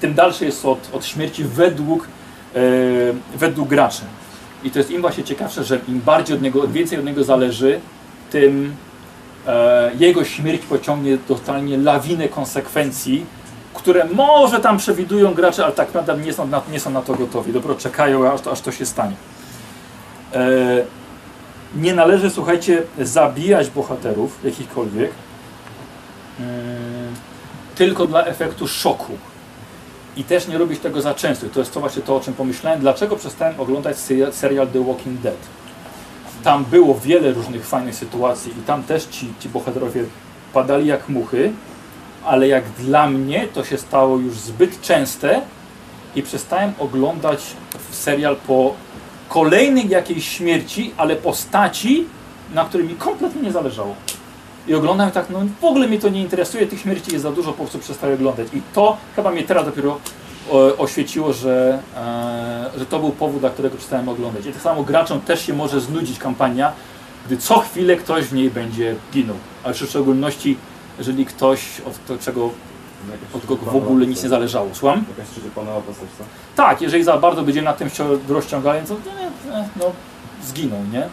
tym 0.00 0.14
dalszy 0.14 0.44
jest 0.44 0.64
od, 0.64 0.90
od 0.92 1.06
śmierci 1.06 1.44
według, 1.44 2.08
e, 2.54 2.58
według 3.36 3.68
graczy. 3.68 4.02
I 4.64 4.70
to 4.70 4.78
jest 4.78 4.90
im 4.90 5.00
właśnie 5.00 5.24
ciekawsze, 5.24 5.64
że 5.64 5.78
im 5.88 6.00
bardziej 6.00 6.36
od 6.36 6.42
niego, 6.42 6.68
więcej 6.68 6.98
od 6.98 7.04
niego 7.04 7.24
zależy, 7.24 7.80
tym 8.30 8.74
e, 9.46 9.90
jego 9.98 10.24
śmierć 10.24 10.62
pociągnie 10.62 11.18
totalnie 11.18 11.78
lawinę 11.78 12.28
konsekwencji, 12.28 13.26
które 13.74 14.04
może 14.04 14.60
tam 14.60 14.78
przewidują 14.78 15.34
gracze, 15.34 15.64
ale 15.64 15.72
tak 15.72 15.94
naprawdę 15.94 16.24
nie 16.24 16.32
są 16.32 16.46
na, 16.46 16.62
nie 16.72 16.80
są 16.80 16.90
na 16.90 17.02
to 17.02 17.14
gotowi. 17.14 17.52
Dopiero 17.52 17.74
czekają, 17.74 18.32
aż 18.32 18.40
to, 18.40 18.52
aż 18.52 18.60
to 18.60 18.72
się 18.72 18.86
stanie. 18.86 19.16
E, 20.34 20.40
nie 21.74 21.94
należy, 21.94 22.30
słuchajcie, 22.30 22.82
zabijać 22.98 23.70
bohaterów 23.70 24.38
jakichkolwiek 24.44 25.10
mm, 26.40 27.14
tylko 27.74 28.06
dla 28.06 28.24
efektu 28.24 28.68
szoku. 28.68 29.12
I 30.16 30.24
też 30.24 30.48
nie 30.48 30.58
robić 30.58 30.80
tego 30.80 31.02
za 31.02 31.14
często. 31.14 31.46
I 31.46 31.50
to 31.50 31.60
jest 31.60 31.74
to 31.74 31.80
właśnie 31.80 32.02
to, 32.02 32.16
o 32.16 32.20
czym 32.20 32.34
pomyślałem. 32.34 32.80
Dlaczego 32.80 33.16
przestałem 33.16 33.60
oglądać 33.60 33.96
serial 34.30 34.68
The 34.68 34.84
Walking 34.84 35.20
Dead? 35.20 35.36
Tam 36.44 36.64
było 36.64 36.94
wiele 36.94 37.32
różnych 37.32 37.66
fajnych 37.66 37.94
sytuacji 37.94 38.52
i 38.58 38.62
tam 38.62 38.82
też 38.82 39.04
ci, 39.04 39.32
ci 39.40 39.48
bohaterowie 39.48 40.04
padali 40.52 40.86
jak 40.86 41.08
muchy, 41.08 41.52
ale 42.24 42.48
jak 42.48 42.64
dla 42.68 43.10
mnie 43.10 43.48
to 43.54 43.64
się 43.64 43.78
stało 43.78 44.18
już 44.18 44.34
zbyt 44.34 44.80
częste 44.80 45.40
i 46.16 46.22
przestałem 46.22 46.72
oglądać 46.78 47.40
serial 47.90 48.36
po 48.36 48.74
kolejnej 49.28 49.88
jakiejś 49.88 50.28
śmierci, 50.28 50.94
ale 50.96 51.16
postaci, 51.16 52.04
na 52.54 52.64
której 52.64 52.86
mi 52.88 52.94
kompletnie 52.94 53.42
nie 53.42 53.52
zależało. 53.52 53.94
I 54.68 54.74
oglądam 54.74 55.10
tak, 55.10 55.30
no 55.30 55.38
w 55.60 55.64
ogóle 55.64 55.88
mnie 55.88 55.98
to 55.98 56.08
nie 56.08 56.20
interesuje, 56.20 56.66
tych 56.66 56.80
śmierci 56.80 57.12
jest 57.12 57.22
za 57.22 57.32
dużo, 57.32 57.52
po 57.52 57.58
prostu 57.58 57.78
przestaję 57.78 58.14
oglądać. 58.14 58.46
I 58.52 58.62
to 58.74 58.96
chyba 59.16 59.30
mnie 59.30 59.42
teraz 59.42 59.64
dopiero 59.64 59.98
o, 60.50 60.76
oświeciło, 60.76 61.32
że, 61.32 61.78
e, 61.96 62.78
że 62.78 62.86
to 62.86 62.98
był 62.98 63.10
powód, 63.10 63.40
dla 63.40 63.50
którego 63.50 63.76
przestałem 63.76 64.08
oglądać. 64.08 64.46
I 64.46 64.52
tak 64.52 64.62
samo 64.62 64.82
graczom 64.82 65.20
też 65.20 65.46
się 65.46 65.52
może 65.52 65.80
znudzić 65.80 66.18
kampania, 66.18 66.72
gdy 67.26 67.36
co 67.36 67.58
chwilę 67.60 67.96
ktoś 67.96 68.24
w 68.24 68.32
niej 68.32 68.50
będzie 68.50 68.94
ginął. 69.12 69.36
Ale 69.64 69.74
w 69.74 69.76
szczególności, 69.76 70.56
jeżeli 71.00 71.26
ktoś, 71.26 71.80
od 71.80 72.06
to, 72.06 72.18
czego, 72.18 72.50
od 73.34 73.46
kogo 73.46 73.70
w 73.70 73.76
ogóle 73.76 74.06
nic 74.06 74.22
nie 74.22 74.28
zależało. 74.28 74.68
Słucham? 74.72 75.04
Jakaś 75.18 75.32
trzecioplanowa 75.32 75.80
postać, 75.80 76.08
co? 76.18 76.24
Tak, 76.56 76.82
jeżeli 76.82 77.04
za 77.04 77.18
bardzo 77.18 77.42
będziemy 77.42 77.64
na 77.64 77.72
tym 77.72 77.88
rozciągali, 78.28 78.86
to 78.86 78.94
nie, 78.94 79.24
nie, 79.50 79.68
no, 79.76 79.84
zginą, 80.44 80.84
nie? 80.92 81.08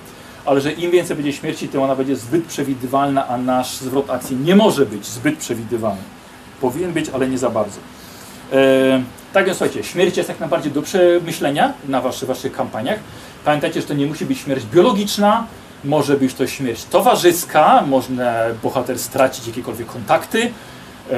Ale 0.46 0.62
że 0.62 0.72
im 0.72 0.92
więcej 0.92 1.16
będzie 1.16 1.34
śmierci, 1.34 1.68
tym 1.68 1.82
ona 1.82 1.96
będzie 1.96 2.16
zbyt 2.16 2.46
przewidywalna, 2.46 3.28
a 3.28 3.38
nasz 3.38 3.78
zwrot 3.78 4.10
akcji 4.10 4.36
nie 4.36 4.56
może 4.56 4.86
być 4.86 5.06
zbyt 5.06 5.38
przewidywalny. 5.38 6.02
Powinien 6.62 6.94
być, 6.94 7.10
ale 7.10 7.28
nie 7.28 7.38
za 7.38 7.50
bardzo. 7.50 7.80
E, 8.54 9.04
tak 9.34 9.46
więc 9.46 9.58
słuchajcie, 9.58 9.84
śmierć 9.84 10.18
jest 10.18 10.30
jak 10.30 10.40
najbardziej 10.40 10.72
do 10.72 10.82
przemyślenia 10.82 11.74
na 11.88 12.02
waszych, 12.02 12.28
waszych 12.28 12.52
kampaniach. 12.52 13.00
Pamiętajcie, 13.46 13.82
że 13.82 13.88
to 13.88 13.94
nie 13.94 14.06
musi 14.06 14.26
być 14.26 14.40
śmierć 14.40 14.66
biologiczna, 14.66 15.48
może 15.84 16.18
być 16.18 16.34
to 16.34 16.48
śmierć 16.48 16.84
towarzyska, 16.84 17.84
można 17.88 18.34
bohater 18.64 19.00
stracić 19.00 19.48
jakiekolwiek 19.48 19.88
kontakty, 19.88 20.52
e, 21.12 21.18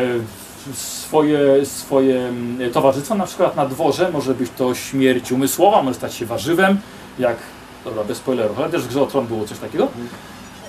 swoje, 0.74 1.66
swoje 1.66 2.20
mm, 2.20 2.72
towarzystwo, 2.72 3.16
na 3.16 3.26
przykład 3.26 3.56
na 3.56 3.66
dworze, 3.66 4.12
może 4.12 4.34
być 4.34 4.52
to 4.58 4.76
śmierć 4.76 5.32
umysłowa, 5.32 5.84
może 5.84 5.96
stać 5.96 6.14
się 6.14 6.26
warzywem, 6.26 6.80
jak, 7.20 7.38
dobra, 7.86 8.04
bez 8.04 8.18
spoilerów, 8.18 8.60
ale 8.60 8.70
też 8.70 8.82
w 8.82 8.88
Grze 8.88 9.02
o 9.02 9.08
Tron 9.08 9.28
było 9.28 9.46
coś 9.46 9.60
takiego. 9.60 9.88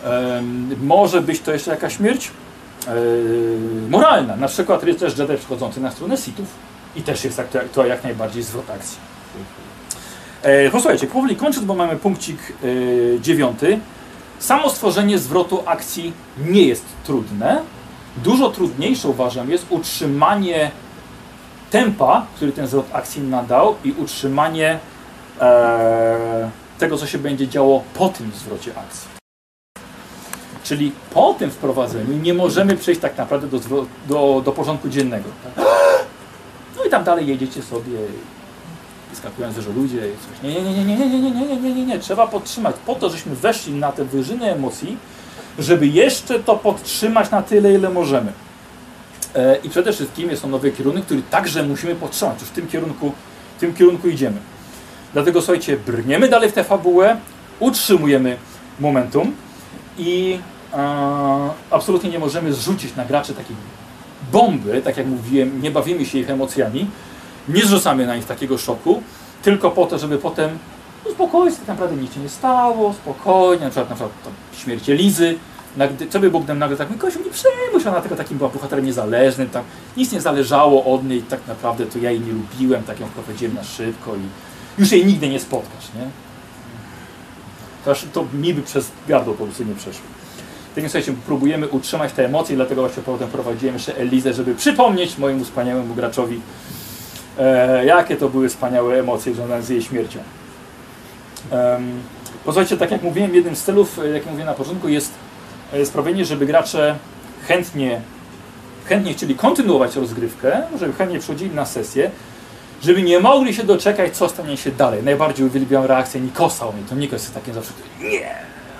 Em, 0.05 0.76
może 0.82 1.20
być 1.20 1.41
to 1.41 1.53
jeszcze 1.53 1.70
jakaś 1.70 1.97
śmierć 1.97 2.30
e, 2.86 2.93
moralna, 3.91 4.36
na 4.36 4.49
przykład 4.49 4.84
jest 4.84 5.01
też 5.01 5.18
Jedi 5.18 5.36
przychodzący 5.36 5.80
na 5.80 5.91
stronę 5.91 6.16
Sithów 6.16 6.47
i 6.97 7.03
też 7.03 7.24
jest 7.24 7.43
to 7.72 7.86
jak 7.86 8.05
najbardziej 8.05 8.43
zwrot 8.43 8.70
akcji. 8.70 8.99
E, 10.43 10.70
posłuchajcie, 10.70 11.07
powoli 11.07 11.36
kończąc, 11.36 11.66
bo 11.66 11.74
mamy 11.74 11.97
punkcik 11.97 12.38
e, 13.16 13.20
dziewiąty. 13.20 13.78
Samo 14.38 14.70
stworzenie 14.70 15.18
zwrotu 15.18 15.62
akcji 15.66 16.12
nie 16.49 16.62
jest 16.62 16.84
trudne. 17.05 17.62
Dużo 18.16 18.51
trudniejsze 18.51 19.09
uważam 19.09 19.51
jest 19.51 19.66
utrzymanie 19.70 20.70
tempa, 21.70 22.26
który 22.36 22.53
ten 22.53 22.66
zwrot 22.66 22.86
akcji 22.93 23.22
nadał 23.22 23.74
i 23.84 23.93
utrzymanie 23.93 24.78
e, 25.41 26.51
tego, 26.78 26.97
co 26.97 27.07
się 27.07 27.18
będzie 27.18 27.49
działo 27.49 27.82
po 27.95 28.09
tym 28.09 28.30
zwrocie 28.34 28.72
akcji. 28.78 29.09
Czyli 30.64 30.93
po 31.14 31.34
tym 31.34 31.51
wprowadzeniu 31.51 32.18
nie 32.18 32.34
możemy 32.34 32.76
przejść 32.76 33.01
tak 33.01 33.18
naprawdę 33.18 33.47
do, 33.47 33.86
do, 34.09 34.43
do 34.45 34.53
porządku 34.53 34.88
dziennego. 34.88 35.28
Tak? 35.45 35.64
No 36.76 36.84
i 36.84 36.91
tam 36.91 37.05
dalej 37.05 37.26
jedziecie 37.26 37.62
sobie 37.62 37.99
skakując, 39.16 39.58
że 39.58 39.70
ludzie 39.72 39.96
i 39.96 40.12
coś. 40.12 40.42
Nie, 40.42 40.62
nie, 40.62 40.72
nie, 40.72 40.84
nie, 40.84 40.96
nie, 40.96 41.08
nie, 41.08 41.20
nie, 41.20 41.30
nie, 41.30 41.46
nie, 41.46 41.56
nie, 41.56 41.74
nie, 41.74 41.86
nie. 41.86 41.98
Trzeba 41.98 42.26
podtrzymać 42.26 42.76
po 42.86 42.94
to, 42.94 43.11
żeśmy 43.11 43.34
weszli 43.34 43.74
na 43.74 43.92
te 43.92 44.04
wyżyny 44.04 44.52
emocji, 44.52 44.96
żeby 45.58 45.86
jeszcze 45.86 46.40
to 46.40 46.56
podtrzymać 46.56 47.30
na 47.30 47.42
tyle, 47.42 47.74
ile 47.74 47.90
możemy. 47.90 48.32
E, 49.34 49.56
I 49.56 49.70
przede 49.70 49.92
wszystkim 49.92 50.30
jest 50.30 50.42
to 50.42 50.48
nowy 50.48 50.72
kierunek, 50.72 51.04
który 51.04 51.22
także 51.30 51.62
musimy 51.62 51.94
podtrzymać. 51.94 52.40
Już 52.40 52.48
w 52.48 52.52
tym 52.52 52.66
kierunku, 52.68 53.12
w 53.56 53.61
tym 53.61 53.74
kierunku 53.74 54.08
idziemy. 54.08 54.36
Dlatego 55.12 55.40
słuchajcie, 55.40 55.76
brniemy 55.76 56.28
dalej 56.28 56.50
w 56.50 56.52
tę 56.52 56.64
fabułę, 56.64 57.16
utrzymujemy 57.61 58.36
momentum 58.80 59.34
i 59.98 60.38
e, 60.72 61.50
absolutnie 61.70 62.11
nie 62.11 62.18
możemy 62.18 62.52
zrzucić 62.52 62.96
na 62.96 63.04
graczy 63.04 63.34
takiej 63.34 63.56
bomby, 64.32 64.82
tak 64.82 64.96
jak 64.96 65.06
mówiłem, 65.06 65.62
nie 65.62 65.70
bawimy 65.70 66.06
się 66.06 66.18
ich 66.18 66.30
emocjami, 66.30 66.86
nie 67.55 67.66
zrzucamy 67.66 68.07
na 68.07 68.16
nich 68.16 68.26
takiego 68.26 68.59
szoku, 68.59 69.03
tylko 69.42 69.70
po 69.70 69.86
to, 69.86 69.98
żeby 69.98 70.18
potem 70.18 70.59
uspokoić, 71.05 71.57
tak 71.57 71.68
naprawdę 71.68 71.96
nic 71.96 72.14
się 72.14 72.20
nie 72.20 72.28
stało, 72.28 72.92
spokojnie, 72.92 73.64
na 73.64 73.70
przykład, 73.70 73.90
na 73.90 73.96
przykład 73.96 74.14
śmierć 74.57 74.90
Elizy, 74.90 75.38
co 76.11 76.20
by 76.20 76.30
Bóg 76.30 76.48
nam 76.48 76.59
nagle 76.59 76.76
tak, 76.76 76.98
Kościół 76.98 77.24
nie 77.24 77.30
przejmuj 77.30 77.80
się, 77.82 77.90
ona 77.90 78.01
tylko 78.01 78.16
takim 78.16 78.38
była 78.38 78.51
bohaterem 78.51 78.84
niezależnym, 78.84 79.51
tam 79.51 79.64
nic 79.96 80.12
nie 80.12 80.20
zależało 80.20 80.94
od 80.94 81.05
niej, 81.05 81.22
tak 81.22 81.40
naprawdę 81.48 81.86
to 81.86 81.98
ja 81.98 82.11
jej 82.11 82.20
nie 82.20 82.32
lubiłem, 82.32 82.82
tak 82.82 83.01
ją 83.01 83.07
wprowadziłem 83.07 83.55
na 83.55 83.64
szybko 83.64 84.16
i 84.16 84.20
już 84.78 84.92
jej 84.92 85.07
nigdy 85.07 85.28
nie 85.28 85.40
spotkasz, 85.40 85.84
nie? 85.94 86.07
To, 87.84 87.94
to 88.12 88.26
mi 88.36 88.55
by 88.55 88.62
przez 88.62 88.90
gardło 89.09 89.34
po 89.34 89.44
prostu 89.44 89.64
nie 89.64 89.74
przeszło. 89.74 90.03
Tak 90.74 90.84
więc 90.84 90.92
słuchajcie, 90.92 91.12
próbujemy 91.26 91.68
utrzymać 91.68 92.12
te 92.12 92.24
emocje, 92.24 92.57
dlatego 92.57 92.80
właśnie 92.80 93.03
potem 93.03 93.28
prowadziłem 93.28 93.74
jeszcze 93.74 93.96
Elizę, 93.96 94.34
żeby 94.34 94.55
przypomnieć 94.55 95.18
mojemu 95.18 95.44
wspaniałemu 95.44 95.94
graczowi, 95.94 96.40
e, 97.39 97.85
jakie 97.85 98.16
to 98.16 98.28
były 98.28 98.49
wspaniałe 98.49 98.99
emocje 98.99 99.35
związane 99.35 99.62
z 99.62 99.68
jej 99.68 99.83
śmiercią. 99.83 100.18
Posłuchajcie, 102.45 102.76
tak 102.76 102.91
jak 102.91 103.03
mówiłem, 103.03 103.35
jednym 103.35 103.57
z 103.57 103.62
celów, 103.62 103.99
e, 103.99 104.09
jak 104.09 104.26
mówiłem 104.26 104.47
na 104.47 104.55
początku, 104.55 104.89
jest 104.89 105.12
e, 105.72 105.87
sprawienie, 105.87 106.24
żeby 106.24 106.47
gracze 106.47 106.97
chętnie, 107.49 108.01
chętnie 108.85 109.12
chcieli 109.14 109.35
kontynuować 109.35 109.97
rozgrywkę, 109.97 110.62
żeby 110.78 110.93
chętnie 110.93 111.18
przychodzili 111.18 111.55
na 111.55 111.66
sesję, 111.66 112.11
żeby 112.83 113.03
nie 113.03 113.20
mogli 113.20 113.55
się 113.55 113.62
doczekać, 113.62 114.16
co 114.16 114.28
stanie 114.28 114.57
się 114.57 114.70
dalej. 114.70 115.03
Najbardziej 115.03 115.47
uwielbiam 115.47 115.85
reakcję 115.85 116.20
Nikosa 116.20 116.66
u 116.66 116.72
mnie. 116.72 116.83
To 116.89 116.95
Nikos 116.95 117.22
jest 117.22 117.35
takim 117.35 117.55
zawsze, 117.55 117.72
nie, 118.01 118.35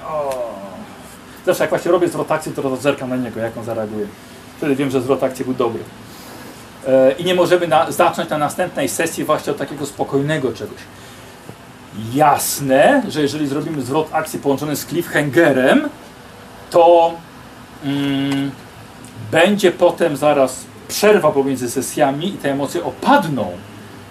o. 0.09 0.51
Zawsze 1.47 1.65
jak 1.65 1.71
właśnie 1.71 1.91
robię 1.91 2.09
zwrot 2.09 2.33
akcji, 2.33 2.53
to 2.53 2.77
zerkam 2.77 3.09
na 3.09 3.17
niego, 3.17 3.41
jak 3.41 3.57
on 3.57 3.65
zareaguje. 3.65 4.07
Wtedy 4.57 4.77
wiem, 4.77 4.91
że 4.91 5.01
zwrot 5.01 5.23
akcji 5.23 5.45
był 5.45 5.55
dobry. 5.55 5.83
E, 6.89 7.13
I 7.13 7.25
nie 7.25 7.35
możemy 7.35 7.69
na, 7.69 7.93
zacząć 7.93 8.31
na 8.31 8.39
następnej 8.39 8.89
sesji 8.89 9.25
właśnie 9.25 9.53
od 9.53 9.59
takiego 9.59 9.87
spokojnego 9.87 10.53
czegoś. 10.53 10.79
Jasne, 12.15 13.03
że 13.09 13.23
jeżeli 13.23 13.47
zrobimy 13.47 13.83
zwrot 13.83 14.09
akcji 14.13 14.39
połączony 14.39 14.77
z 14.77 14.87
cliffhangerem, 14.87 15.89
to 16.71 17.15
mm, 17.85 18.51
będzie 19.31 19.73
potem 19.73 20.17
zaraz 20.17 20.65
przerwa 20.89 21.33
pomiędzy 21.33 21.71
sesjami 21.71 22.29
i 22.29 22.33
te 22.33 22.51
emocje 22.51 22.85
opadną. 22.85 23.51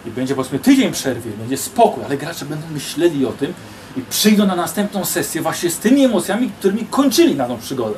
I 0.05 0.11
będzie 0.11 0.35
powiedzmy 0.35 0.59
tydzień 0.59 0.91
przerwy, 0.91 1.29
będzie 1.29 1.57
spokój, 1.57 2.03
ale 2.03 2.17
gracze 2.17 2.45
będą 2.45 2.67
myśleli 2.71 3.25
o 3.25 3.31
tym 3.31 3.53
i 3.97 4.01
przyjdą 4.01 4.45
na 4.45 4.55
następną 4.55 5.05
sesję 5.05 5.41
właśnie 5.41 5.69
z 5.69 5.77
tymi 5.77 6.05
emocjami, 6.05 6.51
którymi 6.59 6.85
kończyli 6.85 7.35
na 7.35 7.47
tą 7.47 7.57
przygodę. 7.57 7.95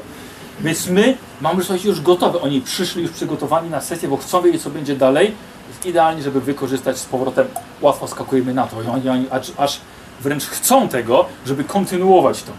Więc 0.63 0.87
my 0.87 1.17
mamy 1.41 1.63
słuchajcie, 1.63 1.89
już 1.89 2.01
gotowe. 2.01 2.41
Oni 2.41 2.61
przyszli 2.61 3.01
już 3.01 3.11
przygotowani 3.11 3.69
na 3.69 3.81
sesję, 3.81 4.09
bo 4.09 4.17
chcą 4.17 4.41
wiedzieć, 4.41 4.61
co 4.61 4.69
będzie 4.69 4.95
dalej. 4.95 5.35
Jest 5.67 5.85
idealnie, 5.85 6.23
żeby 6.23 6.41
wykorzystać 6.41 6.97
z 6.97 7.05
powrotem. 7.05 7.47
Łatwo 7.81 8.07
skakujemy 8.07 8.53
na 8.53 8.67
to. 8.67 8.81
I 8.81 8.87
oni, 8.87 9.09
oni 9.09 9.25
aż, 9.29 9.51
aż 9.57 9.81
wręcz 10.21 10.43
chcą 10.43 10.87
tego, 10.87 11.25
żeby 11.45 11.63
kontynuować 11.63 12.43
to. 12.43 12.51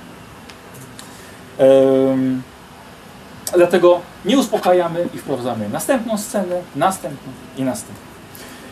Em, 1.59 2.43
dlatego 3.55 4.01
nie 4.25 4.39
uspokajamy 4.39 5.09
i 5.15 5.19
wprowadzamy 5.19 5.69
następną 5.69 6.19
scenę, 6.19 6.63
następną 6.77 7.33
i 7.57 7.63
następną. 7.63 8.03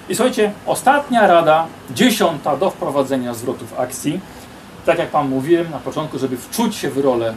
I 0.08 0.14
słuchajcie, 0.14 0.52
ostatnia 0.66 1.26
rada, 1.26 1.66
dziesiąta 1.90 2.56
do 2.56 2.70
wprowadzenia 2.70 3.34
zwrotów 3.34 3.78
akcji. 3.78 4.20
Tak 4.86 4.98
jak 4.98 5.10
Wam 5.10 5.28
mówiłem 5.28 5.70
na 5.70 5.78
początku, 5.78 6.18
żeby 6.18 6.36
wczuć 6.36 6.76
się 6.76 6.90
w 6.90 6.98
rolę 6.98 7.34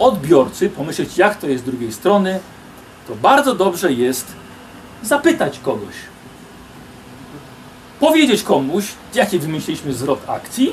odbiorcy, 0.00 0.70
pomyśleć 0.70 1.18
jak 1.18 1.36
to 1.40 1.46
jest 1.46 1.62
z 1.64 1.66
drugiej 1.66 1.92
strony, 1.92 2.40
to 3.08 3.14
bardzo 3.14 3.54
dobrze 3.54 3.92
jest 3.92 4.26
zapytać 5.02 5.58
kogoś. 5.58 5.94
Powiedzieć 8.00 8.42
komuś, 8.42 8.84
jaki 9.14 9.38
wymyśliliśmy 9.38 9.92
zwrot 9.92 10.20
akcji 10.26 10.72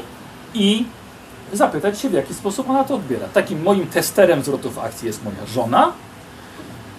i 0.54 0.86
zapytać 1.54 2.00
się, 2.00 2.10
w 2.10 2.14
jaki 2.14 2.34
sposób 2.34 2.70
ona 2.70 2.84
to 2.84 2.96
odbiera. 2.96 3.28
Takim 3.34 3.62
moim 3.64 3.88
testerem 3.88 4.42
zwrotów 4.44 4.80
akcji 4.80 5.08
jest 5.08 5.24
moja 5.24 5.46
żona. 5.54 5.92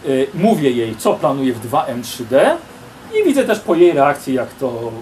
Y, 0.07 0.27
Mówię 0.35 0.71
jej, 0.71 0.97
co 0.97 1.15
planuje 1.15 1.53
w 1.55 1.71
2M3D 1.71 2.57
i 3.15 3.25
widzę 3.25 3.45
też 3.45 3.61
po 3.61 3.75
jej 3.75 3.93
reakcji, 3.93 4.35
jak 4.35 4.55
to, 4.55 4.93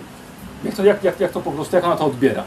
jak 0.65 0.75
to, 0.75 0.85
jak, 0.85 1.05
jak, 1.05 1.21
jak 1.21 1.33
to 1.33 1.41
po 1.41 1.53
prostu, 1.53 1.77
jak 1.77 1.85
ona 1.85 1.97
to 1.97 2.05
odbiera. 2.05 2.45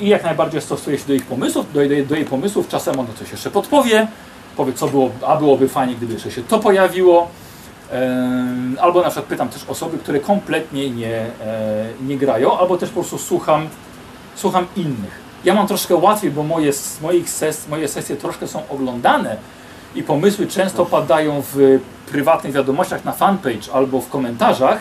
I 0.00 0.08
jak 0.08 0.24
najbardziej 0.24 0.60
stosuję 0.60 0.98
się 0.98 1.06
do 1.06 1.14
ich 1.14 1.26
pomysłów, 1.26 1.72
do, 1.72 1.80
do, 1.80 2.04
do 2.08 2.14
jej 2.14 2.24
pomysłów. 2.24 2.68
Czasem 2.68 3.00
ona 3.00 3.08
coś 3.18 3.30
jeszcze 3.30 3.50
podpowie, 3.50 4.08
powie, 4.56 4.72
co 4.72 4.88
było, 4.88 5.10
a 5.26 5.36
byłoby 5.36 5.68
fajnie, 5.68 5.94
gdyby 5.94 6.12
jeszcze 6.12 6.30
się 6.30 6.42
to 6.42 6.58
pojawiło. 6.58 7.28
Albo 8.80 9.00
na 9.00 9.10
przykład 9.10 9.26
pytam 9.26 9.48
też 9.48 9.64
osoby, 9.68 9.98
które 9.98 10.20
kompletnie 10.20 10.90
nie, 10.90 11.16
e, 11.16 11.86
nie 12.06 12.16
grają, 12.16 12.58
albo 12.58 12.78
też 12.78 12.88
po 12.88 12.94
prostu 12.94 13.18
słucham, 13.18 13.68
słucham 14.34 14.66
innych. 14.76 15.20
Ja 15.44 15.54
mam 15.54 15.66
troszkę 15.66 15.96
łatwiej, 15.96 16.30
bo 16.30 16.42
moje, 16.42 16.72
moich 17.02 17.30
ses, 17.30 17.68
moje 17.68 17.88
sesje 17.88 18.16
troszkę 18.16 18.48
są 18.48 18.62
oglądane 18.68 19.36
i 19.94 20.02
pomysły 20.02 20.46
często 20.46 20.86
padają 20.86 21.42
w 21.52 21.80
prywatnych 22.10 22.52
wiadomościach 22.52 23.04
na 23.04 23.12
fanpage 23.12 23.72
albo 23.72 24.00
w 24.00 24.08
komentarzach, 24.08 24.80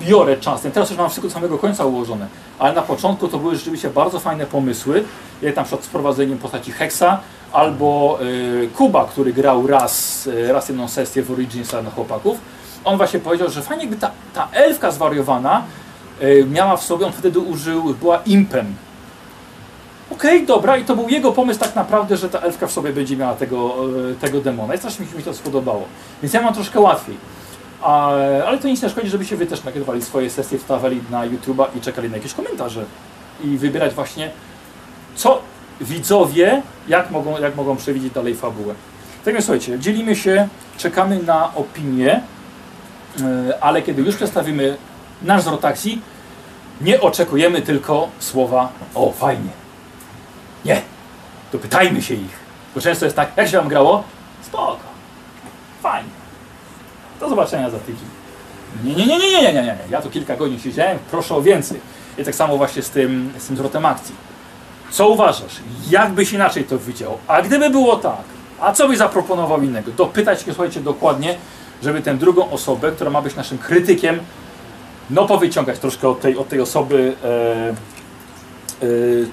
biorę 0.00 0.36
czasem. 0.36 0.72
Teraz 0.72 0.90
już 0.90 0.98
mam 0.98 1.10
wszystko 1.10 1.28
do 1.28 1.34
samego 1.34 1.58
końca 1.58 1.84
ułożone, 1.84 2.26
ale 2.58 2.74
na 2.74 2.82
początku 2.82 3.28
to 3.28 3.38
były 3.38 3.56
rzeczywiście 3.56 3.90
bardzo 3.90 4.20
fajne 4.20 4.46
pomysły, 4.46 5.04
jak 5.42 5.56
na 5.56 5.62
przykład 5.62 5.84
z 5.84 6.40
postaci 6.42 6.72
Hexa, 6.72 7.20
albo 7.52 8.18
y, 8.22 8.68
Kuba, 8.76 9.04
który 9.04 9.32
grał 9.32 9.66
raz, 9.66 10.26
y, 10.26 10.52
raz 10.52 10.68
jedną 10.68 10.88
sesję 10.88 11.22
w 11.22 11.30
Originsach 11.30 11.84
na 11.84 11.90
chłopaków. 11.90 12.38
On 12.84 12.96
właśnie 12.96 13.20
powiedział, 13.20 13.50
że 13.50 13.62
fajnie 13.62 13.82
jakby 13.82 13.96
ta, 13.96 14.10
ta 14.34 14.48
elfka 14.52 14.90
zwariowana 14.90 15.62
y, 16.22 16.46
miała 16.50 16.76
w 16.76 16.82
sobie, 16.82 17.06
on 17.06 17.12
wtedy 17.12 17.38
użył, 17.38 17.94
była 17.94 18.22
impem. 18.26 18.74
Okej, 20.10 20.46
dobra, 20.46 20.76
i 20.76 20.84
to 20.84 20.96
był 20.96 21.08
jego 21.08 21.32
pomysł 21.32 21.60
tak 21.60 21.74
naprawdę, 21.74 22.16
że 22.16 22.28
ta 22.28 22.38
elfka 22.38 22.66
w 22.66 22.72
sobie 22.72 22.92
będzie 22.92 23.16
miała 23.16 23.34
tego, 23.34 23.74
tego 24.20 24.40
demona. 24.40 24.74
I 24.74 24.78
strasznie 24.78 25.06
mi 25.06 25.12
się 25.12 25.22
to 25.22 25.34
spodobało. 25.34 25.82
Więc 26.22 26.34
ja 26.34 26.42
mam 26.42 26.54
troszkę 26.54 26.80
łatwiej. 26.80 27.16
A, 27.82 28.08
ale 28.46 28.58
to 28.58 28.68
nic 28.68 28.82
nie 28.82 28.90
szkodzi, 28.90 29.08
żebyście 29.08 29.36
wy 29.36 29.46
też 29.46 29.64
nagrywali 29.64 30.02
swoje 30.02 30.30
sesje, 30.30 30.58
wstawali 30.58 31.00
na 31.10 31.28
YouTube'a 31.28 31.66
i 31.76 31.80
czekali 31.80 32.10
na 32.10 32.16
jakieś 32.16 32.34
komentarze. 32.34 32.84
I 33.44 33.58
wybierać 33.58 33.94
właśnie, 33.94 34.30
co 35.14 35.42
widzowie, 35.80 36.62
jak 36.88 37.10
mogą, 37.10 37.38
jak 37.38 37.56
mogą 37.56 37.76
przewidzieć 37.76 38.12
dalej 38.12 38.34
fabułę. 38.34 38.74
Tak 39.24 39.34
więc 39.34 39.44
słuchajcie, 39.44 39.78
dzielimy 39.78 40.16
się, 40.16 40.48
czekamy 40.78 41.22
na 41.22 41.54
opinię, 41.54 42.20
yy, 43.18 43.60
ale 43.60 43.82
kiedy 43.82 44.02
już 44.02 44.16
przedstawimy 44.16 44.76
nasz 45.22 45.42
z 45.42 45.48
nie 46.80 47.00
oczekujemy 47.00 47.62
tylko 47.62 48.08
słowa 48.18 48.72
o 48.94 49.12
fajnie. 49.12 49.50
Nie, 50.64 50.82
to 51.52 51.58
pytajmy 51.58 52.02
się 52.02 52.14
ich. 52.14 52.38
Bo 52.74 52.80
często 52.80 53.04
jest 53.04 53.16
tak, 53.16 53.28
jak 53.36 53.48
się 53.48 53.56
wam 53.58 53.68
grało? 53.68 54.04
Spoko. 54.42 54.95
Do 57.20 57.28
zobaczenia 57.28 57.70
za 57.70 57.78
tydzień. 57.78 58.08
Nie, 58.84 58.94
nie, 58.94 59.06
nie, 59.06 59.18
nie, 59.18 59.30
nie, 59.30 59.42
nie, 59.42 59.52
nie, 59.52 59.62
nie. 59.62 59.78
Ja 59.90 60.02
tu 60.02 60.10
kilka 60.10 60.36
godzin 60.36 60.60
siedziałem, 60.60 60.98
proszę 61.10 61.34
o 61.34 61.42
więcej. 61.42 61.80
I 62.18 62.24
tak 62.24 62.34
samo 62.34 62.56
właśnie 62.56 62.82
z 62.82 62.90
tym, 62.90 63.32
z 63.38 63.46
tym 63.46 63.56
zwrotem 63.56 63.86
akcji. 63.86 64.14
Co 64.90 65.08
uważasz? 65.08 65.60
Jak 65.90 66.10
byś 66.10 66.32
inaczej 66.32 66.64
to 66.64 66.78
widział? 66.78 67.18
A 67.26 67.42
gdyby 67.42 67.70
było 67.70 67.96
tak, 67.96 68.24
a 68.60 68.72
co 68.72 68.88
byś 68.88 68.98
zaproponował 68.98 69.62
innego? 69.62 69.92
Dopytać 69.92 70.38
się, 70.42 70.44
słuchajcie, 70.44 70.80
dokładnie, 70.80 71.34
żeby 71.82 72.02
tę 72.02 72.14
drugą 72.14 72.50
osobę, 72.50 72.92
która 72.92 73.10
ma 73.10 73.22
być 73.22 73.36
naszym 73.36 73.58
krytykiem, 73.58 74.20
no 75.10 75.26
powyciągać 75.26 75.78
troszkę 75.78 76.08
od 76.08 76.20
tej, 76.20 76.36
od 76.36 76.48
tej 76.48 76.60
osoby, 76.60 77.14
e, 77.24 77.74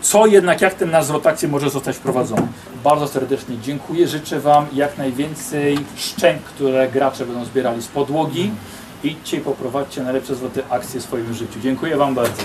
co 0.02 0.26
jednak, 0.26 0.62
jak 0.62 0.74
ten 0.74 0.92
nasz 0.92 1.06
zwrot 1.06 1.28
akcji 1.28 1.48
może 1.48 1.70
zostać 1.70 1.96
wprowadzony. 1.96 2.48
Bardzo 2.84 3.08
serdecznie 3.08 3.58
dziękuję, 3.62 4.08
życzę 4.08 4.40
Wam 4.40 4.66
jak 4.74 4.98
najwięcej 4.98 5.78
szczęk, 5.96 6.42
które 6.42 6.90
gracze 6.90 7.26
będą 7.26 7.46
zbierali 7.46 7.82
z 7.82 7.88
podłogi. 7.88 8.52
Idźcie 9.04 9.38
i 9.38 9.42
poprowadźcie 9.42 10.04
najlepsze 10.04 10.36
zwroty 10.36 10.64
akcji 10.70 11.00
w 11.00 11.04
swoim 11.04 11.34
życiu. 11.34 11.60
Dziękuję 11.64 11.98
Wam 11.98 12.16
bardzo. 12.16 12.44